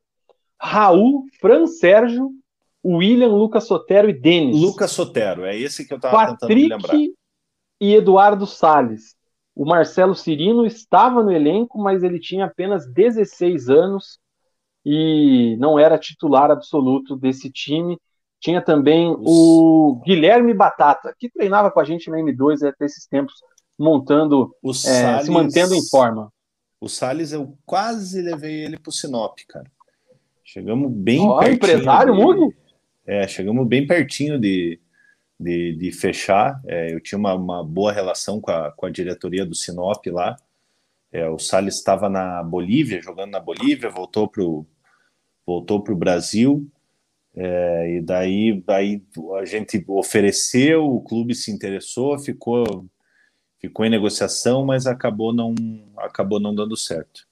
[0.60, 2.30] Raul, Fran Sérgio,
[2.84, 4.60] William, Lucas Sotero e Denis.
[4.60, 6.94] Lucas Sotero, é esse que eu estava tentando lembrar.
[6.94, 9.16] e Eduardo Salles.
[9.56, 14.18] O Marcelo Cirino estava no elenco, mas ele tinha apenas 16 anos
[14.84, 17.96] e não era titular absoluto desse time.
[18.40, 23.32] Tinha também o Guilherme Batata, que treinava com a gente na M2 até esses tempos,
[23.78, 26.30] montando, é, Salles, se mantendo em forma.
[26.84, 29.64] O Salles, eu quase levei ele para o Sinop, cara.
[30.44, 31.54] Chegamos bem oh, pertinho.
[31.54, 32.54] empresário, Mugi?
[33.06, 34.78] É, chegamos bem pertinho de,
[35.40, 36.60] de, de fechar.
[36.66, 40.36] É, eu tinha uma, uma, boa relação com a, com a diretoria do Sinop lá.
[41.10, 44.66] É, o Salles estava na Bolívia, jogando na Bolívia, voltou para o
[45.46, 46.70] voltou pro Brasil.
[47.34, 49.02] É, e daí, daí
[49.40, 52.84] a gente ofereceu, o clube se interessou, ficou
[53.68, 55.54] ficou em negociação, mas acabou não
[55.96, 57.26] acabou não dando certo.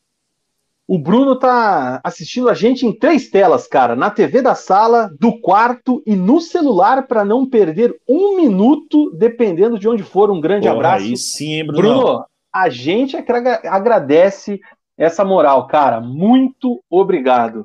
[0.86, 5.40] O Bruno tá assistindo a gente em três telas, cara, na TV da sala, do
[5.40, 10.30] quarto e no celular para não perder um minuto, dependendo de onde for.
[10.30, 11.04] Um grande Porra, abraço.
[11.04, 11.80] Aí sim, Bruno.
[11.80, 13.24] Bruno, a gente é
[13.68, 14.60] agradece
[14.98, 16.00] essa moral, cara.
[16.00, 17.64] Muito obrigado.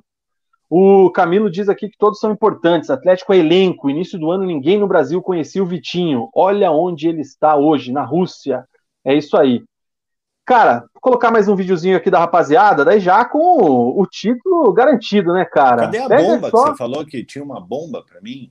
[0.70, 2.90] O Camilo diz aqui que todos são importantes.
[2.90, 3.90] Atlético é elenco.
[3.90, 6.30] Início do ano ninguém no Brasil conhecia o Vitinho.
[6.36, 8.66] Olha onde ele está hoje, na Rússia.
[9.04, 9.64] É isso aí.
[10.46, 14.72] Cara, vou colocar mais um videozinho aqui da rapaziada, daí já com o, o título
[14.72, 15.82] garantido, né, cara?
[15.84, 16.64] Cadê a Pega bomba só...
[16.64, 18.50] que você falou que tinha uma bomba para mim?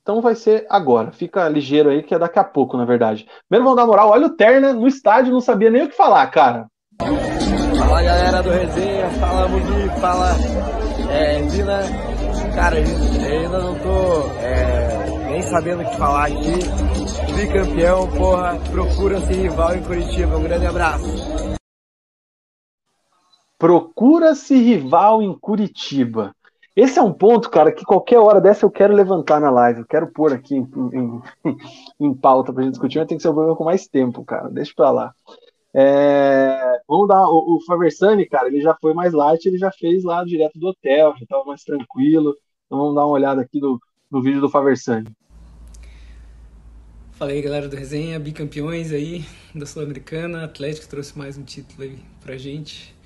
[0.00, 1.12] Então vai ser agora.
[1.12, 3.26] Fica ligeiro aí, que é daqui a pouco, na verdade.
[3.48, 4.08] Primeiro vamos dar moral.
[4.08, 6.66] Olha o Terna no estádio, não sabia nem o que falar, cara.
[6.98, 10.32] Fala galera do Resenha, fala Mugi, fala
[11.10, 11.80] é, Vina,
[12.54, 16.54] cara, ainda não tô é, nem sabendo o que falar aqui.
[17.34, 20.36] Bicampeão, porra, procura-se rival em Curitiba.
[20.36, 21.06] Um grande abraço.
[23.58, 26.34] Procura-se rival em Curitiba.
[26.76, 29.80] Esse é um ponto, cara, que qualquer hora dessa eu quero levantar na live.
[29.80, 31.20] Eu quero pôr aqui em, em,
[32.00, 34.48] em pauta pra gente discutir, mas tem que ser um problema com mais tempo, cara.
[34.48, 35.14] Deixa pra lá.
[35.72, 40.02] É, vamos dar o, o Faversani, cara, ele já foi mais light, ele já fez
[40.02, 42.36] lá direto do hotel, já estava mais tranquilo.
[42.66, 43.80] Então vamos dar uma olhada aqui no,
[44.10, 45.08] no vídeo do Faversani.
[47.12, 49.24] Fala aí, galera do Resenha, bicampeões aí
[49.54, 50.44] da Sul-Americana.
[50.44, 52.96] Atlético trouxe mais um título aí pra gente.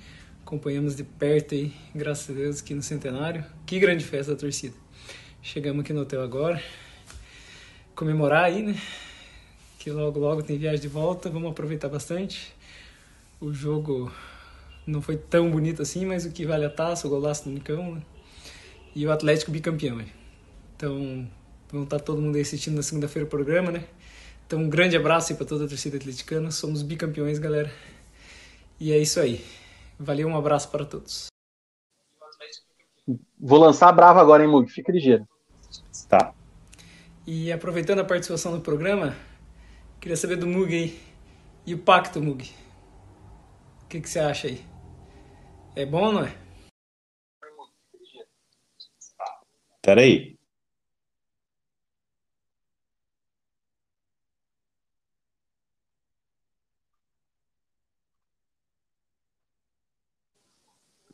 [0.41, 3.43] Acompanhamos de perto aí, graças a Deus, aqui no Centenário.
[3.65, 4.75] Que grande festa da torcida.
[5.41, 6.61] Chegamos aqui no hotel agora.
[7.93, 8.75] Comemorar aí, né?
[9.85, 11.29] Que logo, logo tem viagem de volta.
[11.29, 12.51] Vamos aproveitar bastante.
[13.39, 14.11] O jogo
[14.87, 17.93] não foi tão bonito assim, mas o que vale a taça, o golaço do Nicão,
[17.93, 18.01] né?
[18.95, 20.07] E o Atlético bicampeão, né?
[20.75, 21.29] Então,
[21.71, 23.85] vamos estar todo mundo aí assistindo na segunda-feira o programa, né?
[24.47, 26.49] Então, um grande abraço aí para toda a torcida atleticana.
[26.49, 27.71] Somos bicampeões, galera.
[28.79, 29.45] E é isso aí.
[29.99, 31.27] Valeu, um abraço para todos.
[33.39, 34.67] Vou lançar a brava agora, hein, Mug?
[34.67, 35.27] Fica ligeiro.
[36.09, 36.33] Tá.
[37.27, 39.15] E aproveitando a participação no programa,
[40.05, 40.99] queria saber do Mug aí.
[41.65, 42.53] E o pacto, Mug?
[43.83, 44.63] O que, que você acha aí?
[45.75, 46.37] É bom ou não é?
[49.81, 50.37] Peraí.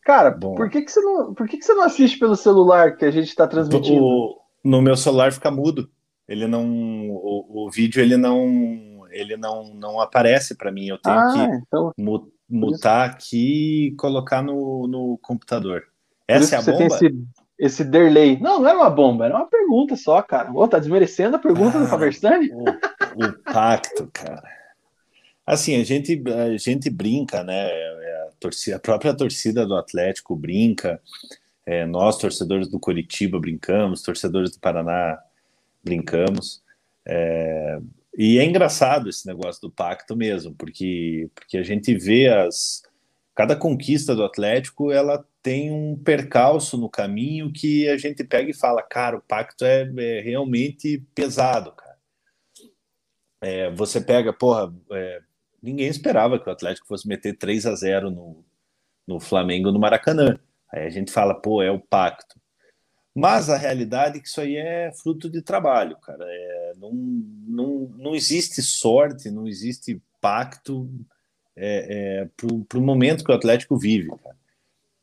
[0.01, 0.55] Cara, Bom.
[0.55, 3.11] por que, que, você não, por que, que você não assiste pelo celular que a
[3.11, 4.03] gente está transmitindo?
[4.03, 5.89] O, no meu celular fica mudo.
[6.31, 6.65] Ele não.
[7.09, 9.05] O, o vídeo ele não.
[9.11, 10.87] Ele não, não aparece para mim.
[10.87, 11.93] Eu tenho ah, que então,
[12.49, 15.83] mutar aqui e colocar no, no computador.
[16.25, 16.85] Essa é a bomba?
[16.85, 17.25] Esse,
[17.59, 18.39] esse delay.
[18.39, 20.49] Não, não era uma bomba, era uma pergunta só, cara.
[20.53, 22.49] Ô, tá desmerecendo a pergunta ah, do Faverstani?
[22.53, 24.47] O, o pacto, cara.
[25.45, 27.67] Assim, a gente, a gente brinca, né?
[27.67, 31.01] É, a, torcida, a própria torcida do Atlético brinca,
[31.65, 35.19] é, nós, torcedores do Coritiba, brincamos, torcedores do Paraná
[35.83, 36.61] brincamos.
[37.05, 37.79] É,
[38.17, 42.83] e é engraçado esse negócio do pacto mesmo, porque, porque a gente vê as.
[43.33, 48.53] Cada conquista do Atlético ela tem um percalço no caminho que a gente pega e
[48.53, 51.97] fala, cara, o pacto é, é realmente pesado, cara.
[53.41, 55.21] É, você pega, porra, é,
[55.63, 58.43] ninguém esperava que o Atlético fosse meter 3 a 0 no,
[59.07, 60.37] no Flamengo no Maracanã.
[60.71, 62.39] Aí a gente fala, pô, é o pacto.
[63.13, 66.23] Mas a realidade é que isso aí é fruto de trabalho, cara.
[66.25, 70.89] É, não, não, não existe sorte, não existe pacto
[71.55, 72.29] é, é,
[72.67, 74.09] para o momento que o Atlético vive.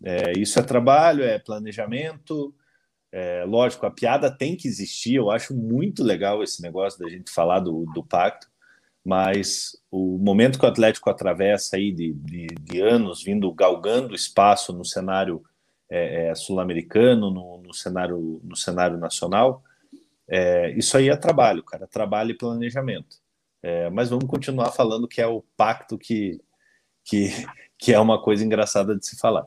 [0.02, 2.54] É, isso é trabalho, é planejamento.
[3.12, 5.14] É, lógico, a piada tem que existir.
[5.16, 8.48] Eu acho muito legal esse negócio da gente falar do, do pacto,
[9.04, 14.72] mas o momento que o Atlético atravessa aí de, de, de anos vindo galgando espaço
[14.72, 15.42] no cenário
[15.90, 19.62] é, é, sul-americano, no, no, cenário, no cenário nacional,
[20.28, 23.16] é, isso aí é trabalho, cara, trabalho e planejamento.
[23.62, 26.40] É, mas vamos continuar falando que é o pacto que,
[27.04, 27.30] que,
[27.76, 29.46] que é uma coisa engraçada de se falar.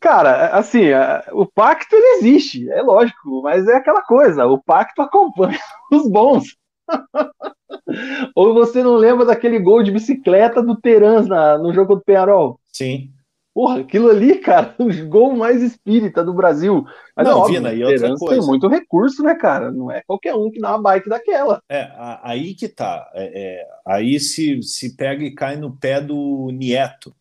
[0.00, 0.86] Cara, assim,
[1.32, 5.58] o pacto ele existe, é lógico, mas é aquela coisa, o pacto acompanha
[5.92, 6.56] os bons.
[8.34, 12.60] Ou você não lembra daquele gol de bicicleta do Terans na, no jogo do Penarol?
[12.72, 13.12] Sim.
[13.56, 16.84] Porra, aquilo ali, cara, o gol mais espírita do Brasil.
[17.16, 18.38] Mas não, é óbvio, Vina, e outra coisa.
[18.38, 19.72] tem muito recurso, né, cara?
[19.72, 21.62] Não é qualquer um que dá uma bike daquela.
[21.66, 21.90] É,
[22.22, 23.10] aí que tá.
[23.14, 27.16] É, é, aí se, se pega e cai no pé do Nieto,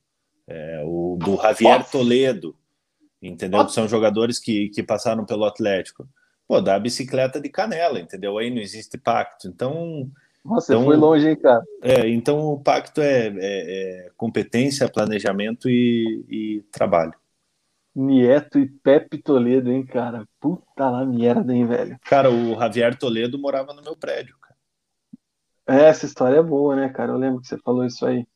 [0.46, 1.92] é, o, do Javier Nossa.
[1.94, 2.54] Toledo,
[3.22, 3.60] entendeu?
[3.60, 3.74] Nossa.
[3.74, 6.06] São jogadores que, que passaram pelo Atlético.
[6.46, 8.38] Pô, dá a bicicleta de canela, entendeu?
[8.38, 9.48] Aí não existe pacto.
[9.48, 10.12] Então,
[10.46, 11.64] nossa, então, foi longe, hein, cara?
[11.82, 17.14] É, então o pacto é, é, é competência, planejamento e, e, trabalho.
[17.96, 20.28] Nieto e Pepe Toledo, hein, cara?
[20.40, 21.98] Puta lá merda, hein, velho?
[22.06, 24.56] Cara, o Javier Toledo morava no meu prédio, cara.
[25.68, 27.12] É, essa história é boa, né, cara?
[27.12, 28.28] Eu lembro que você falou isso aí.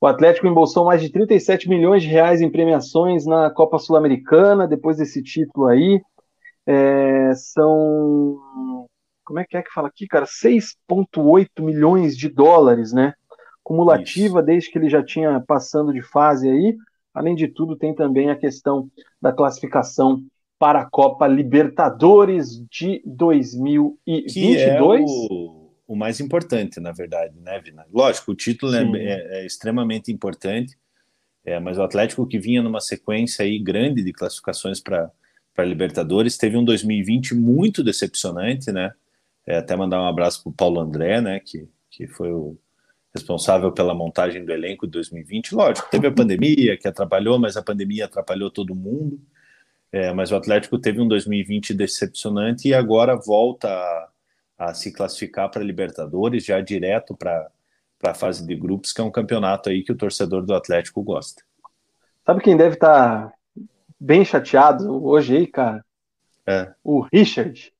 [0.00, 4.96] O Atlético embolsou mais de 37 milhões de reais em premiações na Copa Sul-Americana, depois
[4.96, 6.02] desse título aí.
[6.66, 8.36] É, são
[9.24, 10.26] como é que é que fala aqui, cara?
[10.26, 13.14] 6,8 milhões de dólares, né?
[13.62, 14.46] Cumulativa Isso.
[14.46, 16.76] desde que ele já tinha passando de fase aí.
[17.14, 18.90] Além de tudo, tem também a questão
[19.20, 20.22] da classificação
[20.58, 24.32] para a Copa Libertadores de 2022.
[24.32, 27.84] Que é o, o mais importante, na verdade, né, Vina?
[27.92, 30.78] Lógico, o título é, é, é, extremamente importante,
[31.44, 35.10] é, mas o Atlético que vinha numa sequência aí grande de classificações para
[35.58, 38.92] Libertadores teve um 2020 muito decepcionante, né?
[39.46, 42.56] É, até mandar um abraço para o Paulo André, né, que, que foi o
[43.14, 45.54] responsável pela montagem do elenco de 2020.
[45.54, 49.20] Lógico, teve a pandemia que atrapalhou, mas a pandemia atrapalhou todo mundo.
[49.92, 54.08] É, mas o Atlético teve um 2020 decepcionante e agora volta a,
[54.58, 57.50] a se classificar para Libertadores, já direto para
[58.02, 61.42] a fase de grupos, que é um campeonato aí que o torcedor do Atlético gosta.
[62.24, 63.34] Sabe quem deve estar tá
[64.00, 65.84] bem chateado hoje aí, cara?
[66.46, 66.72] É.
[66.82, 67.72] O Richard.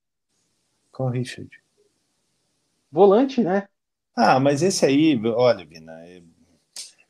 [1.03, 1.51] Qual Richard?
[2.93, 3.67] Volante, né?
[4.15, 6.23] Ah, mas esse aí, olha, Vina, é,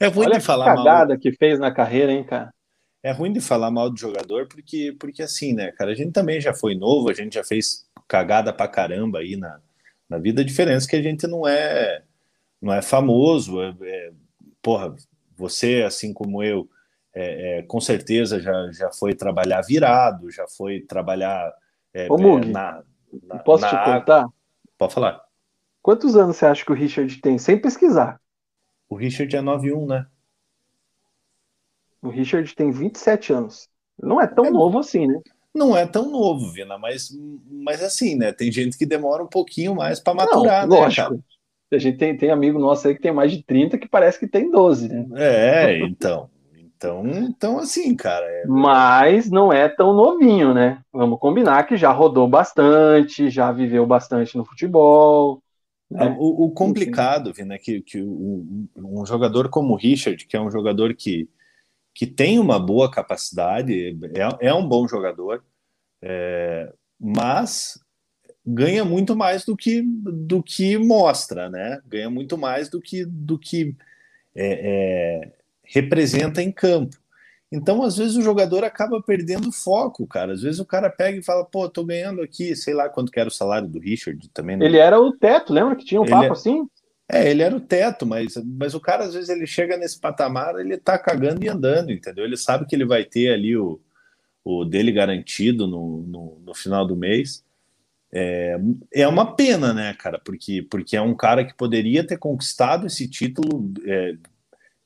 [0.01, 0.85] é ruim olha de falar mal.
[0.85, 2.55] cagada que fez na carreira, hein, cara?
[3.03, 6.41] É ruim de falar mal do jogador, porque, porque assim, né, cara, a gente também
[6.41, 9.61] já foi novo, a gente já fez cagada pra caramba aí na,
[10.09, 10.41] na vida.
[10.41, 12.03] A diferença é que a gente não é,
[12.63, 13.61] não é famoso.
[13.61, 14.13] É, é,
[14.63, 14.95] porra,
[15.37, 16.67] você, assim como eu,
[17.13, 21.53] é, é, com certeza já, já foi trabalhar virado, já foi trabalhar
[21.93, 22.83] é, Ô, na,
[23.23, 24.29] na, Posso na te contar?
[24.79, 25.23] Pode falar.
[25.83, 27.39] Quantos anos você acha que o Richard tem?
[27.39, 28.21] Sem pesquisar.
[28.89, 30.07] O Richard é 91, né?
[32.01, 33.69] O Richard tem 27 anos.
[34.01, 35.21] Não é tão é, novo assim, né?
[35.55, 37.11] Não é tão novo, Vina, mas,
[37.51, 38.33] mas assim, né?
[38.33, 40.83] Tem gente que demora um pouquinho mais para maturar, Não, né?
[40.83, 41.09] Lógico.
[41.11, 41.21] Cara?
[41.73, 44.27] A gente tem, tem amigo nosso aí que tem mais de 30 que parece que
[44.27, 45.07] tem 12, né?
[45.17, 46.29] É, então.
[46.83, 48.27] Então, então assim, cara.
[48.27, 48.47] É...
[48.47, 50.83] Mas não é tão novinho, né?
[50.93, 55.41] Vamos combinar que já rodou bastante, já viveu bastante no futebol.
[55.89, 56.17] Né?
[56.19, 60.41] O, o, complicado, Vina, é que, que um, um jogador como o Richard, que é
[60.41, 61.29] um jogador que,
[61.95, 63.97] que tem uma boa capacidade,
[64.41, 65.45] é, é um bom jogador,
[66.01, 67.79] é, mas
[68.45, 71.81] ganha muito mais do que, do que mostra, né?
[71.87, 73.77] Ganha muito mais do que, do que
[74.35, 76.97] é, é representa em campo.
[77.51, 80.33] Então, às vezes, o jogador acaba perdendo foco, cara.
[80.33, 83.21] Às vezes o cara pega e fala, pô, tô ganhando aqui, sei lá quanto que
[83.21, 84.61] era o salário do Richard também.
[84.63, 86.31] Ele era o teto, lembra que tinha um ele papo é...
[86.31, 86.67] assim?
[87.11, 90.59] É, ele era o teto, mas, mas o cara, às vezes, ele chega nesse patamar,
[90.59, 92.25] ele tá cagando e andando, entendeu?
[92.25, 93.79] Ele sabe que ele vai ter ali o,
[94.43, 97.45] o dele garantido no, no, no final do mês.
[98.11, 98.59] É,
[98.95, 100.19] é uma pena, né, cara?
[100.19, 104.17] Porque, porque é um cara que poderia ter conquistado esse título é,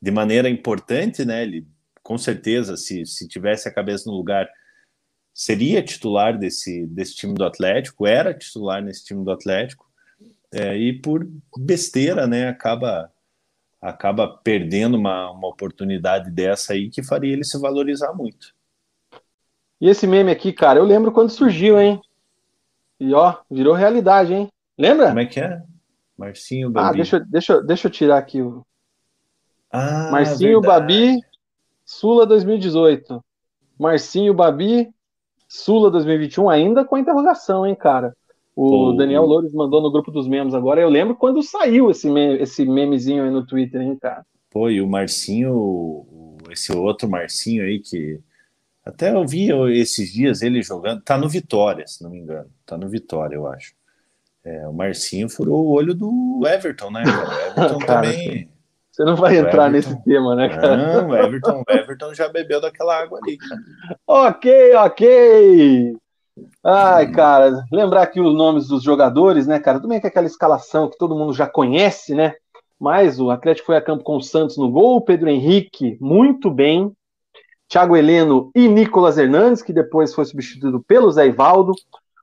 [0.07, 1.43] de maneira importante, né?
[1.43, 1.67] Ele
[2.01, 4.49] com certeza, se, se tivesse a cabeça no lugar,
[5.35, 9.85] seria titular desse, desse time do Atlético, era titular nesse time do Atlético,
[10.53, 11.29] é, e por
[11.59, 13.11] besteira, né, acaba
[13.83, 18.55] acaba perdendo uma, uma oportunidade dessa aí que faria ele se valorizar muito.
[19.81, 22.01] E esse meme aqui, cara, eu lembro quando surgiu, hein?
[23.01, 24.49] E ó, virou realidade, hein?
[24.79, 25.09] Lembra?
[25.09, 25.61] Como é que é?
[26.17, 26.89] Marcinho Babi.
[26.89, 28.65] Ah, deixa, deixa, deixa eu tirar aqui o.
[29.77, 30.95] Ah, Marcinho verdade.
[30.95, 31.21] Babi,
[31.85, 33.23] Sula 2018.
[33.79, 34.89] Marcinho, Babi,
[35.47, 38.17] Sula 2021, ainda com a interrogação, hein, cara?
[38.55, 40.81] O Daniel Loures mandou no grupo dos membros agora.
[40.81, 44.25] Eu lembro quando saiu esse, meme, esse memezinho aí no Twitter, hein, cara?
[44.51, 46.07] Pô, e o Marcinho,
[46.51, 48.19] esse outro Marcinho aí que.
[48.83, 51.03] Até eu vi esses dias ele jogando.
[51.03, 52.49] Tá no Vitória, se não me engano.
[52.65, 53.75] Tá no Vitória, eu acho.
[54.43, 57.03] É, o Marcinho furou o olho do Everton, né?
[57.03, 58.49] O Everton também.
[58.97, 59.91] Você não vai entrar Everton...
[59.91, 61.03] nesse tema, né, cara?
[61.03, 63.61] Não, o Everton, Everton já bebeu daquela água ali, cara.
[64.07, 65.97] ok, ok.
[66.65, 69.79] Ai, cara, lembrar aqui os nomes dos jogadores, né, cara?
[69.79, 72.37] Tudo bem que é aquela escalação que todo mundo já conhece, né?
[72.81, 76.91] Mas o Atlético foi a campo com o Santos no gol, Pedro Henrique muito bem,
[77.69, 81.75] Thiago Heleno e Nicolas Hernandes, que depois foi substituído pelo Zé Ivaldo,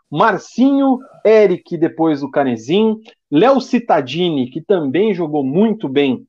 [0.10, 6.26] Marcinho, Eric, depois o Canezin, Léo Cittadini, que também jogou muito bem,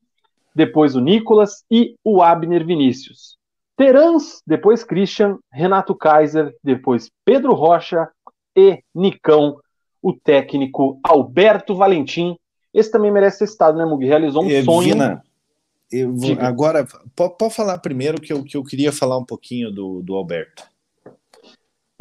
[0.54, 3.36] depois o Nicolas, e o Abner Vinícius.
[3.76, 8.08] Terans, depois Christian, Renato Kaiser, depois Pedro Rocha
[8.56, 9.58] e Nicão,
[10.00, 12.36] o técnico Alberto Valentim.
[12.72, 14.06] Esse também merece ser citado, né, Mugi?
[14.06, 14.92] Realizou um e, sonho.
[14.92, 15.24] Vina,
[15.90, 16.86] eu vou, agora,
[17.16, 20.64] pode, pode, falar primeiro que eu, que eu queria falar um pouquinho do, do Alberto.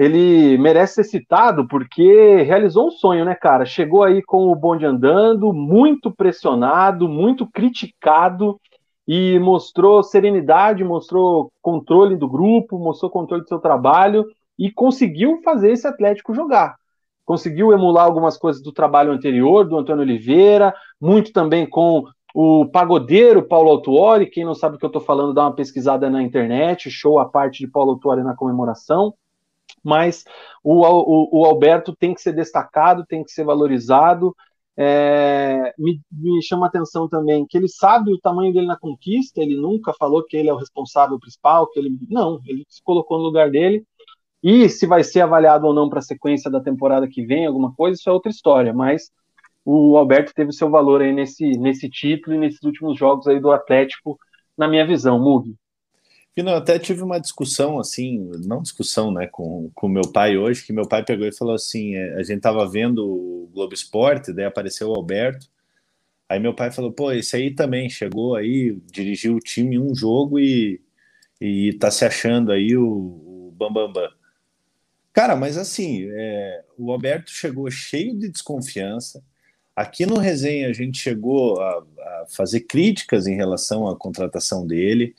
[0.04, 3.66] Ele merece ser citado porque realizou um sonho, né, cara?
[3.66, 8.60] Chegou aí com o bonde andando, muito pressionado, muito criticado
[9.08, 14.26] e mostrou serenidade, mostrou controle do grupo, mostrou controle do seu trabalho
[14.60, 16.76] e conseguiu fazer esse Atlético jogar.
[17.26, 22.04] Conseguiu emular algumas coisas do trabalho anterior, do Antônio Oliveira, muito também com
[22.36, 24.30] o pagodeiro Paulo Autuori.
[24.30, 27.26] Quem não sabe o que eu estou falando, dá uma pesquisada na internet, show a
[27.26, 29.14] parte de Paulo Autuori na comemoração.
[29.84, 30.24] Mas
[30.64, 34.36] o, o, o Alberto tem que ser destacado, tem que ser valorizado.
[34.76, 39.40] É, me, me, chama a atenção também que ele sabe o tamanho dele na conquista,
[39.40, 43.20] ele nunca falou que ele é o responsável principal, que ele não, ele se colocou
[43.20, 43.86] no lugar dele.
[44.42, 47.74] E se vai ser avaliado ou não para a sequência da temporada que vem, alguma
[47.74, 49.10] coisa, isso é outra história, mas
[49.64, 53.52] o Alberto teve seu valor aí nesse, nesse título e nesses últimos jogos aí do
[53.52, 54.18] Atlético,
[54.58, 55.56] na minha visão, Mug.
[56.36, 60.74] Eu até tive uma discussão, assim, não discussão, né, com o meu pai hoje, que
[60.74, 64.46] meu pai pegou e falou assim, é, a gente tava vendo o Globo Esporte, daí
[64.46, 65.48] apareceu o Alberto,
[66.28, 70.40] aí meu pai falou, pô, esse aí também chegou aí, dirigiu o time um jogo
[70.40, 70.82] e,
[71.40, 73.94] e tá se achando aí o, o Bambambam.
[73.94, 74.16] Bam, Bam.
[75.14, 79.24] Cara, mas assim, é, o Alberto chegou cheio de desconfiança,
[79.76, 85.16] Aqui no Resenha a gente chegou a, a, fazer críticas em relação à contratação dele.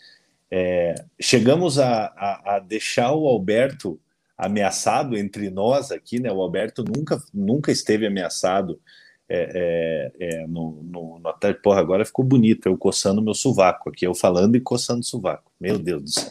[0.50, 4.00] É, chegamos a, a, a, deixar o Alberto
[4.36, 6.30] ameaçado entre nós aqui, né?
[6.30, 8.80] O Alberto nunca, nunca esteve ameaçado
[9.28, 14.06] é, é, é no, no, no Porra, agora ficou bonito, eu coçando meu sovaco aqui,
[14.06, 15.50] eu falando e coçando o sovaco.
[15.60, 16.30] Meu Deus do céu.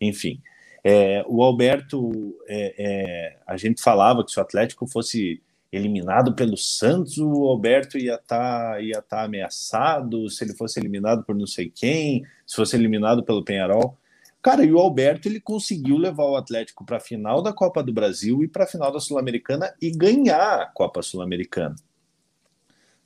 [0.00, 0.40] Enfim,
[0.82, 5.42] é, o Alberto, é, a gente falava que se o Atlético fosse
[5.72, 11.24] eliminado pelo Santos, o Alberto ia estar tá, ia tá ameaçado, se ele fosse eliminado
[11.24, 13.96] por não sei quem, se fosse eliminado pelo Penharol.
[14.42, 17.92] Cara, e o Alberto ele conseguiu levar o Atlético para a final da Copa do
[17.92, 21.76] Brasil e para a final da Sul-Americana e ganhar a Copa Sul-Americana.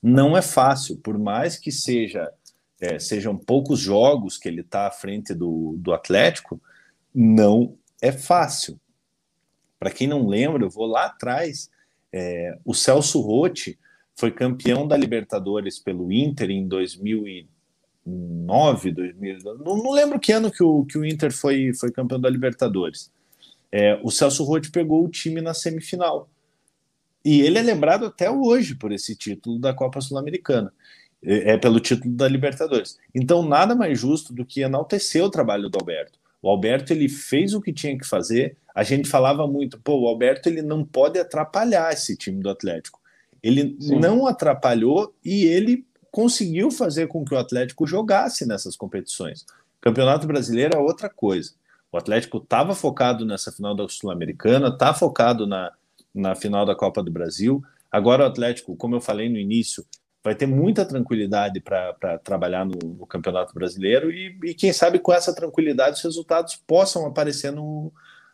[0.03, 2.33] Não é fácil, por mais que seja
[2.81, 6.61] é, sejam poucos jogos que ele está à frente do, do Atlético,
[7.15, 8.79] não é fácil.
[9.79, 11.71] Para quem não lembra, eu vou lá atrás
[12.17, 13.77] é, o Celso Rotti
[14.15, 20.63] foi campeão da Libertadores pelo Inter em 2009, 2000, não, não lembro que ano que
[20.63, 23.13] o, que o Inter foi, foi campeão da Libertadores.
[23.73, 26.31] É, o Celso Rotti pegou o time na semifinal.
[27.25, 30.73] E ele é lembrado até hoje por esse título da Copa Sul-Americana.
[31.21, 32.97] É, é pelo título da Libertadores.
[33.13, 36.21] Então, nada mais justo do que enaltecer o trabalho do Alberto.
[36.45, 38.59] O Alberto ele fez o que tinha que fazer.
[38.75, 43.01] A gente falava muito, pô, o Alberto ele não pode atrapalhar esse time do Atlético.
[43.43, 43.99] Ele Sim.
[43.99, 49.47] não atrapalhou e ele conseguiu fazer com que o Atlético jogasse nessas competições.
[49.81, 51.53] Campeonato Brasileiro é outra coisa.
[51.91, 55.73] O Atlético estava focado nessa final da Sul-Americana, está focado na,
[56.15, 57.65] na final da Copa do Brasil.
[57.91, 59.83] Agora o Atlético, como eu falei no início,
[60.25, 65.13] vai ter muita tranquilidade para trabalhar no, no, Campeonato Brasileiro e, e, quem sabe com
[65.13, 67.93] essa tranquilidade os resultados possam aparecer no,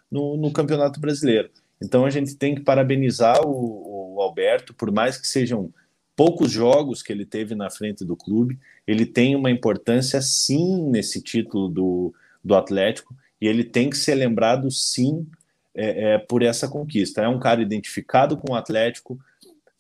[0.09, 1.51] no, no Campeonato Brasileiro.
[1.83, 5.75] Então a gente tem que parabenizar o, o, Alberto, por mais que sejam
[6.15, 8.57] poucos jogos que ele teve na frente do clube,
[8.87, 12.15] ele tem uma importância sim nesse título do,
[12.45, 15.27] do Atlético e ele tem que ser lembrado sim
[15.75, 17.23] é, é, por essa conquista.
[17.23, 19.19] É um cara identificado com o Atlético,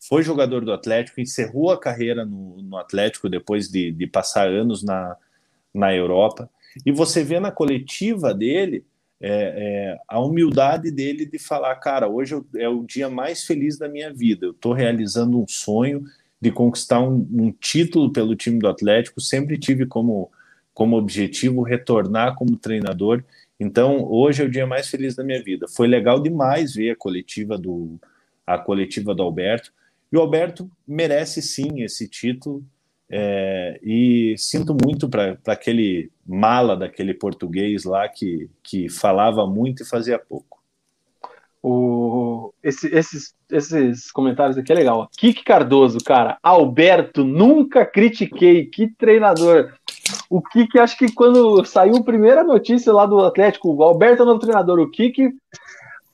[0.01, 4.83] foi jogador do Atlético, encerrou a carreira no, no Atlético depois de, de, passar anos
[4.83, 5.15] na,
[5.75, 6.49] na Europa.
[6.87, 8.85] E você vê na coletiva dele
[9.21, 13.89] é, é, a humildade dele de falar, cara, hoje é o dia mais feliz da
[13.89, 14.47] minha vida.
[14.47, 16.03] Eu estou realizando um sonho
[16.41, 19.21] de conquistar um, um, título pelo time do Atlético.
[19.21, 20.31] Sempre tive como,
[20.73, 23.23] como objetivo retornar como treinador.
[23.59, 25.69] Então, hoje é o dia mais feliz da minha vida.
[25.69, 28.01] Foi legal demais ver a coletiva do
[28.47, 29.71] a coletiva do Alberto.
[30.13, 32.65] E o Alberto merece sim esse título.
[33.13, 39.87] É, e sinto muito para aquele mala daquele português lá que, que falava muito e
[39.87, 40.61] fazia pouco.
[41.63, 45.09] O, esse, esses, esses comentários aqui é legal.
[45.17, 46.39] Kiki Cardoso, cara.
[46.43, 48.67] Alberto, nunca critiquei.
[48.67, 49.75] Que treinador.
[50.29, 54.25] O Kiki, acho que quando saiu a primeira notícia lá do Atlético, o Alberto é
[54.25, 54.79] o novo treinador.
[54.79, 55.31] O Kiki.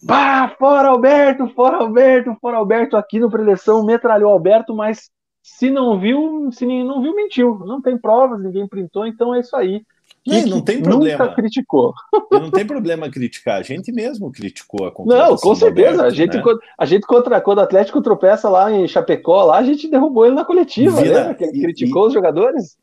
[0.07, 2.97] Bah, fora Alberto, fora Alberto, fora Alberto.
[2.97, 5.11] Aqui no Preleção metralhou Alberto, mas
[5.43, 7.59] se não viu, se não viu, mentiu.
[7.66, 9.83] Não tem provas, ninguém printou, então é isso aí.
[10.24, 11.24] E não tem problema.
[11.24, 11.93] Nunca criticou.
[12.31, 13.59] não tem problema criticar.
[13.59, 16.05] A gente mesmo criticou a Não, com certeza.
[16.05, 16.43] A, gente, né?
[16.78, 20.37] a gente contra quando o Atlético tropeça lá em Chapecó, lá a gente derrubou ele
[20.37, 21.35] na coletiva, Vira, né?
[21.35, 22.77] Que ele e, criticou e, os jogadores.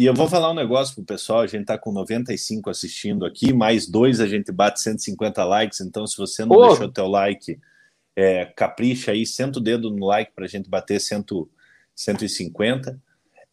[0.00, 1.40] E eu vou falar um negócio pro pessoal.
[1.40, 5.82] A gente tá com 95 assistindo aqui, mais dois a gente bate 150 likes.
[5.82, 6.68] Então, se você não Ô.
[6.68, 7.60] deixou teu like,
[8.16, 11.46] é, capricha aí, senta o dedo no like para a gente bater 100
[11.94, 12.98] 150.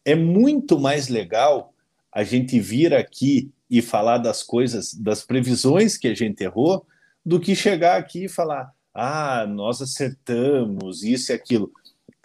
[0.06, 1.74] É muito mais legal
[2.10, 6.86] a gente vir aqui e falar das coisas, das previsões que a gente errou,
[7.22, 11.70] do que chegar aqui e falar: ah, nós acertamos isso e aquilo.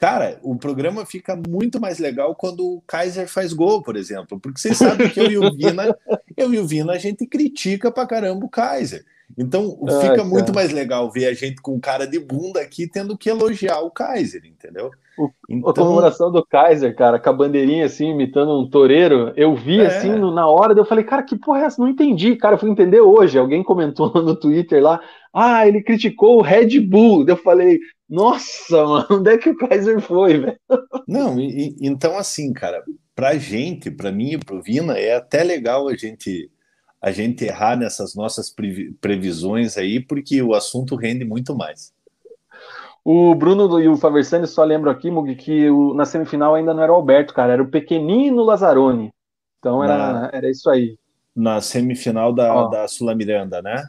[0.04, 4.60] Cara, o programa fica muito mais legal quando o Kaiser faz gol, por exemplo, porque
[4.60, 5.98] vocês sabem que eu e o Vina,
[6.36, 9.06] eu e o Vina, a gente critica pra caramba o Kaiser.
[9.38, 13.18] Então fica Ai, muito mais legal ver a gente com cara de bunda aqui tendo
[13.18, 14.92] que elogiar o Kaiser, entendeu?
[15.18, 15.70] O, então...
[15.70, 19.86] A comemoração do Kaiser, cara, com a bandeirinha assim, imitando um toureiro, eu vi é.
[19.86, 21.82] assim na hora, eu falei, cara, que porra é essa?
[21.82, 22.36] Não entendi.
[22.36, 23.38] Cara, eu fui entender hoje.
[23.38, 25.00] Alguém comentou no Twitter lá,
[25.34, 27.26] ah, ele criticou o Red Bull.
[27.28, 27.80] Eu falei,
[28.10, 30.58] nossa, mano, onde é que o Kaiser foi, velho?
[31.08, 32.84] Não, e, então assim, cara,
[33.16, 36.50] pra gente, pra mim e pro Vina, é até legal a gente
[37.02, 38.50] a gente errar nessas nossas
[39.02, 41.92] previsões aí, porque o assunto rende muito mais.
[43.06, 46.82] O Bruno e o Faversani só lembram aqui, Mug, que o, na semifinal ainda não
[46.82, 49.12] era o Alberto, cara, era o pequenino Lazzaroni.
[49.60, 50.98] Então era, na, era isso aí.
[51.36, 53.84] Na semifinal da, da Sula Miranda, né?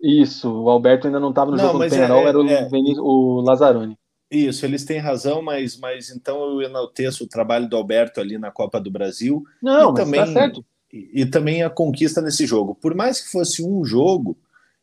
[0.00, 2.68] Isso, o Alberto ainda não estava no não, jogo do Penarol, é, era o, é,
[3.00, 3.98] o Lazzaroni.
[4.30, 8.52] Isso, eles têm razão, mas, mas então eu enalteço o trabalho do Alberto ali na
[8.52, 9.42] Copa do Brasil.
[9.60, 12.74] Não, e tá também, tá certo e, e, também a conquista nesse jogo.
[12.74, 14.36] Por mais que fosse um jogo,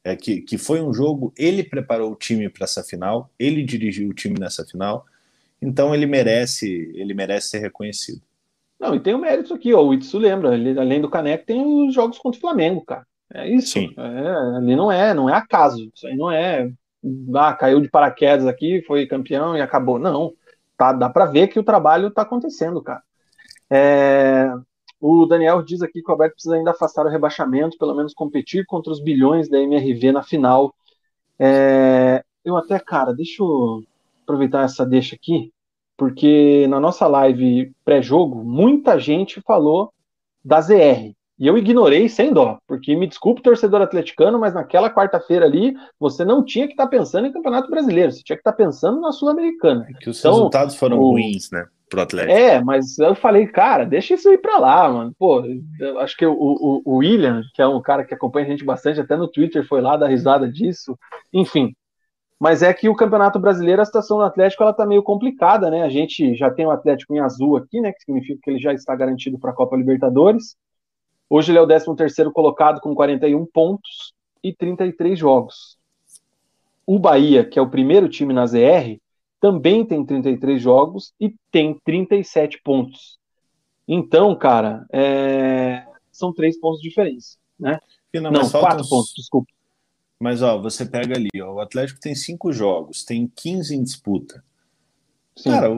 [0.07, 4.09] é, que, que foi um jogo, ele preparou o time para essa final, ele dirigiu
[4.09, 5.05] o time nessa final,
[5.61, 8.21] então ele merece, ele merece ser reconhecido.
[8.79, 11.61] Não, e tem o mérito aqui, ó, o Itsu lembra, ele, além do Caneco, tem
[11.87, 13.05] os jogos contra o Flamengo, cara.
[13.33, 13.73] É isso.
[13.73, 13.93] Sim.
[13.97, 15.91] É, ali não é, não é acaso.
[15.93, 16.71] Isso aí não é.
[17.35, 19.99] Ah, caiu de paraquedas aqui, foi campeão e acabou.
[19.99, 20.33] Não.
[20.77, 23.01] Tá, dá para ver que o trabalho tá acontecendo, cara.
[23.69, 24.49] É,
[24.99, 28.65] o Daniel diz aqui que o Alberto precisa ainda afastar o rebaixamento, pelo menos competir
[28.65, 30.73] contra os bilhões da MRV na final.
[31.39, 33.83] É, eu até, cara, deixa eu
[34.23, 35.51] aproveitar essa deixa aqui,
[35.95, 39.93] porque na nossa live pré-jogo, muita gente falou
[40.43, 41.15] da ZR.
[41.39, 46.25] E eu ignorei sem dó, porque me desculpe, torcedor atleticano, mas naquela quarta-feira ali, você
[46.25, 48.99] não tinha que estar tá pensando em Campeonato Brasileiro, você tinha que estar tá pensando
[48.99, 49.85] na Sul-Americana.
[49.87, 51.11] É que os então, resultados foram o...
[51.11, 51.67] ruins, né?
[51.89, 52.37] Pro Atlético.
[52.37, 55.15] É, mas eu falei, cara, deixa isso ir para lá, mano.
[55.17, 55.43] Pô,
[55.99, 58.99] acho que o, o, o, William, que é um cara que acompanha a gente bastante,
[58.99, 60.97] até no Twitter foi lá dar risada disso.
[61.33, 61.73] Enfim.
[62.39, 65.81] Mas é que o Campeonato Brasileiro, a situação do Atlético, ela tá meio complicada, né?
[65.83, 67.91] A gente já tem o Atlético em azul aqui, né?
[67.91, 70.55] Que significa que ele já está garantido para a Copa Libertadores.
[71.29, 75.77] Hoje ele é o 13 terceiro colocado com 41 pontos e 33 jogos.
[76.85, 78.97] O Bahia, que é o primeiro time na ZR,
[79.39, 83.17] também tem 33 jogos e tem 37 pontos.
[83.87, 85.85] Então, cara, é...
[86.11, 87.79] são três pontos de diferença, né?
[88.13, 88.89] Não, não quatro uns...
[88.89, 89.51] pontos, desculpa.
[90.19, 94.43] Mas, ó, você pega ali, ó, o Atlético tem cinco jogos, tem 15 em disputa.
[95.35, 95.51] Sim.
[95.51, 95.69] Cara,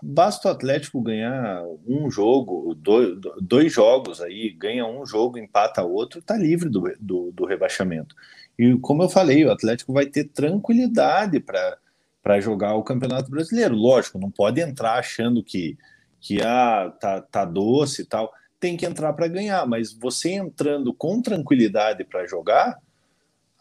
[0.00, 6.22] basta o Atlético ganhar um jogo, dois, dois jogos aí, ganha um jogo, empata outro,
[6.22, 8.14] tá livre do, do, do rebaixamento.
[8.56, 11.76] E como eu falei, o Atlético vai ter tranquilidade para
[12.22, 13.74] para jogar o Campeonato Brasileiro.
[13.74, 15.76] Lógico, não pode entrar achando que,
[16.20, 18.32] que ah, tá, tá doce e tal.
[18.58, 22.78] Tem que entrar para ganhar, mas você entrando com tranquilidade para jogar,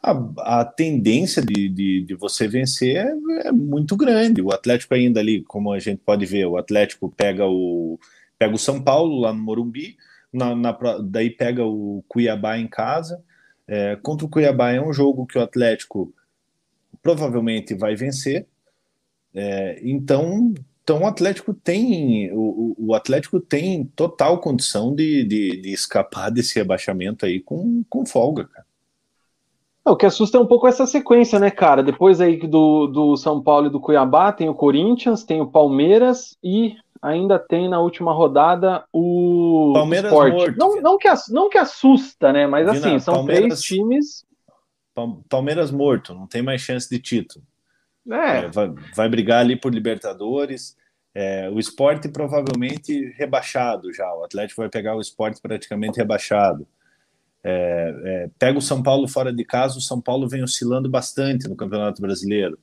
[0.02, 4.42] a, a tendência de, de, de, você vencer é, é, muito grande.
[4.42, 8.00] O Atlético ainda ali, como a gente pode ver, o Atlético pega o,
[8.38, 9.98] pega o São Paulo lá no Morumbi,
[10.32, 13.24] na, na, daí pega o Cuiabá em casa,
[13.68, 16.12] É, contra o Cuiabá é um jogo que o Atlético
[17.02, 18.48] provavelmente vai vencer.
[19.34, 20.54] É, então,
[20.84, 26.58] então o Atlético tem o, o Atlético tem total condição de, de, de, escapar desse
[26.58, 28.66] rebaixamento aí com, com folga, cara.
[29.86, 31.82] O que assusta é um pouco essa sequência, né, cara?
[31.82, 36.38] Depois aí do, do São Paulo e do Cuiabá, tem o Corinthians, tem o Palmeiras
[36.44, 40.34] e ainda tem na última rodada o Palmeiras Sport.
[40.34, 40.58] morto.
[40.58, 42.46] Não, não, que, não que assusta, né?
[42.46, 44.26] Mas Vina, assim, são Palmeiras, três times.
[45.28, 47.44] Palmeiras morto, não tem mais chance de título.
[48.10, 48.46] É.
[48.46, 50.78] é vai, vai, brigar ali por Libertadores.
[51.14, 54.12] É, o esporte provavelmente rebaixado já.
[54.14, 56.68] O Atlético vai pegar o esporte praticamente rebaixado.
[57.44, 61.48] É, é, pega o São Paulo fora de casa, o São Paulo vem oscilando bastante
[61.48, 62.60] no Campeonato Brasileiro.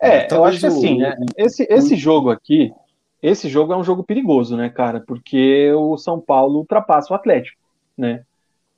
[0.00, 2.72] É, eu acho que assim, né, esse, esse jogo aqui,
[3.22, 5.00] esse jogo é um jogo perigoso, né, cara?
[5.00, 7.60] Porque o São Paulo ultrapassa o Atlético,
[7.96, 8.24] né?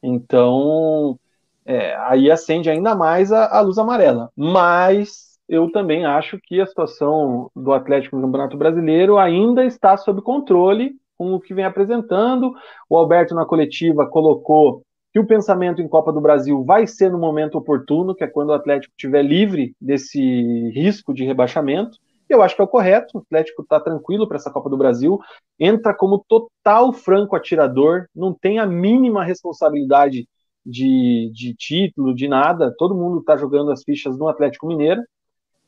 [0.03, 1.19] Então,
[1.65, 4.31] é, aí acende ainda mais a, a, luz amarela.
[4.37, 10.23] Mas eu também acho que a situação do Atlético no Campeonato Brasileiro ainda está sob
[10.23, 12.55] controle com o que vem apresentando.
[12.89, 14.83] O Alberto, na coletiva, colocou
[15.13, 18.51] que o pensamento em Copa do Brasil vai ser no momento oportuno, que é quando
[18.51, 20.21] o Atlético estiver livre desse
[20.71, 21.99] risco de rebaixamento.
[22.29, 23.19] Eu acho que é o correto.
[23.19, 25.19] O Atlético está tranquilo para essa Copa do Brasil,
[25.59, 30.29] entra como total franco atirador, não tem a mínima responsabilidade
[30.65, 32.75] de, de título, de nada.
[32.77, 35.03] Todo mundo está jogando as fichas no Atlético Mineiro.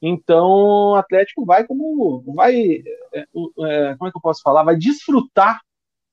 [0.00, 0.48] Então,
[0.92, 2.82] o Atlético vai como vai,
[3.12, 4.64] é, é, como é que eu posso falar?
[4.64, 5.60] Vai desfrutar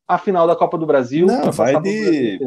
[0.07, 1.25] a final da Copa do Brasil.
[1.25, 2.39] Não, vai de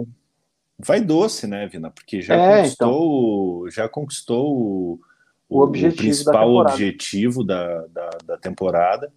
[0.78, 1.90] vai doce, né, Vina?
[1.90, 3.70] Porque já é, conquistou, então...
[3.70, 5.00] já conquistou o,
[5.48, 9.12] o, objetivo o principal da objetivo da, da, da temporada.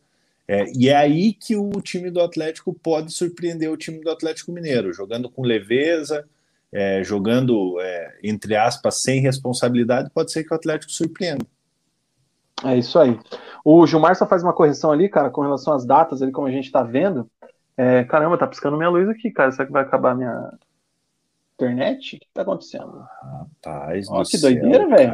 [0.48, 4.52] É, e é aí que o time do Atlético pode surpreender o time do Atlético
[4.52, 6.28] Mineiro, jogando com leveza,
[6.76, 11.46] é, jogando, é, entre aspas, sem responsabilidade, pode ser que o Atlético surpreenda.
[12.66, 13.18] É isso aí.
[13.64, 16.52] O Gilmar só faz uma correção ali, cara, com relação às datas, ali, como a
[16.52, 17.32] gente tá vendo.
[17.78, 19.54] É, caramba, tá piscando minha luz aqui, cara.
[19.54, 20.52] Será que vai acabar minha,
[21.54, 22.18] internet?
[22.18, 23.08] O que tá acontecendo?
[23.22, 25.14] Rapaz, Ó, que doideira, velho.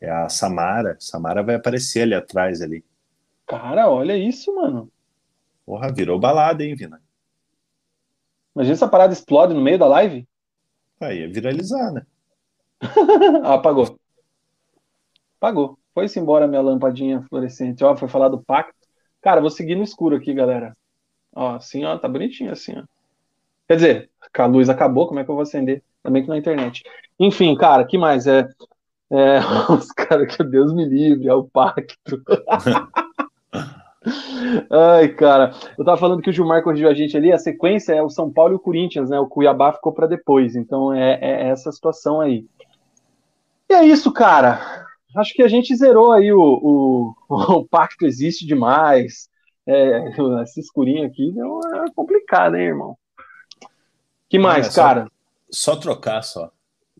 [0.00, 0.96] É a Samara.
[1.00, 2.84] Samara vai aparecer ali atrás ali.
[3.44, 4.88] Cara, olha isso, mano.
[5.66, 7.02] Porra, virou balada, hein, Vina?
[8.54, 10.28] Imagina essa parada explode no meio da live.
[11.00, 12.06] Aí é viralizar, né?
[13.44, 13.98] ah, apagou.
[15.40, 15.78] Apagou.
[15.92, 17.84] Foi-se embora minha lampadinha fluorescente.
[17.84, 18.74] Ó, foi falar do pacto.
[19.20, 20.76] Cara, vou seguir no escuro aqui, galera.
[21.34, 22.84] Ó, assim, ó, tá bonitinho assim, ó.
[23.66, 25.82] Quer dizer, a luz acabou, como é que eu vou acender?
[26.02, 26.82] Também que na internet.
[27.18, 28.26] Enfim, cara, que mais?
[28.26, 28.48] É,
[29.10, 29.38] é
[29.72, 32.22] os caras que Deus me livre, é o pacto.
[34.70, 38.02] Ai, cara, eu tava falando que o Gilmar corrigiu a gente ali, a sequência é
[38.02, 39.18] o São Paulo e o Corinthians, né?
[39.18, 42.46] O Cuiabá ficou para depois, então é, é, essa situação aí.
[43.68, 44.86] E é isso, cara.
[45.16, 49.28] Acho que a gente zerou aí o, o, o pacto existe demais.
[49.66, 50.10] É,
[50.42, 52.98] esse escurinho aqui deu, é complicado, hein, irmão?
[54.28, 55.08] Que mais, é, só, cara?
[55.50, 56.50] Só trocar, só.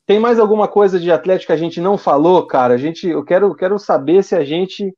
[0.07, 2.75] Tem mais alguma coisa de Atlético que a gente não falou, cara?
[2.75, 4.95] A gente, eu quero, quero saber se a gente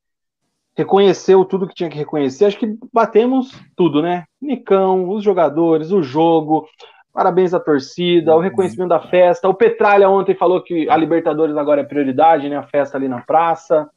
[0.77, 2.45] reconheceu tudo que tinha que reconhecer.
[2.45, 4.25] Acho que batemos tudo, né?
[4.41, 6.69] Nicão, os jogadores, o jogo.
[7.13, 9.49] Parabéns à torcida, o reconhecimento da festa.
[9.49, 12.57] O Petralha ontem falou que a Libertadores agora é prioridade, né?
[12.57, 13.89] A festa ali na praça.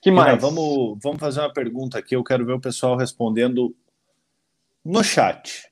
[0.00, 0.42] Que mais?
[0.42, 2.16] vamos, vamos fazer uma pergunta aqui.
[2.16, 3.72] Eu quero ver o pessoal respondendo
[4.84, 5.70] no chat.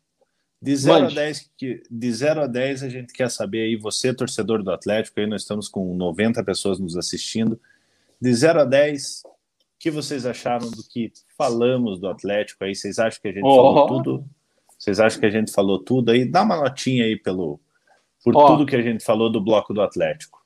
[0.63, 4.13] De 0 a 10, que, de 0 a 10 a gente quer saber aí, você,
[4.13, 7.59] torcedor do Atlético, aí nós estamos com 90 pessoas nos assistindo.
[8.21, 9.31] De 0 a 10, o
[9.81, 12.75] que vocês acharam do que falamos do Atlético aí?
[12.75, 13.57] Vocês acham que a gente oh.
[13.57, 14.25] falou tudo?
[14.79, 16.27] Vocês acham que a gente falou tudo aí?
[16.27, 17.59] Dá uma notinha aí pelo
[18.23, 18.47] por oh.
[18.47, 20.39] tudo que a gente falou do bloco do Atlético.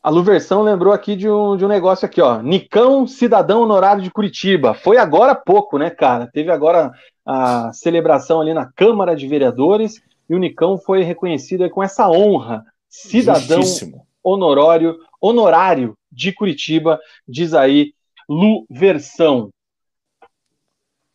[0.00, 2.40] A Luversão lembrou aqui de um, de um negócio aqui, ó.
[2.40, 4.72] Nicão, cidadão honorário de Curitiba.
[4.72, 6.28] Foi agora há pouco, né, cara?
[6.28, 6.92] Teve agora
[7.26, 10.00] a celebração ali na Câmara de Vereadores
[10.30, 13.60] e o Nicão foi reconhecido com essa honra, cidadão
[14.22, 17.92] honorário, honorário de Curitiba, diz aí
[18.28, 19.50] Lu Versão.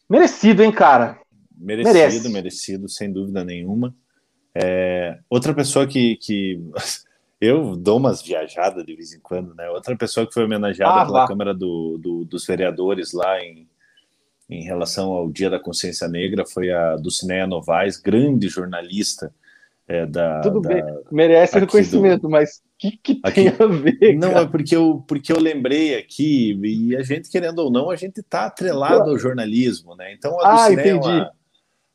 [0.10, 1.20] Merecido, hein, cara?
[1.56, 2.30] Merecido, Merece.
[2.30, 3.96] merecido, sem dúvida nenhuma.
[4.56, 6.60] É, outra pessoa que, que
[7.40, 9.70] eu dou umas viajadas de vez em quando, né?
[9.70, 13.68] Outra pessoa que foi homenageada ah, pela Câmara do, do, dos Vereadores lá em,
[14.50, 19.34] em relação ao Dia da Consciência Negra foi a Dulcineia Novaes, grande jornalista
[19.88, 20.42] é, da.
[20.42, 24.16] Tudo da, bem, merece reconhecimento, do, mas o que, que tem a ver?
[24.16, 24.42] Não, cara?
[24.42, 28.20] é porque eu, porque eu lembrei aqui, e a gente, querendo ou não, a gente
[28.20, 30.14] está atrelado ao jornalismo, né?
[30.14, 31.32] Então a Dulcineia, ah, é uma,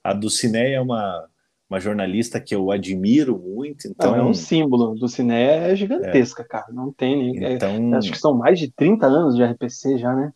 [0.05, 1.29] a Dulcineia é uma,
[1.69, 3.89] uma jornalista que eu admiro muito.
[3.89, 6.47] Então, não, é um símbolo do Ciné é gigantesca, é.
[6.47, 6.67] cara.
[6.73, 7.45] Não tem nem.
[7.45, 10.33] É, então, é, acho que são mais de 30 anos de RPC já, né?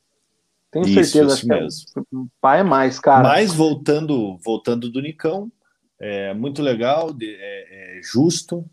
[0.70, 1.34] Tenho isso, certeza.
[1.34, 1.86] Isso mesmo.
[1.94, 3.28] Que o pai é mais, cara.
[3.28, 5.52] Mas voltando, voltando do Nicão,
[6.02, 8.64] é muito legal, é, é justo.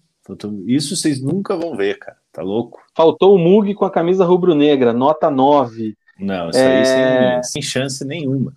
[0.66, 2.18] Isso vocês nunca vão ver, cara.
[2.32, 2.80] Tá louco?
[2.96, 5.96] Faltou o Mug com a camisa rubro-negra, nota 9.
[6.20, 7.44] Não, isso aí sem, é.
[7.44, 8.54] sem chance nenhuma.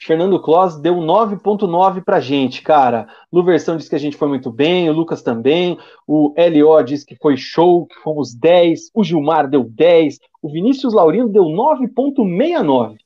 [0.00, 3.08] Fernando Kloss deu 9.9 pra gente, cara.
[3.32, 7.16] Luversão disse que a gente foi muito bem, o Lucas também, o LO disse que
[7.16, 12.96] foi show, que fomos 10, o Gilmar deu 10, o Vinícius Laurino deu 9.69.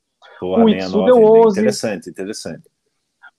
[0.41, 1.59] O Itsu deu 11.
[1.59, 2.72] Interessante, interessante.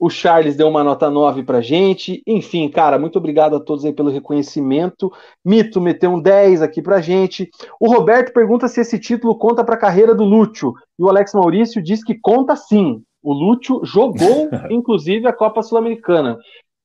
[0.05, 2.22] O Charles deu uma nota 9 pra gente.
[2.26, 5.10] Enfim, cara, muito obrigado a todos aí pelo reconhecimento.
[5.43, 7.48] Mito meteu um 10 aqui pra gente.
[7.81, 10.74] O Roberto pergunta se esse título conta pra carreira do Lúcio.
[10.98, 13.02] E o Alex Maurício diz que conta sim.
[13.22, 16.36] O Lúcio jogou, inclusive, a Copa Sul-Americana.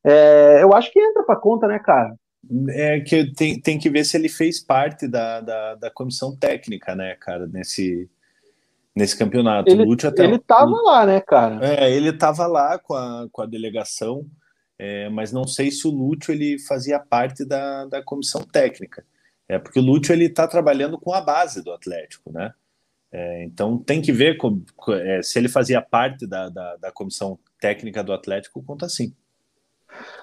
[0.02, 2.16] É, eu acho que entra para conta, né, cara?
[2.70, 6.96] É que tem, tem que ver se ele fez parte da, da, da comissão técnica,
[6.96, 8.10] né, cara, nesse,
[9.00, 9.72] nesse campeonato.
[9.72, 11.60] Ele, até, ele tava lá, né, cara?
[11.66, 14.26] É, ele tava lá com a, com a delegação,
[14.78, 19.06] é, mas não sei se o Lúcio ele fazia parte da, da comissão técnica.
[19.48, 22.54] É porque o Lúcio ele tá trabalhando com a base do Atlético, né?
[23.12, 27.40] É, então tem que ver com, é, se ele fazia parte da, da, da, comissão
[27.60, 29.16] técnica do Atlético, conta sim.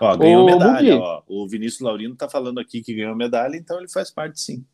[0.00, 0.96] Ó, ganhou Ô, medalha.
[0.96, 4.64] Ó, o Vinícius Laurino está falando aqui que ganhou medalha, então ele faz parte sim.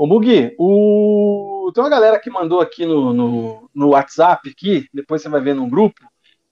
[0.00, 1.70] Ô Mugi, o...
[1.74, 5.54] tem uma galera que mandou aqui no, no, no WhatsApp, aqui, depois você vai ver
[5.54, 6.00] num grupo,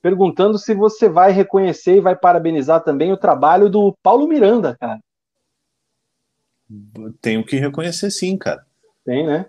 [0.02, 5.00] perguntando se você vai reconhecer e vai parabenizar também o trabalho do Paulo Miranda, cara.
[7.22, 8.66] Tenho que reconhecer sim, cara.
[9.02, 9.46] Tem, né?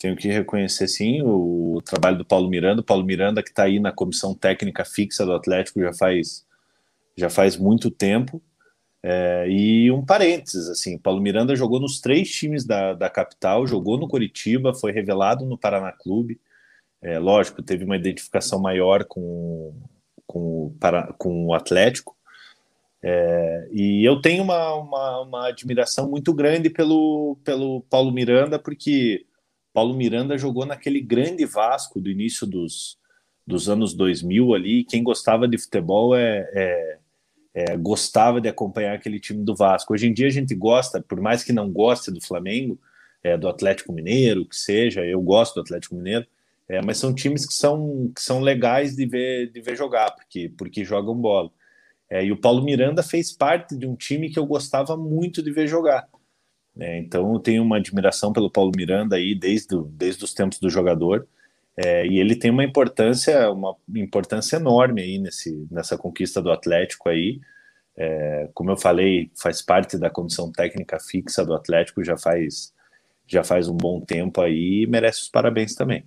[0.00, 2.80] tenho que reconhecer sim o, trabalho do Paulo Miranda.
[2.80, 6.44] O Paulo Miranda que está aí na comissão técnica fixa do Atlético já faz
[7.16, 8.42] já faz muito tempo.
[9.10, 13.96] É, e um parênteses, assim, Paulo Miranda jogou nos três times da, da capital, jogou
[13.96, 16.38] no Coritiba, foi revelado no Paraná Clube.
[17.00, 19.72] É, lógico, teve uma identificação maior com,
[20.26, 22.14] com, para, com o Atlético.
[23.02, 29.24] É, e eu tenho uma, uma, uma admiração muito grande pelo, pelo Paulo Miranda, porque
[29.72, 32.98] Paulo Miranda jogou naquele grande Vasco do início dos,
[33.46, 34.84] dos anos 2000 ali.
[34.84, 36.98] Quem gostava de futebol é,
[37.58, 39.92] é, gostava de acompanhar aquele time do Vasco.
[39.92, 42.78] Hoje em dia a gente gosta, por mais que não goste do Flamengo,
[43.22, 46.24] é, do Atlético Mineiro, que seja, eu gosto do Atlético Mineiro,
[46.68, 50.52] é, mas são times que são, que são legais de ver, de ver jogar, porque,
[50.56, 51.50] porque jogam bola.
[52.08, 55.50] É, e o Paulo Miranda fez parte de um time que eu gostava muito de
[55.50, 56.08] ver jogar.
[56.78, 60.70] É, então eu tenho uma admiração pelo Paulo Miranda aí desde, desde os tempos do
[60.70, 61.26] jogador.
[61.80, 67.08] É, e ele tem uma importância, uma importância enorme aí nesse, nessa conquista do Atlético
[67.08, 67.40] aí.
[67.96, 72.72] É, como eu falei, faz parte da comissão técnica fixa do Atlético já faz
[73.28, 76.02] já faz um bom tempo aí e merece os parabéns também.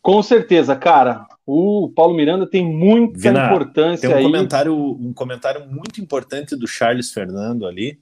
[0.00, 1.26] Com certeza, cara.
[1.46, 4.24] O Paulo Miranda tem muita Vina, importância tem um aí.
[4.24, 8.00] Comentário, um comentário muito importante do Charles Fernando ali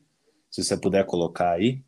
[0.51, 1.83] se você puder colocar aí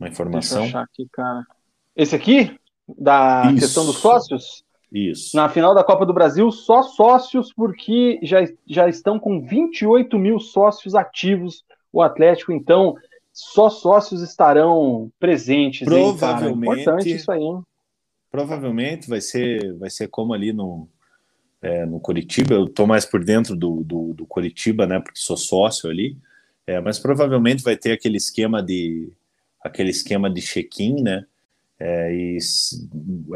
[0.00, 0.62] uma informação.
[0.62, 1.46] Deixa eu achar aqui, cara.
[1.94, 2.57] Esse aqui?
[2.96, 3.60] Da Isso.
[3.60, 4.64] questão dos sócios?
[4.90, 5.36] Isso.
[5.36, 10.40] Na final da Copa do Brasil, só sócios, porque já, já estão com 28 mil
[10.40, 12.94] sócios ativos o Atlético, então
[13.32, 15.86] só sócios estarão presentes.
[15.86, 16.78] Provavelmente.
[16.78, 17.62] Hein, Importante isso aí, hein?
[18.30, 20.88] Provavelmente vai ser, vai ser como ali no,
[21.62, 22.54] é, no Curitiba.
[22.54, 25.00] Eu estou mais por dentro do, do, do Curitiba, né?
[25.00, 26.16] Porque sou sócio ali.
[26.66, 29.10] É, mas provavelmente vai ter aquele esquema de
[29.62, 31.24] aquele esquema de check-in, né?
[31.80, 32.38] É, e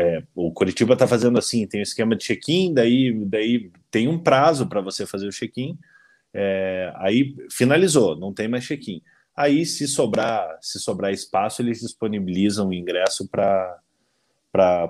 [0.01, 4.19] é, o Curitiba está fazendo assim, tem o esquema de check-in, daí, daí tem um
[4.19, 5.79] prazo para você fazer o check-in,
[6.35, 9.01] é, aí finalizou, não tem mais check-in.
[9.35, 13.81] Aí, se sobrar, se sobrar espaço, eles disponibilizam o ingresso para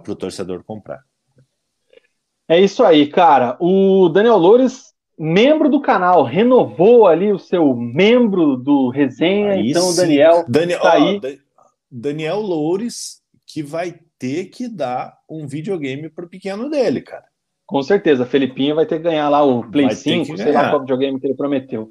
[0.09, 1.05] o torcedor comprar.
[2.49, 3.57] É isso aí, cara.
[3.61, 9.91] O Daniel Loures membro do canal, renovou ali o seu membro do resenha, aí então
[9.91, 11.20] o Daniel Daniel, tá aí.
[11.89, 13.22] Daniel Loures
[13.53, 17.24] que vai ter que dar um videogame pro pequeno dele, cara.
[17.66, 20.81] Com certeza, Felipinho vai ter que ganhar lá o Play vai 5, sei lá qual
[20.81, 21.91] videogame que ele prometeu.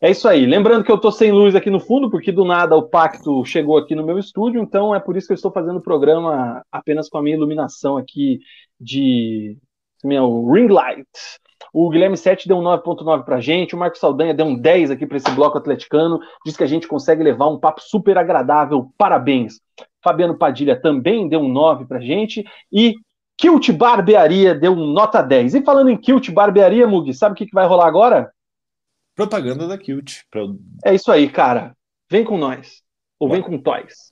[0.00, 0.44] É isso aí.
[0.44, 3.78] Lembrando que eu tô sem luz aqui no fundo, porque do nada o pacto chegou
[3.78, 7.08] aqui no meu estúdio, então é por isso que eu estou fazendo o programa apenas
[7.08, 8.40] com a minha iluminação aqui
[8.80, 9.56] de
[10.04, 11.06] meu ring light.
[11.72, 15.06] O Guilherme Sete deu um 9.9 pra gente, o Marcos Saldanha deu um 10 aqui
[15.06, 19.60] para esse bloco atleticano, diz que a gente consegue levar um papo super agradável, parabéns.
[20.02, 22.94] Fabiano Padilha também deu um 9 pra gente, e
[23.36, 25.54] Kilt Barbearia deu um nota 10.
[25.54, 28.32] E falando em Kilt Barbearia, Mug, sabe o que, que vai rolar agora?
[29.18, 30.24] Propaganda da Cute.
[30.30, 30.42] Pra...
[30.84, 31.76] É isso aí, cara.
[32.08, 32.84] Vem com nós.
[33.18, 34.07] Ou vem com Toys.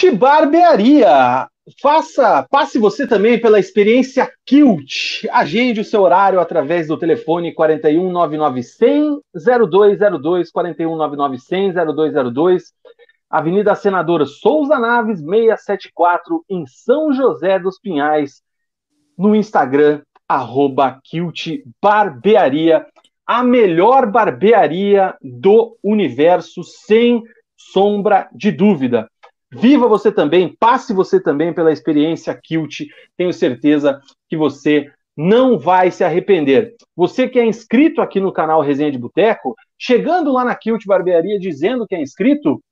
[0.00, 1.46] Kilt Barbearia.
[1.80, 5.26] Faça, passe você também pela experiência Kilt.
[5.30, 12.72] Agende o seu horário através do telefone 41 99 100 0202 41 99 100 0202.
[13.28, 18.42] Avenida Senadora Souza Naves 674 em São José dos Pinhais.
[19.18, 22.86] No Instagram arroba Kilt Barbearia,
[23.26, 27.22] a melhor barbearia do universo sem
[27.54, 29.06] sombra de dúvida.
[29.52, 32.82] Viva você também, passe você também pela experiência Kilt.
[33.16, 36.76] Tenho certeza que você não vai se arrepender.
[36.96, 41.38] Você que é inscrito aqui no canal Resenha de Boteco, chegando lá na Kilt Barbearia
[41.38, 42.62] dizendo que é inscrito,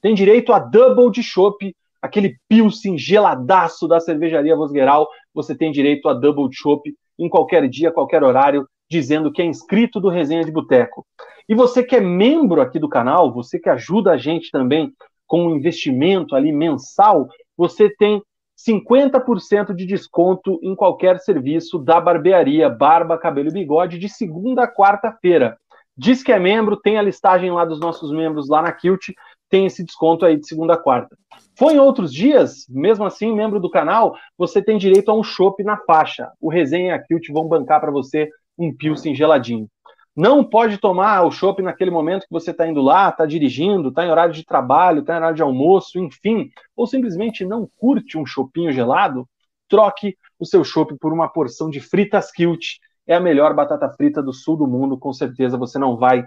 [0.00, 5.08] tem direito a double de chopp, aquele pilsen geladaço da cervejaria Vosgueral.
[5.34, 9.44] Você tem direito a double de chopp em qualquer dia, qualquer horário, dizendo que é
[9.44, 11.06] inscrito do Resenha de Boteco.
[11.48, 14.92] E você que é membro aqui do canal, você que ajuda a gente também
[15.26, 18.22] com um investimento ali mensal, você tem
[18.68, 24.72] 50% de desconto em qualquer serviço da barbearia Barba, Cabelo e Bigode de segunda a
[24.72, 25.56] quarta-feira.
[25.96, 29.08] Diz que é membro, tem a listagem lá dos nossos membros lá na Kilt,
[29.50, 31.14] tem esse desconto aí de segunda a quarta.
[31.58, 35.62] Foi em outros dias, mesmo assim, membro do canal, você tem direito a um chopp
[35.62, 36.30] na faixa.
[36.40, 39.68] O Resenha e a Kilt vão bancar para você um Pilsen geladinho.
[40.14, 44.04] Não pode tomar o chopp naquele momento que você está indo lá, está dirigindo, está
[44.04, 48.26] em horário de trabalho, está em horário de almoço, enfim, ou simplesmente não curte um
[48.26, 49.26] chopinho gelado,
[49.68, 52.76] troque o seu chopp por uma porção de fritas kilt.
[53.06, 56.24] É a melhor batata frita do sul do mundo, com certeza você não vai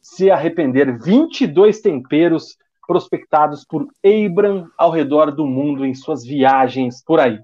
[0.00, 0.98] se arrepender.
[0.98, 2.56] 22 temperos
[2.86, 7.38] prospectados por Abram ao redor do mundo em suas viagens por aí.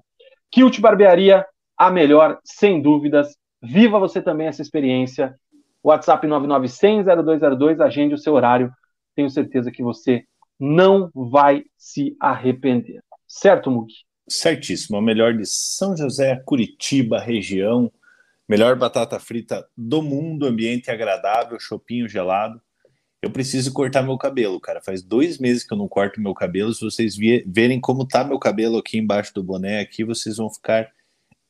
[0.49, 1.45] Kilt Barbearia,
[1.77, 3.35] a melhor, sem dúvidas.
[3.61, 5.35] Viva você também essa experiência
[5.83, 8.71] WhatsApp 9900-0202, agende o seu horário.
[9.15, 10.23] Tenho certeza que você
[10.59, 13.01] não vai se arrepender.
[13.27, 13.91] Certo, Mug?
[14.29, 14.97] Certíssimo.
[14.97, 17.91] A melhor de São José, Curitiba, região.
[18.47, 22.61] Melhor batata frita do mundo, ambiente agradável, chopinho gelado.
[23.21, 24.81] Eu preciso cortar meu cabelo, cara.
[24.81, 26.73] Faz dois meses que eu não corto meu cabelo.
[26.73, 27.15] Se vocês
[27.45, 30.89] verem como tá meu cabelo aqui embaixo do boné, aqui vocês vão ficar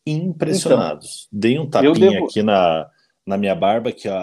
[0.06, 1.28] impressionados.
[1.28, 2.26] Então, Dei um tapinha devo...
[2.26, 2.88] aqui na,
[3.26, 4.18] na minha barba que a,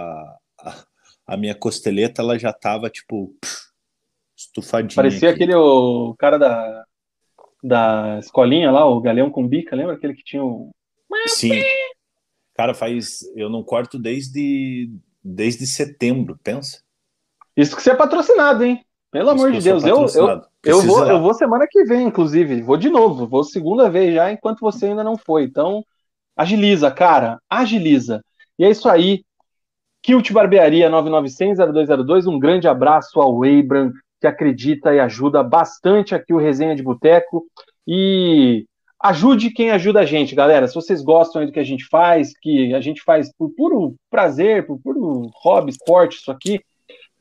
[0.61, 0.85] a,
[1.27, 3.35] a minha costeleta ela já tava tipo
[4.37, 4.97] estufadinha.
[4.97, 5.43] Parecia aqui.
[5.43, 6.85] aquele o cara da,
[7.63, 10.71] da escolinha lá, o Galeão com bica, lembra aquele que tinha o.
[11.27, 11.63] Sim.
[12.55, 13.21] Cara, faz.
[13.35, 14.91] Eu não corto desde,
[15.23, 16.83] desde setembro, pensa.
[17.57, 18.85] Isso que você é patrocinado, hein?
[19.11, 22.63] Pelo Isso amor de Deus, eu, eu, eu, vou, eu vou semana que vem, inclusive.
[22.63, 25.45] Vou de novo, vou segunda vez já, enquanto você ainda não foi.
[25.45, 25.85] Então,
[26.37, 28.25] agiliza, cara, agiliza.
[28.61, 29.25] E é isso aí.
[30.03, 36.39] Kilt Barbearia 9900-0202, um grande abraço ao Abram, que acredita e ajuda bastante aqui o
[36.39, 37.47] Resenha de Boteco.
[37.89, 38.67] E
[39.03, 40.69] ajude quem ajuda a gente, galera.
[40.69, 44.67] Se vocês gostam do que a gente faz, que a gente faz por puro prazer,
[44.67, 46.61] por puro hobby, esporte, isso aqui,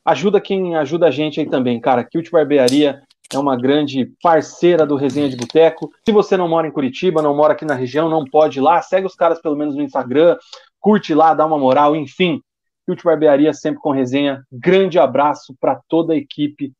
[0.03, 2.03] ajuda quem ajuda a gente aí também, cara.
[2.03, 3.01] Kilt Barbearia
[3.31, 5.89] é uma grande parceira do Resenha de Boteco.
[6.03, 8.81] Se você não mora em Curitiba, não mora aqui na região, não pode ir lá,
[8.81, 10.35] segue os caras pelo menos no Instagram,
[10.79, 12.41] curte lá, dá uma moral, enfim.
[12.85, 14.43] Cult Barbearia sempre com resenha.
[14.51, 16.73] Grande abraço para toda a equipe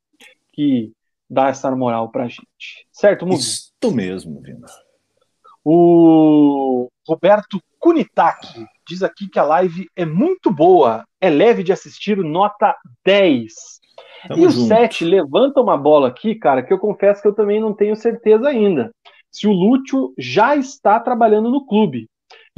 [0.53, 0.91] que
[1.29, 2.87] dá essa moral pra gente.
[2.91, 3.41] Certo, Mugi?
[3.41, 4.67] Isso mesmo, Vina.
[5.63, 12.17] O Roberto Kunitaki diz aqui que a live é muito boa, é leve de assistir,
[12.17, 13.53] nota 10.
[14.27, 17.59] Tamo e o 7 levanta uma bola aqui, cara, que eu confesso que eu também
[17.59, 18.91] não tenho certeza ainda.
[19.31, 22.09] Se o Lúcio já está trabalhando no clube.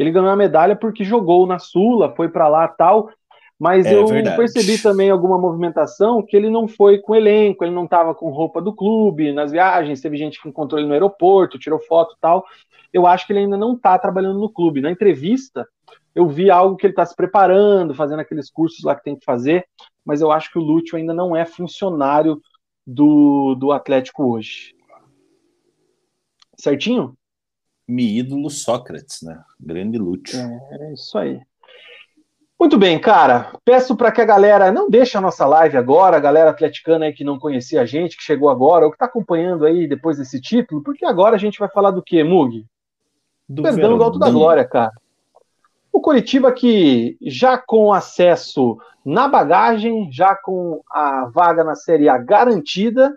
[0.02, 3.12] Ele ganhou a medalha porque jogou na Sula, foi para lá tal,
[3.60, 4.36] mas é, eu verdade.
[4.36, 8.60] percebi também alguma movimentação que ele não foi com elenco, ele não estava com roupa
[8.60, 12.44] do clube nas viagens, teve gente que encontrou ele no aeroporto, tirou foto tal.
[12.92, 14.82] Eu acho que ele ainda não está trabalhando no clube.
[14.82, 15.68] Na entrevista,
[16.16, 19.24] eu vi algo que ele está se preparando, fazendo aqueles cursos lá que tem que
[19.24, 19.64] fazer,
[20.04, 22.42] mas eu acho que o Lúcio ainda não é funcionário
[22.86, 24.74] do, do Atlético hoje.
[26.58, 27.16] Certinho?
[27.92, 29.44] Mi ídolo Sócrates, né?
[29.60, 30.40] Grande Lúcio.
[30.40, 31.42] É, é isso aí.
[32.58, 33.52] Muito bem, cara.
[33.66, 37.12] Peço para que a galera não deixe a nossa live agora, a galera atleticana aí
[37.12, 40.40] que não conhecia a gente, que chegou agora, ou que está acompanhando aí depois desse
[40.40, 42.66] título, porque agora a gente vai falar do que, Mug?
[43.50, 44.94] Do Perdão do Alto da Glória, cara.
[45.92, 52.18] O Curitiba que já com acesso na bagagem, já com a vaga na Série A
[52.18, 53.14] garantida,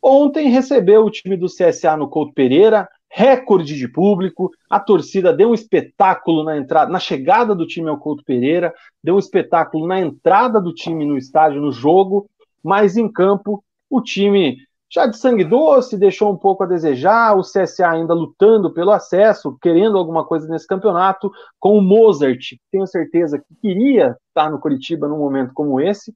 [0.00, 5.50] ontem recebeu o time do CSA no Couto Pereira, recorde de público, a torcida deu
[5.50, 10.00] um espetáculo na entrada, na chegada do time ao Couto Pereira, deu um espetáculo na
[10.00, 12.28] entrada do time no estádio, no jogo,
[12.62, 14.58] mas em campo o time
[14.88, 19.56] já de sangue doce, deixou um pouco a desejar, o CSA ainda lutando pelo acesso,
[19.60, 25.08] querendo alguma coisa nesse campeonato, com o Mozart, tenho certeza que queria estar no Curitiba
[25.08, 26.14] num momento como esse,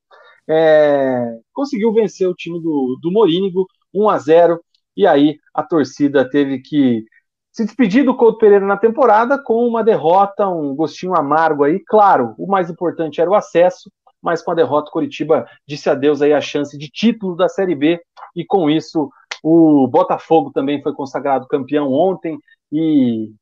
[0.48, 4.60] é, conseguiu vencer o time do, do Morínigo, 1 a 0
[4.96, 7.04] e aí a torcida teve que
[7.52, 11.80] se despedir do Couto Pereira na temporada com uma derrota, um gostinho amargo aí.
[11.80, 13.90] Claro, o mais importante era o acesso,
[14.22, 17.74] mas com a derrota, o Coritiba disse adeus aí a chance de título da Série
[17.74, 18.00] B,
[18.36, 19.10] e com isso
[19.42, 22.38] o Botafogo também foi consagrado campeão ontem,
[22.70, 23.32] e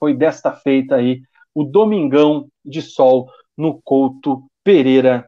[0.00, 1.20] foi desta feita aí
[1.54, 5.26] o Domingão de Sol no Couto Pereira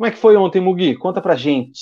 [0.00, 0.96] como é que foi ontem, Mugi?
[0.96, 1.78] Conta pra gente.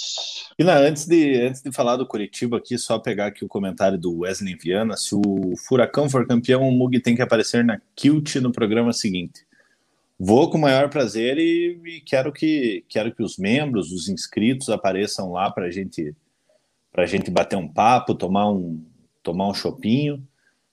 [0.58, 3.96] E lá, antes de, antes de falar do Curitiba aqui, só pegar aqui o comentário
[3.96, 4.96] do Wesley Viana.
[4.96, 9.46] Se o Furacão for campeão, o Mugi tem que aparecer na Kilt no programa seguinte.
[10.18, 14.68] Vou com o maior prazer e, e, quero, que, quero que os membros, os inscritos
[14.68, 16.12] apareçam lá para gente,
[16.96, 18.84] a gente bater um papo, tomar um,
[19.22, 20.26] tomar um chopinho.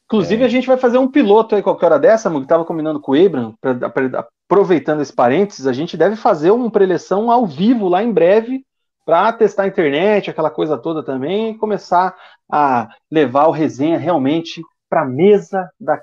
[0.06, 0.46] Inclusive, é.
[0.48, 3.24] a gente vai fazer um piloto aí qualquer hora dessa, Mugi, estava combinando com o
[3.24, 3.56] Abram,
[4.48, 8.66] aproveitando esse parênteses, a gente deve fazer uma preleção ao vivo lá em breve
[9.06, 12.16] para testar a internet, aquela coisa toda também, e começar
[12.52, 16.02] a levar o resenha realmente para a mesa da.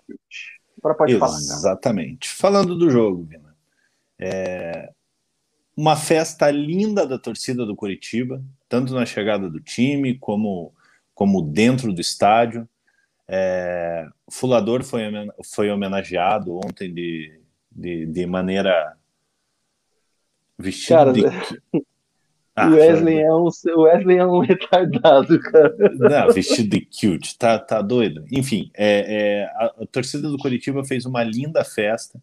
[0.78, 1.36] Agora pode falar.
[1.36, 2.28] Exatamente.
[2.28, 3.54] Falando do jogo, Vina.
[4.18, 4.90] É
[5.76, 10.72] uma festa linda da torcida do Curitiba, tanto na chegada do time como,
[11.14, 12.68] como dentro do estádio.
[13.26, 15.02] É, Fulador foi,
[15.54, 17.41] foi homenageado ontem de,
[17.74, 18.96] de, de maneira
[20.58, 21.22] vestido cara, de...
[22.54, 25.74] Ah, Wesley, é um, Wesley é um retardado, cara.
[25.98, 28.26] Não, vestido de cute, tá, tá doido.
[28.30, 32.20] Enfim, é, é a, a, torcida do Curitiba fez uma linda festa.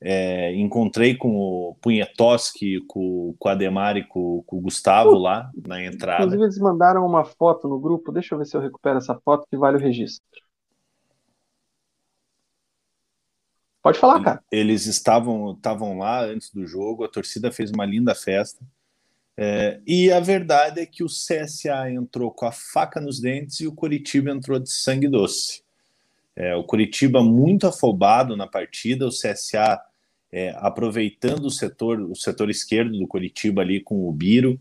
[0.00, 5.18] É, encontrei com o Punhetoski, com, com o Ademar e com, com o Gustavo uh,
[5.18, 6.24] lá na entrada.
[6.24, 8.10] Inclusive, eles mandaram uma foto no grupo.
[8.10, 10.24] Deixa eu ver se eu recupero essa foto que vale o registro.
[13.82, 14.42] Pode falar, cara.
[14.50, 18.64] Eles estavam, estavam lá antes do jogo, a torcida fez uma linda festa.
[19.36, 23.68] É, e a verdade é que o CSA entrou com a faca nos dentes e
[23.68, 25.62] o Curitiba entrou de sangue doce.
[26.34, 29.80] É, o Curitiba muito afobado na partida, o CSA
[30.32, 34.60] é, aproveitando o setor, o setor esquerdo do Curitiba ali com o Biro,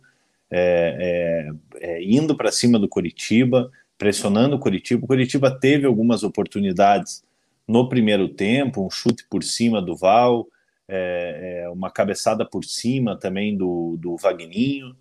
[0.50, 5.04] é, é, é, indo para cima do Curitiba, pressionando o Curitiba.
[5.04, 7.24] O Curitiba teve algumas oportunidades
[7.68, 10.48] no primeiro tempo, um chute por cima do Val,
[10.88, 14.96] é, é, uma cabeçada por cima também do, do Vagninho,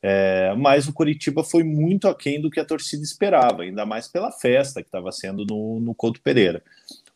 [0.00, 4.30] é, mas o Curitiba foi muito aquém do que a torcida esperava, ainda mais pela
[4.30, 6.62] festa que estava sendo no, no Couto Pereira.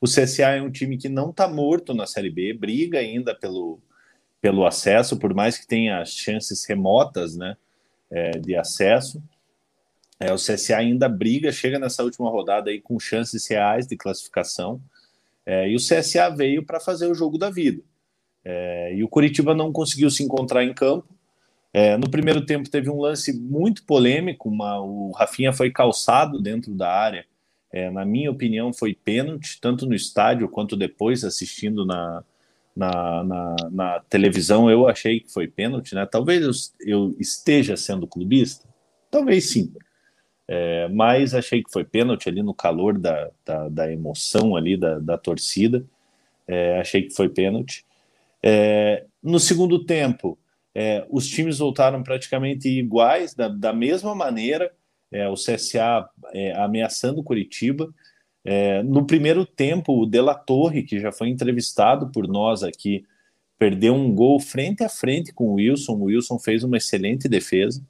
[0.01, 3.79] O CSA é um time que não está morto na Série B, briga ainda pelo,
[4.41, 7.57] pelo acesso, por mais que tenha chances remotas né,
[8.11, 9.23] é, de acesso.
[10.20, 14.81] É, o CSA ainda briga, chega nessa última rodada aí com chances reais de classificação.
[15.47, 17.82] É, e o CSA veio para fazer o jogo da vida.
[18.45, 21.09] É, e o Curitiba não conseguiu se encontrar em campo.
[21.73, 26.74] É, no primeiro tempo teve um lance muito polêmico, uma, o Rafinha foi calçado dentro
[26.74, 27.27] da área.
[27.70, 32.24] É, na minha opinião, foi pênalti, tanto no estádio quanto depois assistindo na,
[32.74, 34.70] na, na, na televisão.
[34.70, 36.07] Eu achei que foi pênalti, né?
[36.07, 36.53] Talvez eu,
[36.86, 38.66] eu esteja sendo clubista,
[39.11, 39.73] talvez sim.
[40.51, 44.99] É, mas achei que foi pênalti ali no calor da, da, da emoção ali da,
[44.99, 45.85] da torcida.
[46.47, 47.85] É, achei que foi pênalti.
[48.43, 50.39] É, no segundo tempo,
[50.75, 54.73] é, os times voltaram praticamente iguais, da, da mesma maneira,
[55.12, 57.93] é, o CSA é, ameaçando o Curitiba.
[58.87, 63.05] No primeiro tempo, o Dela Torre, que já foi entrevistado por nós aqui,
[63.59, 65.93] perdeu um gol frente a frente com o Wilson.
[65.93, 67.85] O Wilson fez uma excelente defesa.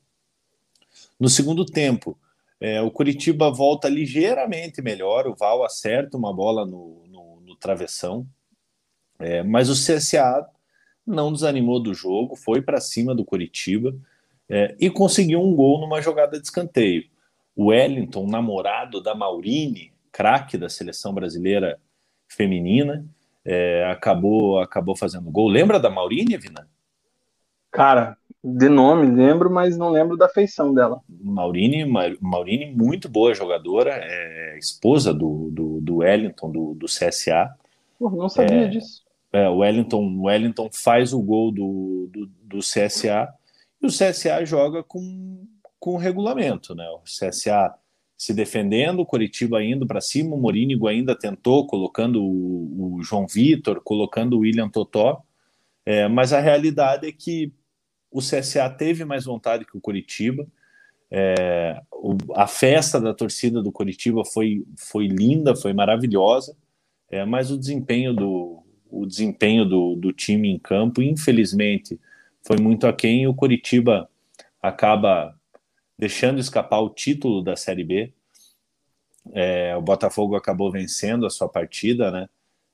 [1.21, 2.19] No segundo tempo,
[2.61, 8.27] é, o Curitiba volta ligeiramente melhor, o Val acerta uma bola no, no, no travessão,
[9.19, 10.49] é, mas o CSA
[11.07, 13.95] não desanimou do jogo, foi para cima do Curitiba
[14.49, 17.05] é, e conseguiu um gol numa jogada de escanteio.
[17.55, 21.81] O Wellington, namorado da Maurine, craque da seleção brasileira
[22.29, 23.05] feminina,
[23.45, 25.49] é, acabou acabou fazendo gol.
[25.49, 26.69] Lembra da Maurine, Vina?
[27.71, 28.17] Cara,
[28.57, 31.01] de nome lembro, mas não lembro da feição dela.
[31.09, 31.85] Maurine,
[32.21, 37.55] Maurine muito boa jogadora, é esposa do, do, do Wellington, do, do CSA.
[37.99, 39.03] Pô, não sabia é, disso.
[39.33, 43.29] É, o Wellington, Wellington faz o gol do, do, do CSA
[43.83, 45.47] e o CSA joga com,
[45.79, 46.89] com regulamento, né?
[46.91, 47.75] O CSA
[48.17, 53.27] se defendendo, o Coritiba indo para cima, o Morínigo ainda tentou, colocando o, o João
[53.29, 55.23] Vitor, colocando o William Totó,
[55.87, 57.53] é, mas a realidade é que
[58.11, 60.47] o CSA teve mais vontade que o Coritiba,
[61.11, 66.57] é, o, a festa da torcida do Coritiba foi, foi linda, foi maravilhosa,
[67.11, 71.99] é, mas o desempenho do, o desempenho do, do time em campo, infelizmente,
[72.43, 74.09] foi muito aquém o Coritiba
[74.61, 75.39] acaba
[75.99, 78.13] deixando escapar o título da Série B.
[79.33, 82.29] É, o Botafogo acabou vencendo a sua partida, né?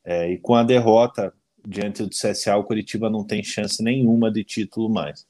[0.05, 1.33] É, e com a derrota
[1.67, 5.27] diante do CSA, o Curitiba não tem chance nenhuma de título mais.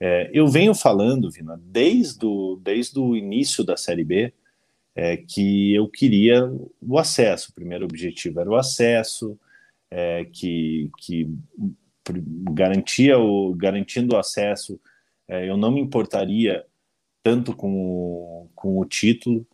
[0.00, 4.32] É, eu venho falando, Vina, desde o, desde o início da Série B,
[4.94, 6.50] é, que eu queria
[6.80, 7.50] o acesso.
[7.50, 9.38] O primeiro objetivo era o acesso,
[9.90, 11.28] é, que, que
[12.52, 14.80] garantia o, garantindo o acesso,
[15.28, 16.64] é, eu não me importaria
[17.22, 19.44] tanto com com o título,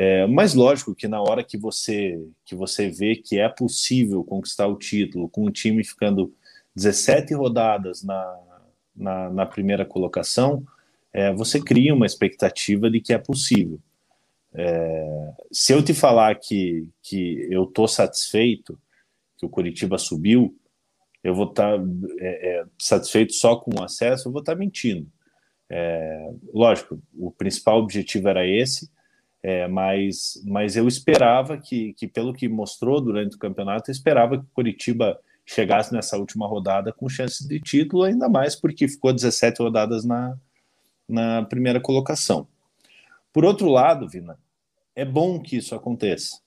[0.00, 4.68] é, mas lógico que na hora que você que você vê que é possível conquistar
[4.68, 6.32] o título com o time ficando
[6.76, 8.38] 17 rodadas na,
[8.94, 10.64] na, na primeira colocação,
[11.12, 13.80] é, você cria uma expectativa de que é possível.
[14.54, 18.78] É, se eu te falar que, que eu estou satisfeito,
[19.36, 20.56] que o Curitiba subiu,
[21.24, 21.84] eu vou estar tá,
[22.20, 25.10] é, é, satisfeito só com o acesso, eu vou estar tá mentindo.
[25.68, 28.88] É, lógico, o principal objetivo era esse,
[29.42, 34.38] é, mas, mas eu esperava que, que, pelo que mostrou durante o campeonato, eu esperava
[34.38, 39.12] que o Curitiba chegasse nessa última rodada com chance de título, ainda mais porque ficou
[39.12, 40.36] 17 rodadas na,
[41.08, 42.46] na primeira colocação.
[43.32, 44.38] Por outro lado, Vina,
[44.94, 46.40] é bom que isso aconteça.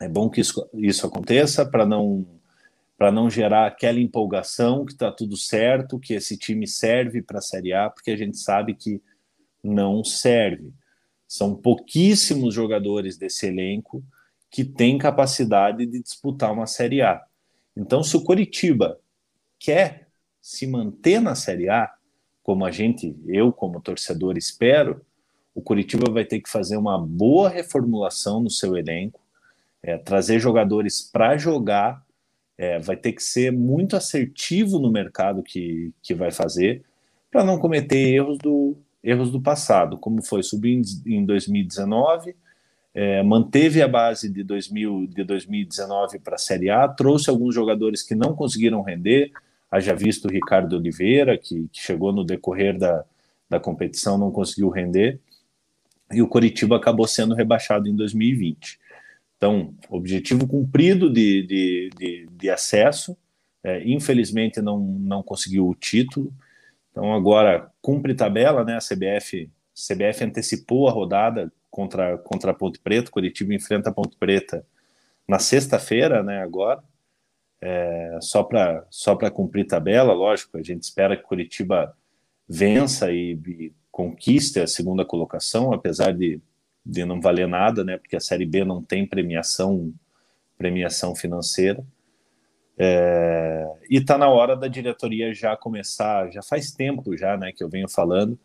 [0.00, 2.26] É bom que isso, isso aconteça para não
[2.96, 7.42] para não gerar aquela empolgação que está tudo certo, que esse time serve para a
[7.42, 9.00] Série A, porque a gente sabe que
[9.64, 10.70] não serve.
[11.30, 14.02] São pouquíssimos jogadores desse elenco
[14.50, 17.24] que têm capacidade de disputar uma Série A.
[17.76, 18.98] Então, se o Coritiba
[19.56, 20.08] quer
[20.42, 21.88] se manter na Série A,
[22.42, 25.06] como a gente, eu como torcedor espero,
[25.54, 29.20] o Curitiba vai ter que fazer uma boa reformulação no seu elenco,
[29.84, 32.04] é, trazer jogadores para jogar,
[32.58, 36.84] é, vai ter que ser muito assertivo no mercado que, que vai fazer,
[37.30, 42.34] para não cometer erros do, erros do passado, como foi subir em 2019,
[42.92, 48.02] é, manteve a base de, 2000, de 2019 para a Série A, trouxe alguns jogadores
[48.02, 49.30] que não conseguiram render,
[49.70, 53.04] haja visto o Ricardo Oliveira, que, que chegou no decorrer da,
[53.48, 55.20] da competição, não conseguiu render,
[56.12, 58.78] e o Coritiba acabou sendo rebaixado em 2020.
[59.36, 63.16] Então, objetivo cumprido de, de, de, de acesso,
[63.62, 66.32] é, infelizmente não, não conseguiu o título,
[66.90, 68.76] então agora cumpre tabela, né?
[68.76, 74.16] A CBF, CBF antecipou a rodada contra, contra a Ponte Preta, Curitiba enfrenta a Ponte
[74.16, 74.64] Preta
[75.26, 76.42] na sexta-feira, né?
[76.42, 76.82] Agora,
[77.60, 81.96] é, só para só cumprir tabela, lógico, a gente espera que Curitiba
[82.48, 86.40] vença e, e conquiste a segunda colocação, apesar de
[86.84, 87.96] de não valer nada, né?
[87.98, 89.92] Porque a Série B não tem premiação
[90.56, 91.82] premiação financeira.
[92.82, 97.62] É, e está na hora da diretoria já começar, já faz tempo já, né, que
[97.62, 98.38] eu venho falando,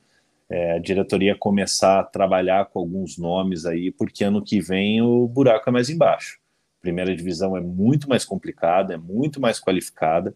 [0.49, 5.25] é, a diretoria começar a trabalhar com alguns nomes aí, porque ano que vem o
[5.25, 6.37] buraco é mais embaixo.
[6.81, 10.35] primeira divisão é muito mais complicada, é muito mais qualificada,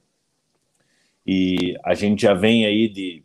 [1.27, 3.21] e a gente já vem aí de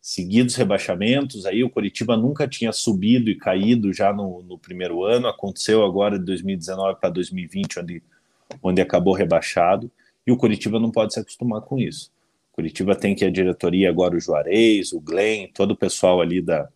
[0.00, 1.46] seguidos rebaixamentos.
[1.46, 5.28] Aí o Coritiba nunca tinha subido e caído já no, no primeiro ano.
[5.28, 8.02] Aconteceu agora de 2019 para 2020, onde
[8.62, 9.90] onde acabou rebaixado,
[10.28, 12.12] e o Curitiba não pode se acostumar com isso.
[12.52, 16.42] O Curitiba tem que a diretoria agora, o Juarez, o Glenn, todo o pessoal ali
[16.42, 16.68] da,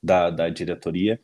[0.00, 1.20] da, da diretoria,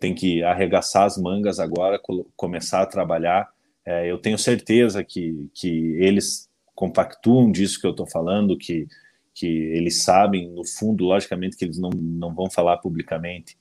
[0.00, 2.00] tem que arregaçar as mangas agora,
[2.34, 3.50] começar a trabalhar.
[3.84, 8.86] É, eu tenho certeza que, que eles compactuam disso que eu estou falando, que,
[9.34, 13.58] que eles sabem, no fundo, logicamente que eles não, não vão falar publicamente,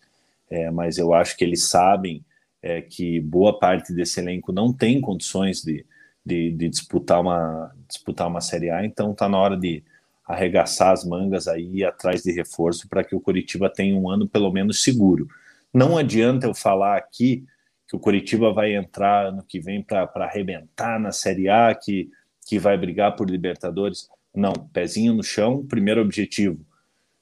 [0.49, 2.23] é, mas eu acho que eles sabem
[2.61, 5.85] é, que boa parte desse elenco não tem condições de,
[6.25, 9.83] de, de, disputar, uma, disputar uma Série A, então está na hora de
[10.25, 14.51] arregaçar as mangas aí atrás de reforço para que o Curitiba tenha um ano pelo
[14.51, 15.27] menos seguro.
[15.73, 17.45] Não adianta eu falar aqui
[17.87, 22.09] que o Curitiba vai entrar no que vem para arrebentar na Série A, que,
[22.47, 24.09] que vai brigar por Libertadores.
[24.33, 26.65] Não, pezinho no chão, primeiro objetivo,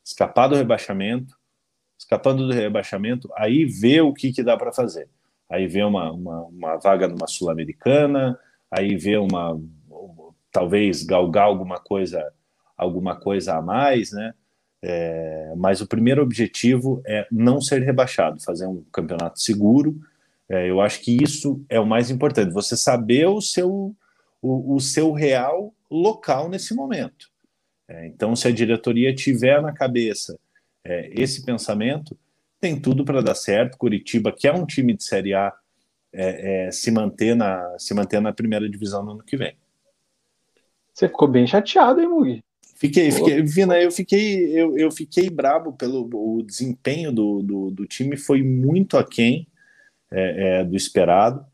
[0.04, 1.38] escapar do rebaixamento,
[1.98, 5.10] escapando do rebaixamento, aí vê o que, que dá para fazer.
[5.50, 8.40] Aí vê uma, uma, uma vaga numa Sul-Americana,
[8.76, 9.60] aí vê uma,
[10.52, 12.34] talvez galgar alguma coisa
[12.76, 14.34] alguma coisa a mais, né?
[14.82, 19.98] É, mas o primeiro objetivo é não ser rebaixado, fazer um campeonato seguro.
[20.50, 22.52] É, eu acho que isso é o mais importante.
[22.52, 23.96] Você saber o seu,
[24.42, 27.32] o, o seu real local nesse momento.
[27.88, 30.38] É, então, se a diretoria tiver na cabeça
[30.84, 32.18] é, esse pensamento,
[32.60, 33.78] tem tudo para dar certo.
[33.78, 35.54] Curitiba, que é um time de Série A,
[36.14, 39.56] é, é, se, manter na, se manter na primeira divisão no ano que vem.
[40.94, 42.44] Você ficou bem chateado, hein, Mugi?
[42.76, 47.86] Fiquei, fiquei, Vina, eu fiquei, eu, eu fiquei brabo pelo o desempenho do, do, do
[47.86, 49.48] time, foi muito aquém
[50.12, 51.46] é, é, do esperado.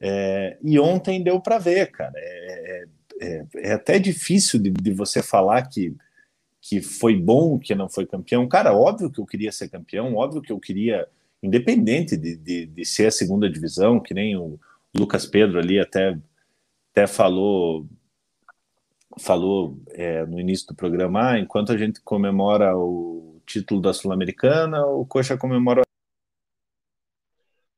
[0.00, 2.12] É, e ontem deu para ver, cara.
[2.16, 2.84] É, é,
[3.20, 5.94] é, é, até difícil de, de, você falar que,
[6.60, 8.46] que foi bom que não foi campeão.
[8.48, 11.08] Cara, óbvio que eu queria ser campeão, óbvio que eu queria,
[11.42, 14.58] independente de, de, de ser a segunda divisão, que nem o
[14.96, 16.18] Lucas Pedro ali até,
[16.92, 17.86] até falou
[19.18, 24.86] falou é, no início do programa, ah, enquanto a gente comemora o título da Sul-Americana,
[24.86, 25.82] o Coxa comemora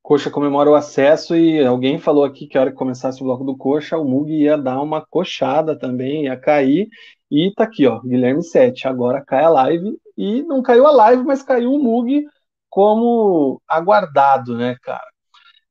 [0.03, 3.45] Coxa comemora o acesso e alguém falou aqui que a hora que começasse o bloco
[3.45, 6.89] do Coxa, o Mug ia dar uma coxada também, ia cair.
[7.29, 8.89] E tá aqui, ó, Guilherme 7.
[8.89, 12.25] Agora cai a live e não caiu a live, mas caiu o Mug
[12.71, 15.05] como aguardado, né, cara?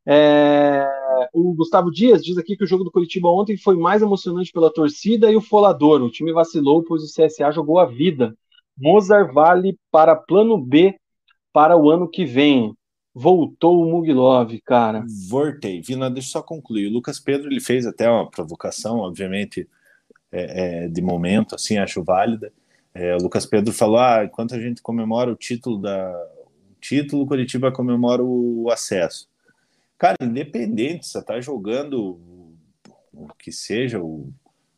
[0.06, 0.86] É,
[1.32, 4.72] o Gustavo Dias diz aqui que o jogo do Curitiba ontem foi mais emocionante pela
[4.72, 6.02] torcida e o folador.
[6.02, 8.36] O time vacilou, pois o CSA jogou a vida.
[8.78, 10.94] Mozart vale para plano B
[11.52, 12.74] para o ano que vem.
[13.14, 15.05] Voltou o Mugilov, cara.
[15.28, 15.81] Voltei.
[15.81, 16.86] Vina, deixa eu só concluir.
[16.86, 19.68] O Lucas Pedro ele fez até uma provocação, obviamente,
[20.31, 22.52] é, é, de momento, assim, acho válida.
[22.94, 26.12] É, o Lucas Pedro falou: ah, enquanto a gente comemora o título da.
[26.81, 29.28] O título, Curitiba comemora o acesso.
[29.98, 32.19] Cara, independente, você tá jogando
[33.12, 34.32] o que seja o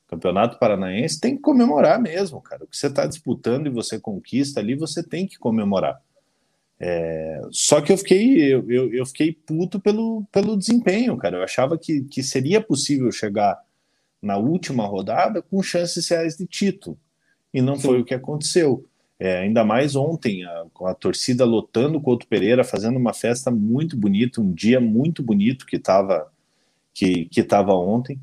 [0.08, 2.64] Campeonato Paranaense, tem que comemorar mesmo, cara.
[2.64, 6.02] O que você está disputando e você conquista ali, você tem que comemorar.
[6.80, 11.36] É, só que eu fiquei, eu, eu, eu, fiquei puto pelo, pelo desempenho, cara.
[11.36, 13.62] Eu achava que, que seria possível chegar
[14.20, 16.98] na última rodada com chances reais de título.
[17.54, 17.82] E não Sim.
[17.82, 18.84] foi o que aconteceu.
[19.24, 23.52] É, ainda mais ontem, a, com a torcida lotando o Couto Pereira, fazendo uma festa
[23.52, 26.28] muito bonita, um dia muito bonito que estava
[26.92, 28.18] que, que tava ontem.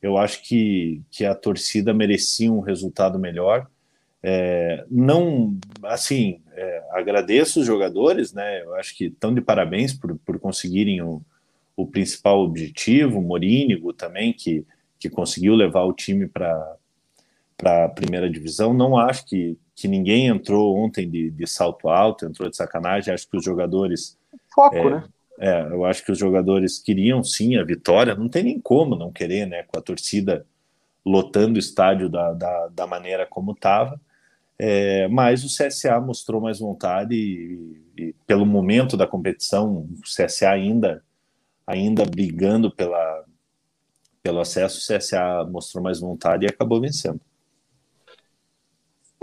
[0.00, 3.66] Eu acho que, que a torcida merecia um resultado melhor.
[4.22, 8.62] É, não, assim, é, agradeço os jogadores, né?
[8.62, 11.20] Eu acho que estão de parabéns por, por conseguirem o,
[11.76, 13.18] o principal objetivo.
[13.18, 14.64] O Morínigo também, que,
[15.00, 16.76] que conseguiu levar o time para
[17.64, 18.72] a primeira divisão.
[18.72, 23.12] Não acho que, que ninguém entrou ontem de, de, salto alto, entrou de sacanagem.
[23.12, 24.16] Acho que os jogadores.
[24.54, 25.04] Foco, é, né?
[25.38, 29.10] É, eu acho que os jogadores queriam sim a vitória, não tem nem como não
[29.10, 29.64] querer, né?
[29.64, 30.46] Com a torcida
[31.04, 34.00] lotando o estádio da, da, da maneira como estava.
[34.56, 40.50] É, mas o CSA mostrou mais vontade e, e, pelo momento da competição, o CSA
[40.50, 41.02] ainda,
[41.66, 43.24] ainda brigando pela,
[44.22, 47.20] pelo acesso, o CSA mostrou mais vontade e acabou vencendo.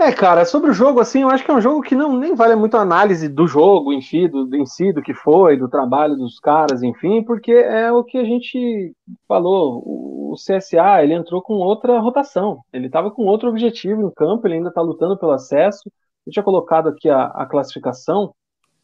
[0.02, 2.34] É, cara, sobre o jogo, assim, eu acho que é um jogo que não nem
[2.34, 6.40] vale muito análise do jogo si, do, em si, do que foi, do trabalho dos
[6.40, 8.96] caras, enfim, porque é o que a gente
[9.28, 9.78] falou.
[9.78, 14.54] O, CSA, ele entrou com outra rotação, ele estava com outro objetivo em campo, ele
[14.54, 15.88] ainda está lutando pelo acesso.
[16.26, 18.34] Eu tinha colocado aqui a, a classificação.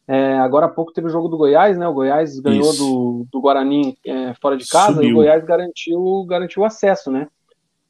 [0.07, 1.85] É, agora há pouco teve o jogo do Goiás, né?
[1.85, 5.09] O Goiás ganhou do, do Guarani é, fora de casa Subiu.
[5.09, 7.27] e o Goiás garantiu, garantiu o acesso, né?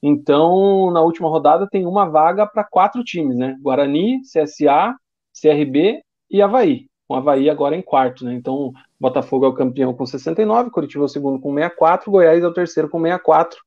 [0.02, 3.58] Então, na última rodada tem uma vaga para quatro times, né?
[3.62, 4.96] Guarani, CSA,
[5.40, 6.88] CRB e Havaí.
[7.08, 8.34] o Havaí agora em quarto, né?
[8.34, 12.48] Então, Botafogo é o campeão com 69, Curitiba é o segundo com 64, Goiás é
[12.48, 13.60] o terceiro com 64.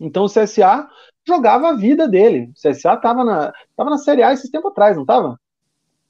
[0.00, 0.88] Então o CSA
[1.26, 2.50] jogava a vida dele.
[2.50, 5.38] O CSA estava na, tava na Série A esses tempo atrás, não estava?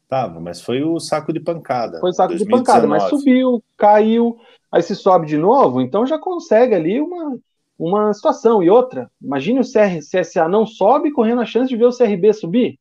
[0.08, 2.00] Tava, mas foi o saco de pancada.
[2.00, 2.38] Foi o saco 2019.
[2.38, 4.38] de pancada, mas subiu, caiu,
[4.72, 7.38] aí se sobe de novo, então já consegue ali uma,
[7.78, 8.62] uma situação.
[8.62, 12.32] E outra, imagine o CR, CSA não sobe correndo a chance de ver o CRB
[12.32, 12.78] subir.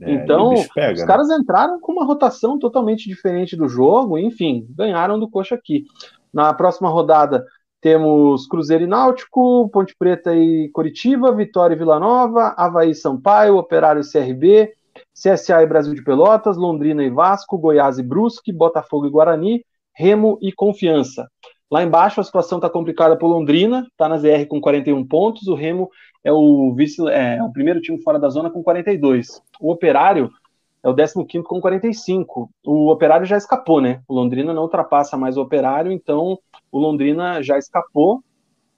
[0.00, 1.06] É, então, pega, os né?
[1.06, 5.84] caras entraram com uma rotação totalmente diferente do jogo, enfim, ganharam do Coxa aqui.
[6.32, 7.44] Na próxima rodada
[7.80, 13.56] temos Cruzeiro e Náutico, Ponte Preta e Coritiba, Vitória e Vila Nova, Havaí e Sampaio,
[13.56, 14.72] Operário e CRB,
[15.14, 19.64] CSA e Brasil de Pelotas, Londrina e Vasco, Goiás e Brusque, Botafogo e Guarani,
[19.94, 21.28] Remo e Confiança.
[21.70, 25.54] Lá embaixo a situação está complicada para Londrina, está na ZR com 41 pontos, o
[25.54, 25.88] Remo
[26.24, 29.40] é o vice, é, o primeiro time fora da zona com 42.
[29.60, 30.30] O Operário
[30.82, 32.50] é o 15 com 45.
[32.64, 34.02] O Operário já escapou, né?
[34.08, 36.38] O Londrina não ultrapassa mais o Operário, então
[36.72, 38.22] o Londrina já escapou.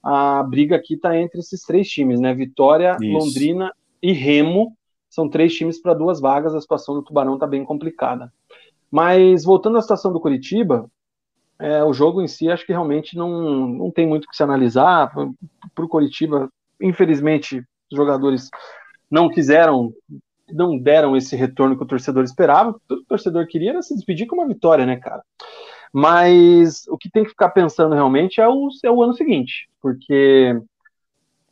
[0.02, 2.34] A briga aqui está entre esses três times, né?
[2.34, 3.12] Vitória, Isso.
[3.12, 4.76] Londrina e Remo.
[5.08, 6.54] São três times para duas vagas.
[6.54, 8.32] A situação do Tubarão está bem complicada.
[8.90, 10.90] Mas voltando à situação do Curitiba,
[11.62, 14.42] é, o jogo em si acho que realmente não, não tem muito o que se
[14.42, 15.12] analisar.
[15.74, 17.58] Para o Curitiba, infelizmente,
[17.90, 18.50] os jogadores
[19.08, 19.92] não quiseram,
[20.50, 22.74] não deram esse retorno que o torcedor esperava.
[22.90, 25.22] O torcedor queria era se despedir com uma vitória, né, cara?
[25.92, 30.60] Mas o que tem que ficar pensando realmente é o, é o ano seguinte, porque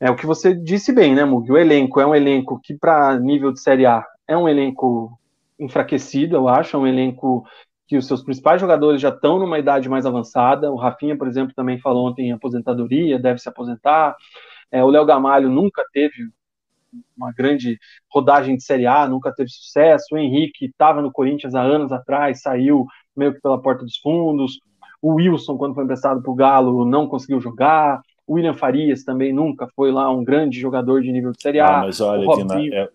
[0.00, 1.52] é o que você disse bem, né, Mug?
[1.52, 5.16] O elenco é um elenco que, para nível de Série A, é um elenco
[5.56, 7.46] enfraquecido, eu acho, é um elenco
[7.90, 10.70] que os seus principais jogadores já estão numa idade mais avançada.
[10.70, 14.14] O Rafinha, por exemplo, também falou ontem em aposentadoria, deve se aposentar.
[14.70, 16.30] É, o Léo Gamalho nunca teve
[17.16, 20.14] uma grande rodagem de Série A, nunca teve sucesso.
[20.14, 22.86] O Henrique estava no Corinthians há anos atrás, saiu
[23.16, 24.60] meio que pela porta dos fundos.
[25.02, 28.00] O Wilson, quando foi emprestado para o Galo, não conseguiu jogar.
[28.24, 31.78] O William Farias também nunca foi lá um grande jogador de nível de Série A.
[31.78, 32.88] Ah, mas olha, o Vina, é,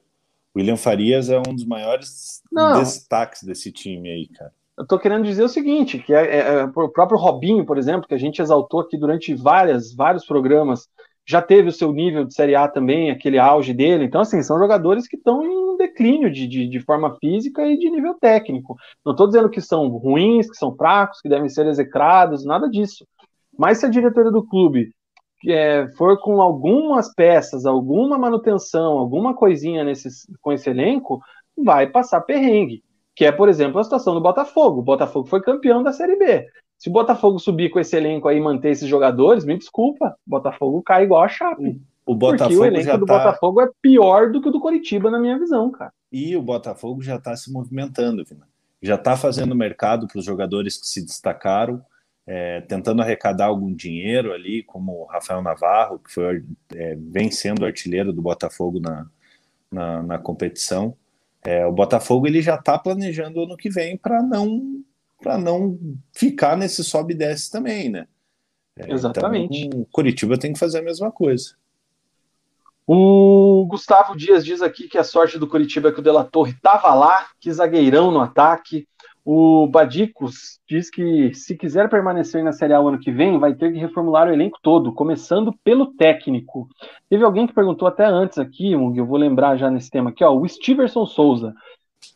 [0.55, 2.79] William Farias é um dos maiores não.
[2.79, 6.63] destaques desse time aí, cara eu estou querendo dizer o seguinte, que é, é, é,
[6.65, 10.87] o próprio Robinho, por exemplo, que a gente exaltou aqui durante várias, vários programas,
[11.25, 14.03] já teve o seu nível de Série A também, aquele auge dele.
[14.03, 17.89] Então, assim, são jogadores que estão em declínio de, de, de, forma física e de
[17.89, 18.75] nível técnico.
[19.03, 23.07] Não estou dizendo que são ruins, que são fracos, que devem ser execrados, nada disso.
[23.57, 24.91] Mas se a diretoria do clube
[25.47, 30.09] é, for com algumas peças, alguma manutenção, alguma coisinha nesse,
[30.41, 31.19] com esse elenco,
[31.57, 32.83] vai passar perrengue
[33.15, 34.81] que é, por exemplo, a situação do Botafogo.
[34.81, 36.47] O Botafogo foi campeão da Série B.
[36.77, 40.29] Se o Botafogo subir com esse elenco aí e manter esses jogadores, me desculpa, o
[40.29, 41.81] Botafogo cai igual a Chape.
[42.05, 43.17] O Botafogo porque o elenco do tá...
[43.17, 45.91] Botafogo é pior do que o do Coritiba, na minha visão, cara.
[46.11, 48.47] E o Botafogo já está se movimentando, Vina.
[48.81, 51.81] Já está fazendo mercado para os jogadores que se destacaram,
[52.27, 56.43] é, tentando arrecadar algum dinheiro ali, como o Rafael Navarro, que foi,
[56.73, 59.07] é, vem sendo artilheiro do Botafogo na,
[59.71, 60.95] na, na competição.
[61.45, 64.83] É, o Botafogo ele já está planejando ano que vem para não
[65.21, 65.79] para não
[66.11, 68.07] ficar nesse sobe e desce também, né?
[68.77, 69.65] É, Exatamente.
[69.65, 71.55] Então, o Curitiba tem que fazer a mesma coisa.
[72.85, 76.51] O Gustavo Dias diz aqui que a sorte do Curitiba é que o Dela Torre
[76.51, 78.87] estava lá, que zagueirão no ataque.
[79.27, 83.55] O Badicos diz que se quiser permanecer na Série A o ano que vem, vai
[83.55, 86.69] ter que reformular o elenco todo, começando pelo técnico.
[87.09, 90.31] Teve alguém que perguntou até antes aqui, eu vou lembrar já nesse tema aqui, ó,
[90.31, 91.55] o Steverson Souza.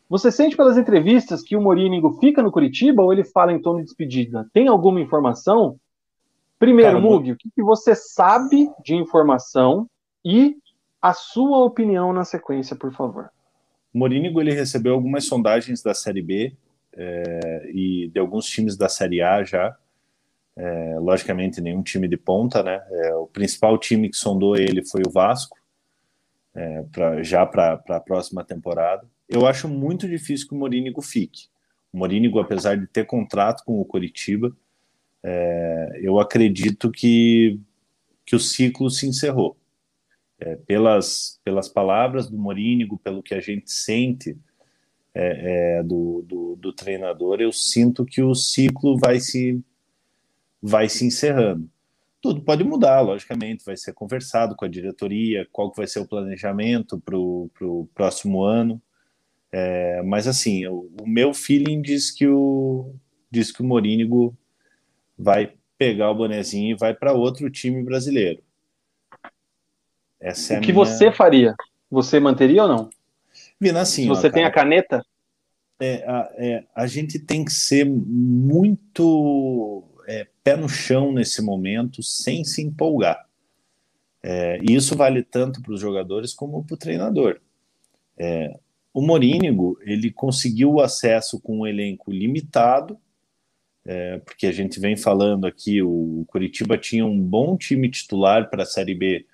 [0.08, 3.78] Você sente pelas entrevistas que o Morínigo fica no Curitiba ou ele fala em tom
[3.78, 4.48] de despedida?
[4.52, 5.74] Tem alguma informação?
[6.60, 9.88] Primeiro, Cara, Mug, o que, que você sabe de informação
[10.24, 10.56] e
[11.02, 13.30] a sua opinião na sequência, por favor.
[13.92, 16.52] O Morínigo ele recebeu algumas sondagens da Série B
[16.96, 19.76] é, e de alguns times da Série A já.
[20.56, 22.82] É, logicamente, nenhum time de ponta, né?
[22.90, 25.56] É, o principal time que sondou ele foi o Vasco,
[26.54, 29.06] é, pra, já para a próxima temporada.
[29.28, 31.48] Eu acho muito difícil que o Morínigo fique.
[31.92, 34.54] O Morínigo, apesar de ter contrato com o Coritiba,
[35.22, 37.58] é, eu acredito que,
[38.26, 39.56] que o ciclo se encerrou.
[40.38, 44.38] É, pelas, pelas palavras do Morínigo, pelo que a gente sente
[45.14, 49.60] é, é, do, do, do, treinador, eu sinto que o ciclo vai se,
[50.62, 51.68] vai se encerrando.
[52.20, 56.06] Tudo pode mudar, logicamente, vai ser conversado com a diretoria, qual que vai ser o
[56.06, 58.80] planejamento para o próximo ano.
[59.52, 62.94] É, mas assim, o, o, meu feeling diz que o
[63.28, 64.36] diz que o Morínigo
[65.18, 68.42] vai pegar o bonezinho e vai para outro time brasileiro.
[70.20, 70.84] Essa é o que minha...
[70.84, 71.54] você faria?
[71.90, 72.90] Você manteria ou não?
[73.60, 74.08] Vina, assim.
[74.08, 75.04] Você ó, tem a caneta?
[75.80, 82.02] é, a, é, a gente tem que ser muito é, pé no chão nesse momento,
[82.02, 83.26] sem se empolgar.
[84.22, 87.40] É, e isso vale tanto para os jogadores como para o treinador.
[88.18, 88.54] É,
[88.92, 92.98] o Morínigo ele conseguiu o acesso com um elenco limitado,
[93.86, 98.64] é, porque a gente vem falando aqui, o Curitiba tinha um bom time titular para
[98.64, 99.24] a Série B,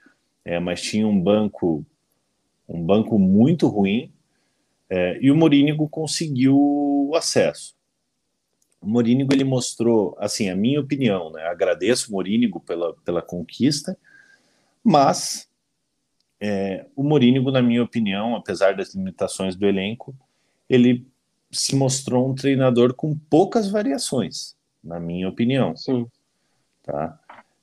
[0.45, 1.85] é, mas tinha um banco
[2.69, 4.13] um banco muito ruim,
[4.89, 7.75] é, e o Morínigo conseguiu o acesso.
[8.81, 11.43] O Morínigo ele mostrou, assim, a minha opinião, né?
[11.45, 13.99] Agradeço o Morínigo pela, pela conquista,
[14.85, 15.49] mas
[16.41, 20.15] é, o Morínigo, na minha opinião, apesar das limitações do elenco,
[20.69, 21.07] ele
[21.51, 25.77] se mostrou um treinador com poucas variações, na minha opinião.
[25.77, 26.07] Sim.
[26.83, 27.19] Tá?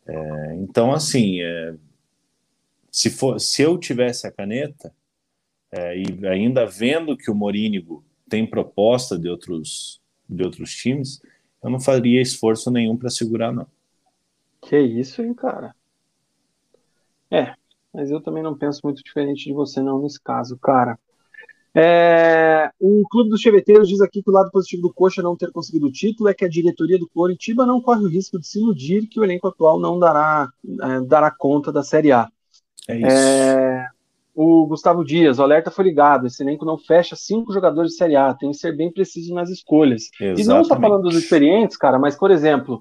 [0.05, 1.75] É, então, assim, é,
[2.91, 4.93] se, for, se eu tivesse a caneta,
[5.75, 11.19] é, e ainda vendo que o Morínigo tem proposta de outros, de outros times,
[11.63, 13.65] eu não faria esforço nenhum para segurar, não.
[14.61, 15.75] Que isso, hein, cara?
[17.31, 17.55] É,
[17.91, 20.99] mas eu também não penso muito diferente de você, não, nesse caso, cara.
[21.73, 25.51] É, o Clube dos Cheveteiros diz aqui que o lado positivo do Coxa não ter
[25.51, 28.59] conseguido o título é que a diretoria do Coritiba não corre o risco de se
[28.59, 32.29] iludir que o elenco atual não dará, é, dará conta da Série A.
[32.87, 33.07] É isso.
[33.07, 33.89] É,
[34.35, 36.27] o Gustavo Dias, o alerta foi ligado.
[36.27, 39.49] Esse elenco não fecha cinco jogadores de Série A, tem que ser bem preciso nas
[39.49, 40.09] escolhas.
[40.19, 40.41] Exatamente.
[40.41, 42.79] E não está falando dos experientes, cara, mas, por exemplo,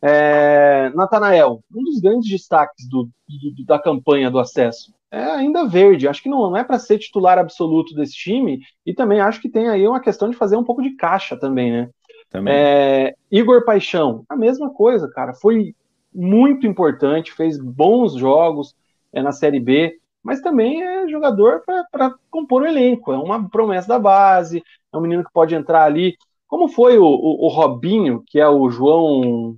[0.00, 6.08] é, Natanael, um dos grandes destaques do, do, da campanha do acesso, é ainda verde.
[6.08, 9.48] Acho que não, não é para ser titular absoluto desse time, e também acho que
[9.48, 11.90] tem aí uma questão de fazer um pouco de caixa também, né?
[12.30, 12.54] Também.
[12.54, 15.34] É, Igor Paixão, a mesma coisa, cara.
[15.34, 15.74] Foi
[16.14, 18.74] muito importante, fez bons jogos
[19.12, 23.12] é, na Série B mas também é jogador para compor o elenco.
[23.12, 24.62] É uma promessa da base,
[24.92, 26.16] é um menino que pode entrar ali.
[26.46, 29.56] Como foi o, o, o Robinho, que é o João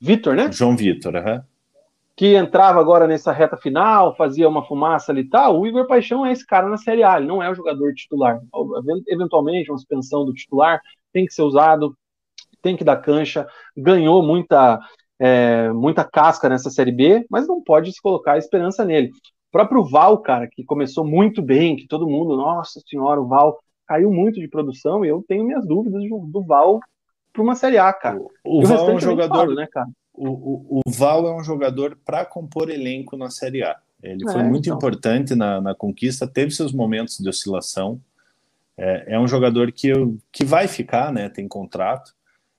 [0.00, 0.52] Vitor, né?
[0.52, 1.42] João Vitor, uhum.
[2.16, 5.58] Que entrava agora nessa reta final, fazia uma fumaça ali e tal.
[5.58, 8.40] O Igor Paixão é esse cara na Série A, ele não é o jogador titular.
[9.08, 10.80] Eventualmente, uma suspensão do titular
[11.12, 11.96] tem que ser usado,
[12.62, 13.48] tem que dar cancha.
[13.76, 14.78] Ganhou muita,
[15.18, 19.10] é, muita casca nessa Série B, mas não pode se colocar esperança nele
[19.54, 23.56] próprio Val, cara, que começou muito bem, que todo mundo, nossa senhora, o Val
[23.86, 26.80] caiu muito de produção e eu tenho minhas dúvidas do Val
[27.32, 28.18] para uma Série A, cara.
[28.42, 29.86] O, o Val é um jogador, falo, né, cara?
[30.12, 33.76] O, o, o, Val é um jogador para compor elenco na Série A.
[34.02, 34.76] Ele foi é, muito então.
[34.76, 38.00] importante na, na, conquista, teve seus momentos de oscilação.
[38.76, 41.28] É, é um jogador que, eu, que vai ficar, né?
[41.28, 42.12] Tem contrato.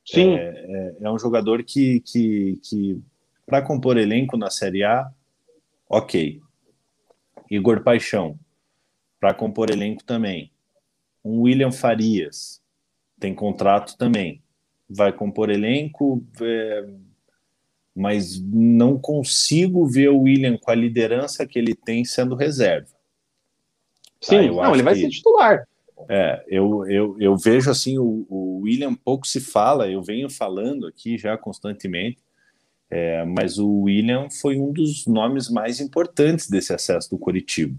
[0.06, 0.36] Sim.
[0.36, 3.02] É, é, é um jogador que, que, que
[3.46, 5.12] para compor elenco na Série A,
[5.90, 6.42] ok.
[7.50, 8.40] Igor Paixão,
[9.20, 10.52] para compor elenco também.
[11.24, 12.62] Um William Farias,
[13.20, 14.42] tem contrato também.
[14.88, 16.88] Vai compor elenco, é,
[17.96, 22.88] mas não consigo ver o William com a liderança que ele tem sendo reserva.
[24.22, 25.68] Sim, tá, não, ele vai que, ser titular.
[26.10, 30.86] É, eu, eu, eu vejo assim, o, o William pouco se fala, eu venho falando
[30.86, 32.18] aqui já constantemente,
[32.90, 37.78] é, mas o William foi um dos nomes mais importantes desse acesso do Curitiba.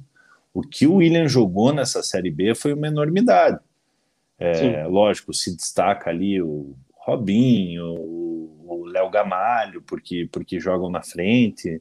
[0.52, 3.60] O que o William jogou nessa Série B foi uma enormidade.
[4.38, 11.80] É, lógico, se destaca ali o Robinho, o Léo Gamalho, porque, porque jogam na frente,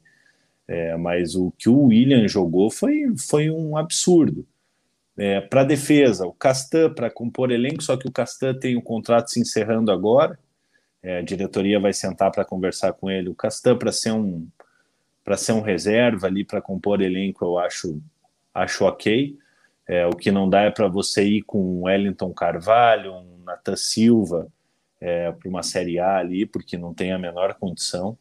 [0.67, 4.45] é, mas o que o William jogou foi, foi um absurdo.
[5.17, 8.81] É, para defesa, o Castan para compor elenco, só que o Castan tem o um
[8.81, 10.37] contrato se encerrando agora,
[11.05, 13.29] é, a diretoria vai sentar para conversar com ele.
[13.29, 14.47] O Castan para ser um
[15.23, 18.01] para ser um reserva ali para compor elenco, eu acho
[18.51, 19.37] acho ok.
[19.87, 23.75] É, o que não dá é para você ir com um Wellington Carvalho, um Nathan
[23.75, 24.47] Silva
[24.99, 28.17] é, para uma Série A ali, porque não tem a menor condição.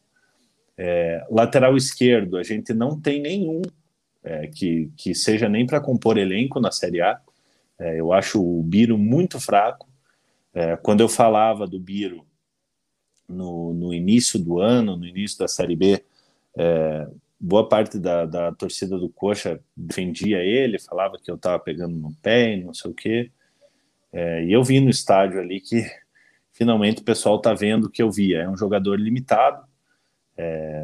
[0.77, 3.63] É, lateral esquerdo, a gente não tem nenhum
[4.23, 7.19] é, que, que seja nem para compor elenco na Série A.
[7.79, 9.87] É, eu acho o Biro muito fraco.
[10.83, 12.25] Quando eu falava do Biro
[13.27, 16.03] no, no início do ano, no início da Série B,
[16.57, 17.07] é,
[17.39, 22.13] boa parte da, da torcida do Coxa defendia ele, falava que eu estava pegando no
[22.21, 23.31] pé, não sei o quê.
[24.11, 25.85] É, e eu vi no estádio ali que
[26.53, 28.43] finalmente o pessoal está vendo o que eu via.
[28.43, 29.65] É um jogador limitado,
[30.37, 30.83] é,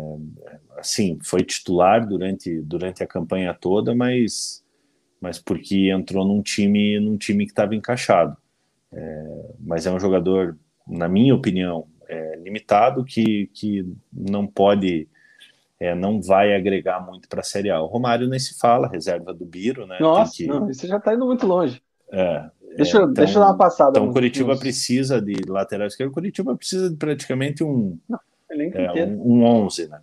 [0.77, 4.63] assim, foi titular durante, durante a campanha toda, mas,
[5.19, 8.35] mas porque entrou num time, num time que estava encaixado.
[8.91, 15.07] É, mas é um jogador, na minha opinião, é, limitado que, que não pode,
[15.79, 17.81] é, não vai agregar muito para a Série A.
[17.81, 19.97] O Romário nem se fala, reserva do Biro, né?
[19.99, 21.81] Nossa, que, não, isso já está indo muito longe.
[22.11, 23.91] É, Deixa, é, então, deixa eu dar uma passada.
[23.91, 26.09] Então, o Curitiba precisa de lateral esquerdo.
[26.09, 28.19] O Curitiba precisa de praticamente um, Não,
[28.49, 30.01] é, um, um 11, né?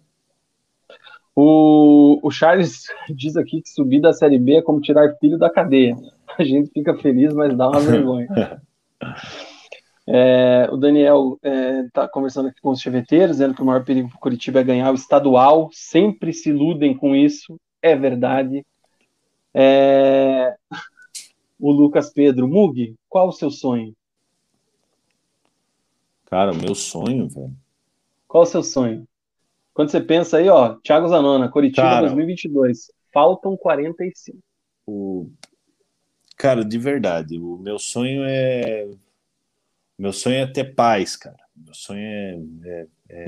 [1.34, 5.50] O, o Charles diz aqui que subir da Série B é como tirar filho da
[5.50, 5.96] cadeia.
[6.38, 8.60] A gente fica feliz, mas dá uma vergonha.
[10.10, 14.08] É, o Daniel está é, conversando aqui com os cheveteiros, dizendo que o maior perigo
[14.08, 15.68] para o Curitiba é ganhar o estadual.
[15.70, 18.64] Sempre se iludem com isso, é verdade.
[19.52, 20.56] É...
[21.60, 23.92] O Lucas Pedro, Mug, qual o seu sonho?
[26.26, 27.52] Cara, meu sonho, velho.
[28.26, 29.06] Qual o seu sonho?
[29.74, 34.38] Quando você pensa aí, ó, Thiago Zanona, Curitiba Cara, 2022, faltam 45.
[34.86, 35.30] O...
[36.36, 38.88] Cara, de verdade, o meu sonho é.
[39.98, 41.36] Meu sonho é ter paz, cara.
[41.56, 43.26] Meu sonho é, é, é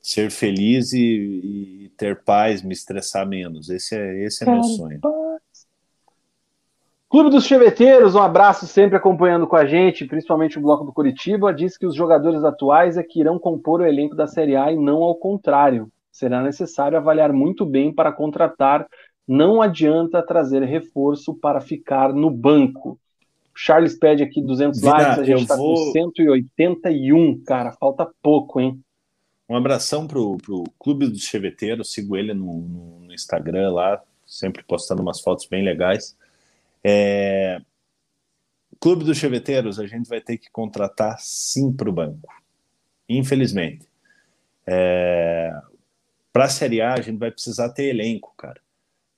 [0.00, 1.00] ser feliz e,
[1.84, 3.68] e, ter paz, me estressar menos.
[3.68, 5.00] Esse é, esse é meu sonho.
[7.08, 11.52] Clube dos Cheveteiros, um abraço sempre acompanhando com a gente, principalmente o bloco do Curitiba.
[11.52, 14.76] Diz que os jogadores atuais é que irão compor o elenco da Série A e
[14.76, 15.90] não ao contrário.
[16.12, 18.86] Será necessário avaliar muito bem para contratar.
[19.26, 22.98] Não adianta trazer reforço para ficar no banco.
[23.56, 25.86] Charles pede aqui 200 Vina, likes, a gente está vou...
[25.86, 28.78] com 181, cara, falta pouco, hein?
[29.48, 32.60] Um abração pro, pro Clube dos Cheveteiros, sigo ele no,
[33.00, 36.16] no Instagram lá, sempre postando umas fotos bem legais.
[36.84, 37.60] É...
[38.78, 42.28] Clube dos Cheveteiros, a gente vai ter que contratar sim para o banco,
[43.08, 43.88] infelizmente.
[44.66, 45.50] É...
[46.30, 48.60] Para a Série A, a gente vai precisar ter elenco, cara.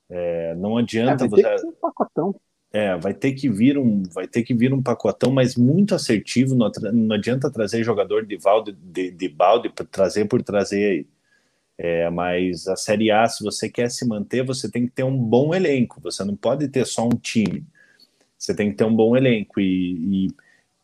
[0.09, 0.55] É...
[0.55, 1.65] Não adianta é, vai ter você.
[1.65, 2.35] Que um pacotão.
[2.71, 6.55] É, vai ter que vir um, vai ter que vir um pacotão, mas muito assertivo.
[6.55, 8.37] Não, não adianta trazer jogador de
[8.73, 11.07] de, de balde trazer por trazer aí.
[11.77, 15.17] É, mas a Série A, se você quer se manter, você tem que ter um
[15.17, 16.01] bom elenco.
[16.01, 17.65] Você não pode ter só um time.
[18.37, 19.59] Você tem que ter um bom elenco.
[19.59, 20.27] E, e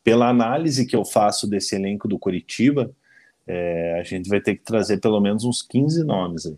[0.04, 2.96] pela análise que eu faço desse elenco do Curitiba,
[3.48, 6.58] é, a gente vai ter que trazer pelo menos uns 15 nomes aí.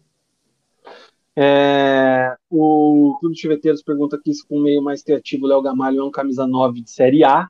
[1.40, 5.62] É, o Clube de Chiveteiros pergunta aqui se com um meio mais criativo o Léo
[5.62, 7.48] Gamalho é um camisa 9 de Série A.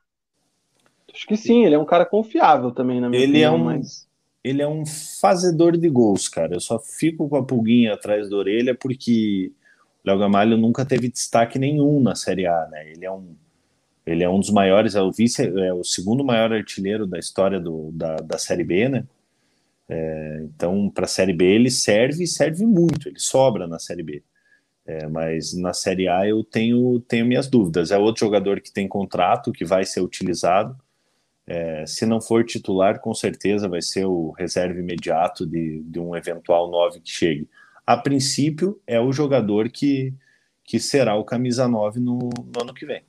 [1.14, 3.56] Acho que sim, ele é um cara confiável também, na minha ele é opinião, é
[3.56, 4.06] um, mas
[4.44, 6.54] ele é um fazedor de gols, cara.
[6.54, 9.52] Eu só fico com a pulguinha atrás da orelha porque
[10.04, 12.90] o Léo Gamalho nunca teve destaque nenhum na Série A, né?
[12.90, 13.34] Ele é um,
[14.04, 17.58] ele é um dos maiores, é o vice, é o segundo maior artilheiro da história
[17.58, 19.04] do, da, da Série B, né?
[19.88, 24.02] É, então, para a Série B ele serve e serve muito, ele sobra na Série
[24.02, 24.22] B.
[24.86, 27.90] É, mas na Série A eu tenho, tenho minhas dúvidas.
[27.90, 30.76] É outro jogador que tem contrato, que vai ser utilizado,
[31.50, 36.14] é, se não for titular, com certeza vai ser o reserva imediato de, de um
[36.14, 37.48] eventual 9 que chegue.
[37.86, 40.12] A princípio, é o jogador que,
[40.62, 43.02] que será o camisa 9 no, no ano que vem.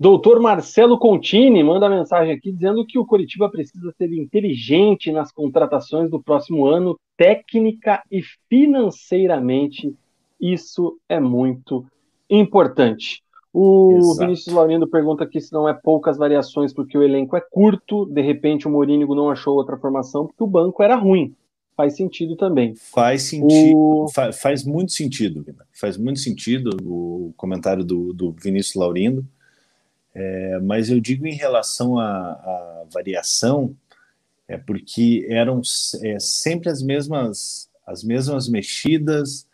[0.00, 6.10] Doutor Marcelo Contini manda mensagem aqui dizendo que o Coritiba precisa ser inteligente nas contratações
[6.10, 9.94] do próximo ano, técnica e financeiramente.
[10.40, 11.84] Isso é muito
[12.30, 13.22] importante.
[13.52, 14.20] O Exato.
[14.20, 18.22] Vinícius Laurindo pergunta aqui se não é poucas variações porque o elenco é curto, de
[18.22, 21.34] repente o Morínigo não achou outra formação porque o banco era ruim.
[21.76, 22.74] Faz sentido também.
[22.74, 24.08] Faz sentido, o...
[24.14, 25.44] faz, faz muito sentido,
[25.78, 29.26] faz muito sentido o comentário do, do Vinícius Laurindo,
[30.14, 33.76] é, mas eu digo em relação à, variação,
[34.48, 35.60] é porque eram
[36.02, 39.46] é, sempre as mesmas, as mesmas mexidas,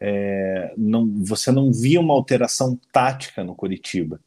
[0.00, 4.20] é, não, você não via uma alteração tática no Curitiba.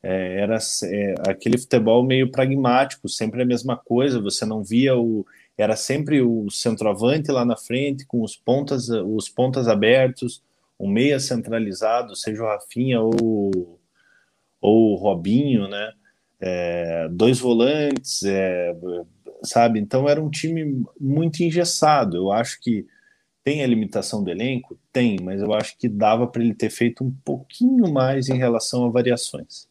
[0.00, 4.20] É, era é, aquele futebol meio pragmático, sempre a mesma coisa.
[4.20, 9.28] Você não via o, era sempre o centroavante lá na frente com os pontas, os
[9.28, 10.40] pontas abertos,
[10.78, 13.77] o meia centralizado, seja o Rafinha ou,
[14.60, 15.92] ou o Robinho, né?
[16.40, 18.76] É, dois volantes, é,
[19.42, 19.80] sabe?
[19.80, 22.16] Então era um time muito engessado.
[22.16, 22.86] Eu acho que
[23.44, 24.76] tem a limitação do elenco?
[24.92, 28.84] Tem, mas eu acho que dava para ele ter feito um pouquinho mais em relação
[28.84, 29.66] a variações.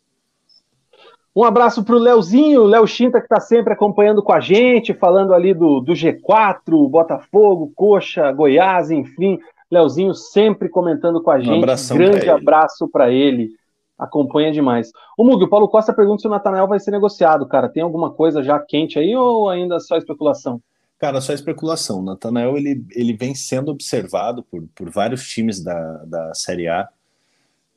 [1.35, 5.35] Um abraço para o Leozinho, Léo Chinta, que está sempre acompanhando com a gente, falando
[5.35, 9.38] ali do, do G4, Botafogo, Coxa, Goiás, enfim.
[9.69, 11.51] Leozinho sempre comentando com a gente.
[11.51, 13.51] Um Grande abraço para ele.
[13.98, 14.92] Acompanha demais.
[15.17, 17.67] O Mug, o Paulo Costa pergunta se o Natanael vai ser negociado, cara.
[17.67, 20.61] Tem alguma coisa já quente aí ou ainda só especulação?
[21.00, 22.01] Cara, só especulação.
[22.01, 26.88] Natanael ele, ele vem sendo observado por, por vários times da, da Série A.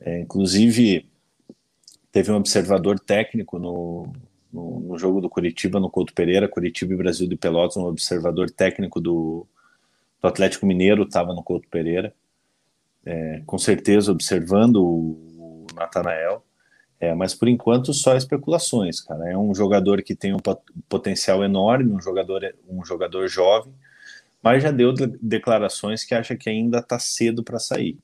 [0.00, 1.06] É, inclusive,
[2.10, 4.12] teve um observador técnico no,
[4.52, 8.50] no, no, jogo do Curitiba, no Couto Pereira, Curitiba e Brasil de Pelotas, um observador
[8.50, 9.46] técnico do,
[10.20, 12.14] do Atlético Mineiro estava no Couto Pereira,
[13.04, 15.29] é, com certeza observando o,
[15.80, 16.44] Natanael.
[17.00, 19.30] É, mas por enquanto só especulações, cara.
[19.30, 20.40] É um jogador que tem um
[20.88, 23.72] potencial enorme, um jogador, um jogador jovem,
[24.42, 27.98] mas já deu declarações que acha que ainda está cedo para sair.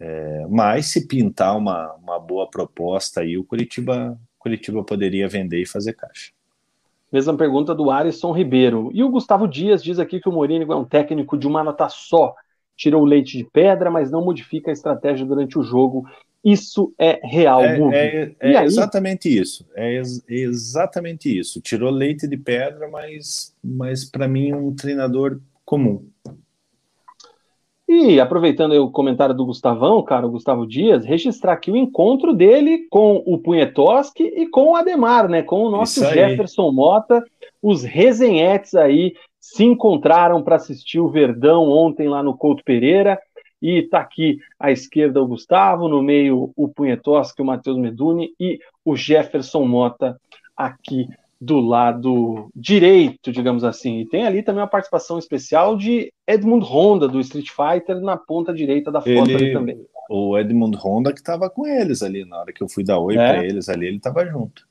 [0.00, 5.66] É, mas se pintar uma, uma boa proposta aí, o Curitiba, Curitiba poderia vender e
[5.66, 6.32] fazer caixa.
[7.12, 8.90] Mesma pergunta do Alisson Ribeiro.
[8.92, 11.88] E o Gustavo Dias diz aqui que o Mourinho é um técnico de uma nota
[11.88, 12.34] só.
[12.76, 16.04] Tirou o leite de pedra, mas não modifica a estratégia durante o jogo
[16.44, 19.66] isso é real, É, é, é exatamente isso.
[19.74, 21.60] É ex exatamente isso.
[21.60, 26.06] Tirou leite de pedra, mas, mas para mim é um treinador comum.
[27.88, 32.86] E aproveitando o comentário do Gustavão, cara, o Gustavo Dias, registrar aqui o encontro dele
[32.90, 35.42] com o Punhetoski e com o Ademar, né?
[35.42, 37.22] Com o nosso Jefferson Mota,
[37.62, 43.20] os resenhetes aí se encontraram para assistir o Verdão ontem lá no Couto Pereira.
[43.64, 48.58] E está aqui à esquerda o Gustavo, no meio o Punhetoski, o Matheus Meduni e
[48.84, 50.20] o Jefferson Mota
[50.54, 51.08] aqui
[51.40, 54.00] do lado direito, digamos assim.
[54.00, 58.52] E tem ali também uma participação especial de Edmund Honda, do Street Fighter, na ponta
[58.52, 59.86] direita da foto ele, ali também.
[60.10, 63.14] O Edmund Honda que estava com eles ali, na hora que eu fui dar oi
[63.14, 63.16] é.
[63.16, 64.68] para eles ali, ele estava junto.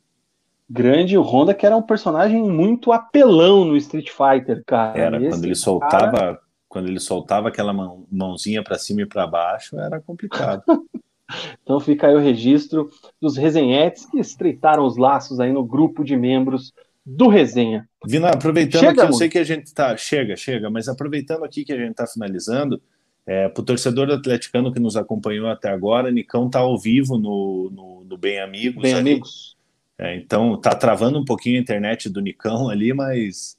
[0.70, 5.00] Grande, o Honda que era um personagem muito apelão no Street Fighter, cara.
[5.00, 6.43] Era, quando ele soltava, cara
[6.74, 10.64] quando ele soltava aquela mão, mãozinha para cima e para baixo, era complicado.
[11.62, 12.90] então fica aí o registro
[13.22, 16.74] dos resenhetes que estreitaram os laços aí no grupo de membros
[17.06, 17.88] do Resenha.
[18.08, 19.18] Vina, aproveitando chega, que eu muito.
[19.20, 19.96] sei que a gente tá.
[19.96, 22.82] Chega, chega, mas aproveitando aqui que a gente está finalizando,
[23.24, 27.70] é, para o torcedor atleticano que nos acompanhou até agora, Nicão tá ao vivo no,
[27.72, 28.82] no, no Bem Amigos.
[28.82, 29.12] Bem ali.
[29.12, 29.56] Amigos.
[30.00, 33.56] É, então tá travando um pouquinho a internet do Nicão ali, mas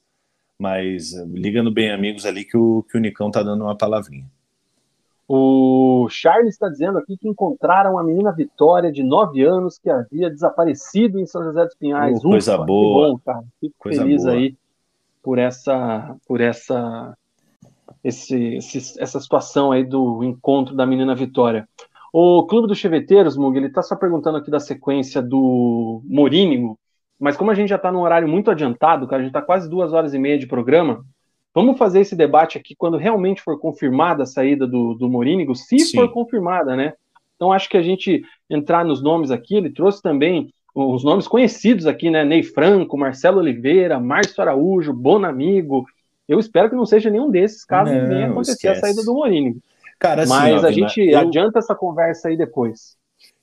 [0.58, 3.76] mas eh, liga no Bem Amigos ali que o, que o Nicão tá dando uma
[3.76, 4.26] palavrinha.
[5.26, 10.28] O Charles está dizendo aqui que encontraram a menina Vitória, de 9 anos, que havia
[10.28, 12.18] desaparecido em São José dos Pinhais.
[12.18, 13.08] Oh, coisa Ufa, boa.
[13.08, 13.44] Bom, cara.
[13.58, 14.34] Fico coisa feliz boa.
[14.34, 14.55] aí
[15.23, 17.16] por essa, por essa,
[18.02, 21.66] esse, esse, essa situação aí do encontro da menina Vitória.
[22.12, 26.78] O Clube dos Cheveteiros, Mug, ele está só perguntando aqui da sequência do Morínigo,
[27.18, 29.68] mas como a gente já está num horário muito adiantado, cara, a gente está quase
[29.68, 31.05] duas horas e meia de programa,
[31.55, 35.78] vamos fazer esse debate aqui quando realmente for confirmada a saída do, do Morínigo, se
[35.78, 35.97] Sim.
[35.97, 36.94] for confirmada, né?
[37.36, 41.86] Então acho que a gente entrar nos nomes aqui, ele trouxe também os nomes conhecidos
[41.86, 42.25] aqui, né?
[42.25, 45.86] Ney Franco, Marcelo Oliveira, Márcio Araújo, Bonamigo.
[46.28, 48.78] Eu espero que não seja nenhum desses caso não, venha acontecer esquece.
[48.78, 49.60] a saída do Morínigo.
[49.99, 51.18] Cara, assim, Mas ó, a gente eu...
[51.18, 52.97] adianta essa conversa aí depois.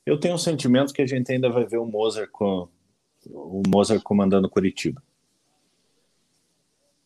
[0.04, 2.68] Eu tenho um sentimento que a gente ainda vai ver o Mozart com,
[3.30, 5.02] o Mozart comandando Curitiba.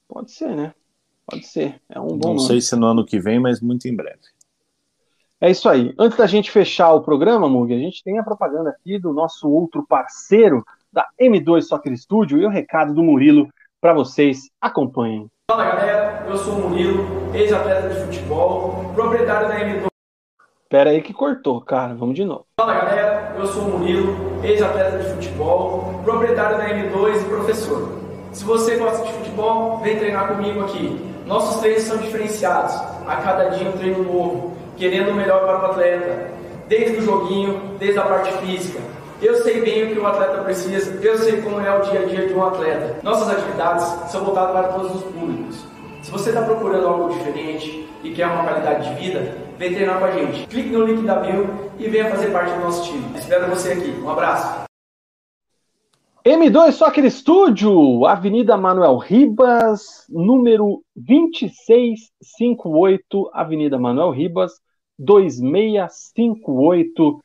[0.09, 0.75] Pode ser, né?
[1.27, 1.81] Pode ser.
[1.89, 2.35] É um bom.
[2.35, 4.21] Não sei se no ano que vem, mas muito em breve.
[5.41, 5.95] É isso aí.
[5.99, 9.51] Antes da gente fechar o programa, Mug, a gente tem a propaganda aqui do nosso
[9.51, 13.49] outro parceiro da M2 Soccer Studio e o recado do Murilo
[13.81, 14.49] para vocês.
[14.61, 15.31] Acompanhem.
[15.51, 17.05] Fala galera, eu sou o Murilo,
[17.35, 19.96] ex-atleta de futebol, proprietário da M2.
[20.69, 21.95] Pera aí que cortou, cara.
[21.95, 22.45] Vamos de novo.
[22.59, 27.93] Fala galera, eu sou o Murilo, ex-atleta de futebol, proprietário da M2 e professor.
[28.33, 31.01] Se você gosta de futebol, vem treinar comigo aqui.
[31.25, 32.75] Nossos treinos são diferenciados,
[33.07, 36.31] a cada dia um treino novo, querendo o melhor para o atleta,
[36.67, 38.81] desde o joguinho, desde a parte física.
[39.23, 42.05] Eu sei bem o que o atleta precisa, eu sei como é o dia a
[42.05, 42.97] dia de um atleta.
[43.05, 45.65] Nossas atividades são voltadas para todos os públicos.
[46.03, 50.05] Se você está procurando algo diferente e quer uma qualidade de vida, vem treinar com
[50.05, 50.47] a gente.
[50.47, 53.05] Clique no link da bio e venha fazer parte do nosso time.
[53.17, 53.91] Espero você aqui.
[54.03, 54.65] Um abraço.
[56.25, 64.55] M2 Soccer Estúdio, Avenida Manuel Ribas, número 2658, Avenida Manuel Ribas,
[64.99, 67.23] 2658.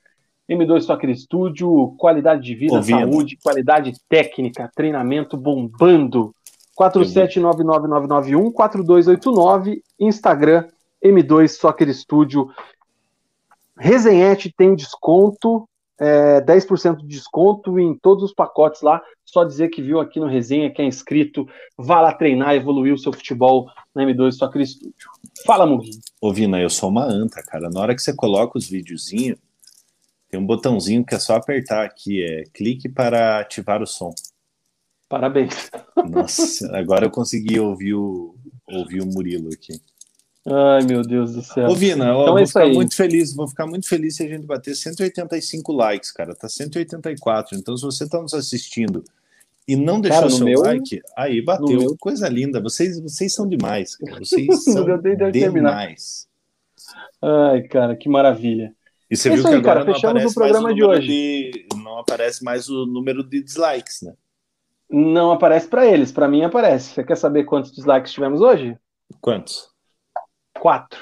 [0.47, 2.99] M2 Soccer Estúdio, qualidade de vida, Ouvindo.
[2.99, 6.35] saúde, qualidade técnica, treinamento bombando.
[6.75, 10.67] 4799991 4289, Instagram
[11.03, 12.49] M2 Soccer Studio.
[13.77, 15.67] Resenhete tem desconto,
[15.99, 19.01] é, 10% de desconto em todos os pacotes lá.
[19.25, 21.47] Só dizer que viu aqui no Resenha, que é inscrito,
[21.77, 24.93] vá lá treinar, evoluir o seu futebol na M2 Soccer Studio.
[25.45, 25.99] Fala, Muguinho.
[26.19, 27.69] Ô, Vina, eu sou uma anta, cara.
[27.69, 29.37] Na hora que você coloca os videozinhos,
[30.29, 34.13] tem um botãozinho que é só apertar aqui, é clique para ativar o som.
[35.09, 35.69] Parabéns.
[36.09, 38.33] Nossa, agora eu consegui ouvir o,
[38.65, 39.73] ouvir o Murilo aqui.
[40.47, 41.69] Ai, meu Deus do céu.
[41.69, 42.73] Ô, Vina, então vou é ficar aí.
[42.73, 46.35] muito feliz, vou ficar muito feliz se a gente bater 185 likes, cara.
[46.35, 47.57] Tá 184.
[47.57, 49.03] Então, se você tá nos assistindo
[49.67, 51.79] e não deixou cara, seu meu, like, aí bateu.
[51.79, 51.97] Meu...
[51.99, 52.59] Coisa linda.
[52.59, 54.17] Vocês, vocês são demais, cara.
[54.25, 54.85] Vocês são
[55.31, 56.27] demais.
[57.21, 58.73] Ai, cara, que maravilha.
[59.09, 61.07] E você é viu que aí, agora cara, fechamos o programa de hoje.
[61.07, 64.13] De, não aparece mais o número de dislikes, né?
[64.89, 66.93] Não aparece para eles, para mim aparece.
[66.93, 68.77] Você quer saber quantos dislikes tivemos hoje?
[69.19, 69.70] Quantos?
[70.59, 70.99] Quatro.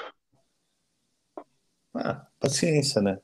[1.94, 3.18] Ah, paciência, né?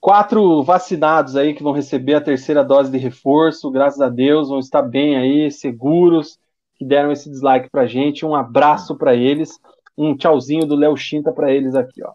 [0.00, 4.58] Quatro vacinados aí que vão receber a terceira dose de reforço, graças a Deus, vão
[4.58, 6.38] estar bem aí, seguros,
[6.76, 8.24] que deram esse dislike pra gente.
[8.24, 9.58] Um abraço para eles,
[9.96, 12.12] um tchauzinho do Léo Chinta para eles aqui, ó.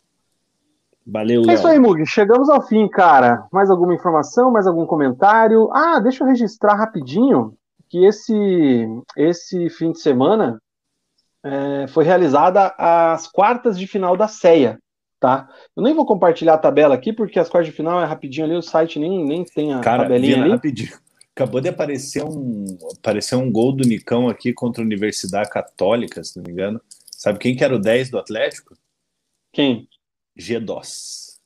[1.06, 1.52] Valeu, Léo.
[1.52, 2.06] É isso aí, Mug.
[2.06, 3.46] Chegamos ao fim, cara.
[3.52, 5.70] Mais alguma informação, mais algum comentário?
[5.74, 7.56] Ah, deixa eu registrar rapidinho
[7.90, 8.88] que esse,
[9.18, 10.62] esse fim de semana
[11.44, 14.80] é, foi realizada as quartas de final da CEA,
[15.20, 15.50] tá?
[15.76, 18.56] Eu nem vou compartilhar a tabela aqui, porque as quartas de final é rapidinho ali,
[18.56, 20.54] o site nem, nem tem a Cara, tabelinha Vina, ali.
[20.54, 21.00] rapidinho.
[21.36, 22.66] Acabou de aparecer um,
[22.98, 26.82] aparecer um gol do Nicão aqui contra a Universidade Católica, se não me engano.
[27.10, 28.76] Sabe quem que era o 10 do Atlético?
[29.54, 29.88] Quem?
[30.36, 31.40] G-DOS.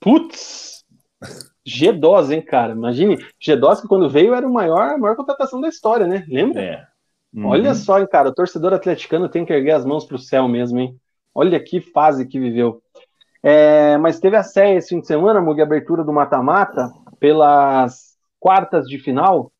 [0.00, 0.84] Putz!
[1.66, 2.72] G2, hein, cara?
[2.72, 6.24] Imagine, G2 que quando veio era o maior, a maior contratação da história, né?
[6.28, 6.62] Lembra?
[6.62, 6.86] É.
[7.34, 7.46] Uhum.
[7.46, 10.78] Olha só, hein, cara, o torcedor atleticano tem que erguer as mãos pro céu mesmo,
[10.78, 10.96] hein?
[11.34, 12.80] Olha que fase que viveu.
[13.42, 18.86] É, mas teve a série esse fim de semana, Mug, abertura do mata-mata, pelas quartas
[18.86, 19.50] de final,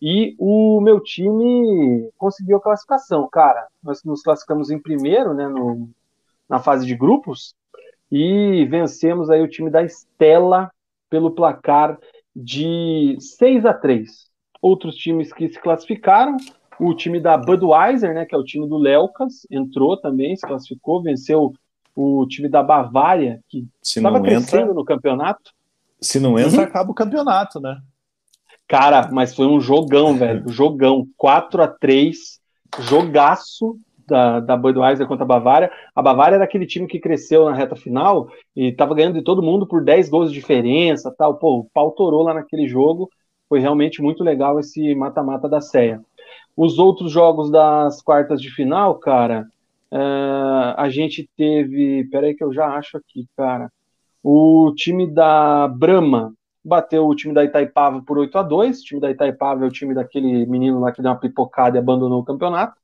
[0.00, 3.28] e o meu time conseguiu a classificação.
[3.32, 5.88] Cara, nós nos classificamos em primeiro, né, no,
[6.48, 7.54] na fase de grupos,
[8.10, 10.70] e vencemos aí o time da Estela
[11.08, 11.98] pelo placar
[12.36, 14.30] de 6 a 3.
[14.60, 16.36] Outros times que se classificaram,
[16.78, 21.02] o time da Budweiser, né, que é o time do Lelcas, entrou também, se classificou,
[21.02, 21.52] venceu
[21.94, 25.52] o time da Bavária, que estava crescendo entra, no campeonato.
[26.00, 26.64] Se não entra, uhum.
[26.64, 27.78] acaba o campeonato, né?
[28.66, 32.40] Cara, mas foi um jogão, velho, jogão, 4 a 3
[32.78, 35.70] jogaço da, da Budweiser contra a Bavária.
[35.94, 39.42] A Bavária era aquele time que cresceu na reta final e estava ganhando de todo
[39.42, 41.34] mundo por 10 gols de diferença, tal.
[41.36, 43.10] Pô, o pau torou lá naquele jogo.
[43.48, 46.00] Foi realmente muito legal esse mata-mata da Ceia.
[46.56, 49.46] Os outros jogos das quartas de final, cara,
[49.90, 52.04] uh, a gente teve.
[52.10, 53.70] Peraí, que eu já acho aqui, cara.
[54.22, 56.32] O time da Brahma
[56.64, 59.72] bateu o time da Itaipava por 8 a 2 O time da Itaipava é o
[59.72, 62.76] time daquele menino lá que deu uma pipocada e abandonou o campeonato.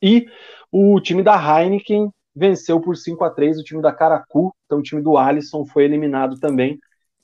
[0.00, 0.28] E
[0.70, 4.54] o time da Heineken venceu por 5 a 3 o time da Caracu.
[4.66, 6.78] Então o time do Alisson foi eliminado também.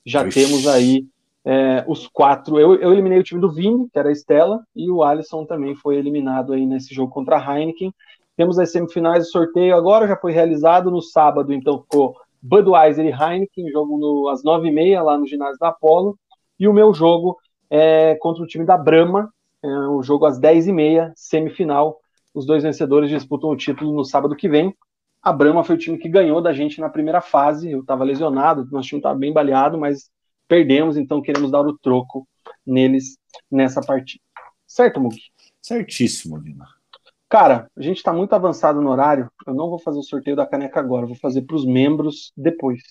[0.05, 0.43] Já Ixi.
[0.43, 1.07] temos aí
[1.45, 2.59] é, os quatro.
[2.59, 5.75] Eu, eu, eliminei o time do Vini, que era a Estela, e o Alisson também
[5.75, 7.93] foi eliminado aí nesse jogo contra a Heineken.
[8.35, 13.11] Temos as semifinais do sorteio agora, já foi realizado no sábado, então ficou Budweiser e
[13.11, 16.17] Heineken, jogo no, às nove e meia lá no ginásio da Apolo.
[16.59, 17.37] E o meu jogo
[17.69, 19.31] é contra o time da Brahma,
[19.61, 21.99] é o jogo às dez e meia, semifinal.
[22.33, 24.75] Os dois vencedores disputam o título no sábado que vem.
[25.21, 27.71] A Brahma foi o time que ganhou da gente na primeira fase.
[27.71, 30.09] Eu estava lesionado, nosso time estava bem baleado, mas
[30.47, 32.27] perdemos, então queremos dar o troco
[32.65, 33.17] neles
[33.51, 34.23] nessa partida.
[34.65, 35.31] Certo, Mugi?
[35.61, 36.65] Certíssimo, Lina.
[37.29, 39.31] Cara, a gente está muito avançado no horário.
[39.47, 42.81] Eu não vou fazer o sorteio da caneca agora, vou fazer para os membros depois.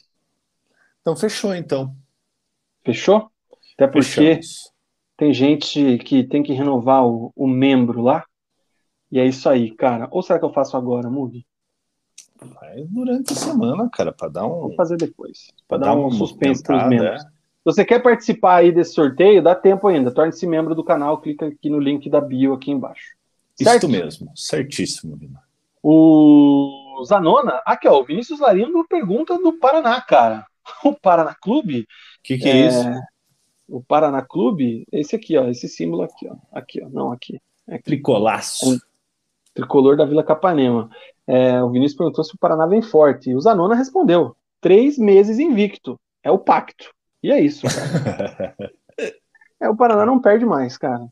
[1.00, 1.94] Então fechou, então.
[2.84, 3.30] Fechou?
[3.74, 4.72] Até porque Fechamos.
[5.16, 8.24] tem gente que tem que renovar o, o, membro lá.
[9.10, 10.08] E é isso aí, cara.
[10.10, 11.46] Ou será que eu faço agora, Mugi?
[12.40, 14.60] Vai durante a semana, cara, para dar um.
[14.60, 15.52] Vou fazer depois.
[15.68, 17.22] Para dar, dar um suspense para os membros.
[17.22, 17.31] É.
[17.62, 20.10] Se você quer participar aí desse sorteio, dá tempo ainda.
[20.10, 23.14] Torne-se membro do canal, clica aqui no link da bio aqui embaixo.
[23.54, 23.84] Certo?
[23.84, 25.40] Isso mesmo, certíssimo, Vina.
[25.80, 30.46] O Zanona, aqui ó, o Vinícius Larindo pergunta do Paraná, cara.
[30.84, 31.80] O Paraná Clube.
[31.80, 31.86] O
[32.22, 32.84] que, que é, é, isso?
[33.68, 36.36] O Paraná Clube, esse aqui, ó, esse símbolo aqui, ó.
[36.52, 37.40] Aqui, ó, não, aqui.
[37.68, 37.84] É aqui.
[37.84, 38.74] Tricolaço.
[38.74, 38.78] É,
[39.54, 40.90] tricolor da Vila Capanema.
[41.26, 43.30] É, o Vinícius perguntou se o Paraná vem forte.
[43.30, 45.98] E o Zanona respondeu: três meses invicto.
[46.22, 46.92] É o pacto.
[47.22, 48.54] E é isso, cara.
[49.60, 51.06] é, o Paraná não perde mais, cara.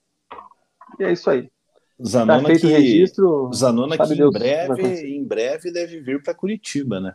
[0.98, 1.50] E é isso aí.
[2.04, 3.50] Zanona tá feito que, registro.
[3.54, 7.14] Zanona que em breve, em breve deve vir para Curitiba, né?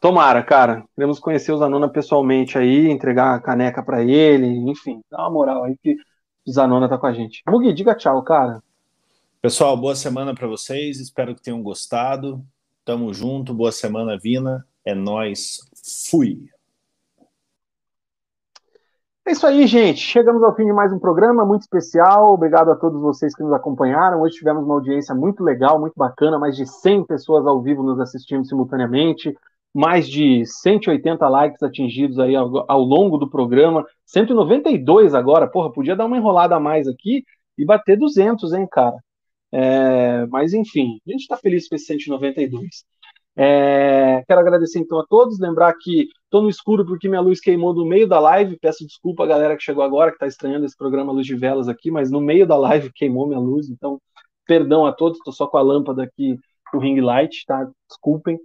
[0.00, 0.84] Tomara, cara.
[0.94, 5.64] Queremos conhecer o Zanona pessoalmente aí, entregar a caneca para ele, enfim, dá uma moral
[5.64, 5.96] aí que
[6.46, 7.42] o Zanona tá com a gente.
[7.46, 8.62] Mugi, diga tchau, cara.
[9.40, 10.98] Pessoal, boa semana para vocês.
[10.98, 12.44] Espero que tenham gostado.
[12.84, 13.52] Tamo junto.
[13.52, 14.66] Boa semana, Vina.
[14.84, 15.58] É nós.
[16.08, 16.48] Fui.
[19.28, 20.00] É isso aí, gente.
[20.00, 22.32] Chegamos ao fim de mais um programa muito especial.
[22.32, 24.22] Obrigado a todos vocês que nos acompanharam.
[24.22, 26.38] Hoje tivemos uma audiência muito legal, muito bacana.
[26.38, 29.36] Mais de 100 pessoas ao vivo nos assistindo simultaneamente.
[29.74, 33.84] Mais de 180 likes atingidos aí ao, ao longo do programa.
[34.06, 35.46] 192 agora.
[35.46, 37.22] Porra, podia dar uma enrolada a mais aqui
[37.58, 38.96] e bater 200, hein, cara?
[39.52, 42.82] É, mas enfim, a gente está feliz com esse 192.
[43.40, 47.72] É, quero agradecer então a todos, lembrar que estou no escuro porque minha luz queimou
[47.72, 48.58] no meio da live.
[48.58, 51.68] Peço desculpa a galera que chegou agora, que está estranhando esse programa Luz de Velas
[51.68, 54.00] aqui, mas no meio da live queimou minha luz, então
[54.44, 56.36] perdão a todos, estou só com a lâmpada aqui,
[56.74, 57.70] o ring light, tá?
[57.88, 58.40] Desculpem.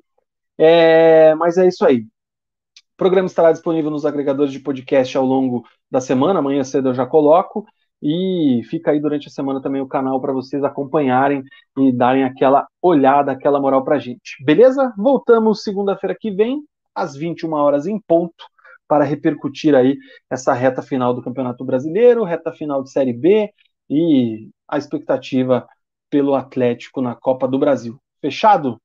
[0.60, 2.02] É, mas é isso aí.
[2.02, 6.94] O programa estará disponível nos agregadores de podcast ao longo da semana, amanhã cedo eu
[6.94, 7.66] já coloco.
[8.06, 11.42] E fica aí durante a semana também o canal para vocês acompanharem
[11.78, 14.44] e darem aquela olhada, aquela moral para gente.
[14.44, 14.94] Beleza?
[14.98, 16.62] Voltamos segunda-feira que vem,
[16.94, 18.44] às 21 horas em ponto,
[18.90, 19.98] para repercutir aí
[20.30, 23.50] essa reta final do Campeonato Brasileiro, reta final de Série B
[23.90, 25.66] e a expectativa
[26.10, 27.98] pelo Atlético na Copa do Brasil.
[28.20, 28.82] Fechado?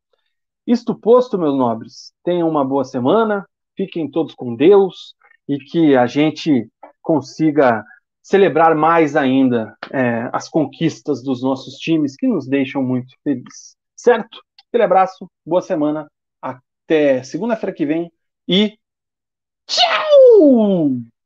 [0.64, 3.44] Isto posto, meus nobres, tenham uma boa semana,
[3.76, 5.16] fiquem todos com Deus
[5.48, 6.68] e que a gente
[7.02, 7.82] consiga
[8.28, 13.74] celebrar mais ainda é, as conquistas dos nossos times, que nos deixam muito felizes.
[13.96, 14.42] Certo?
[14.68, 16.06] Aquele abraço, boa semana,
[16.42, 18.12] até segunda-feira que vem
[18.46, 18.78] e
[19.66, 21.17] tchau!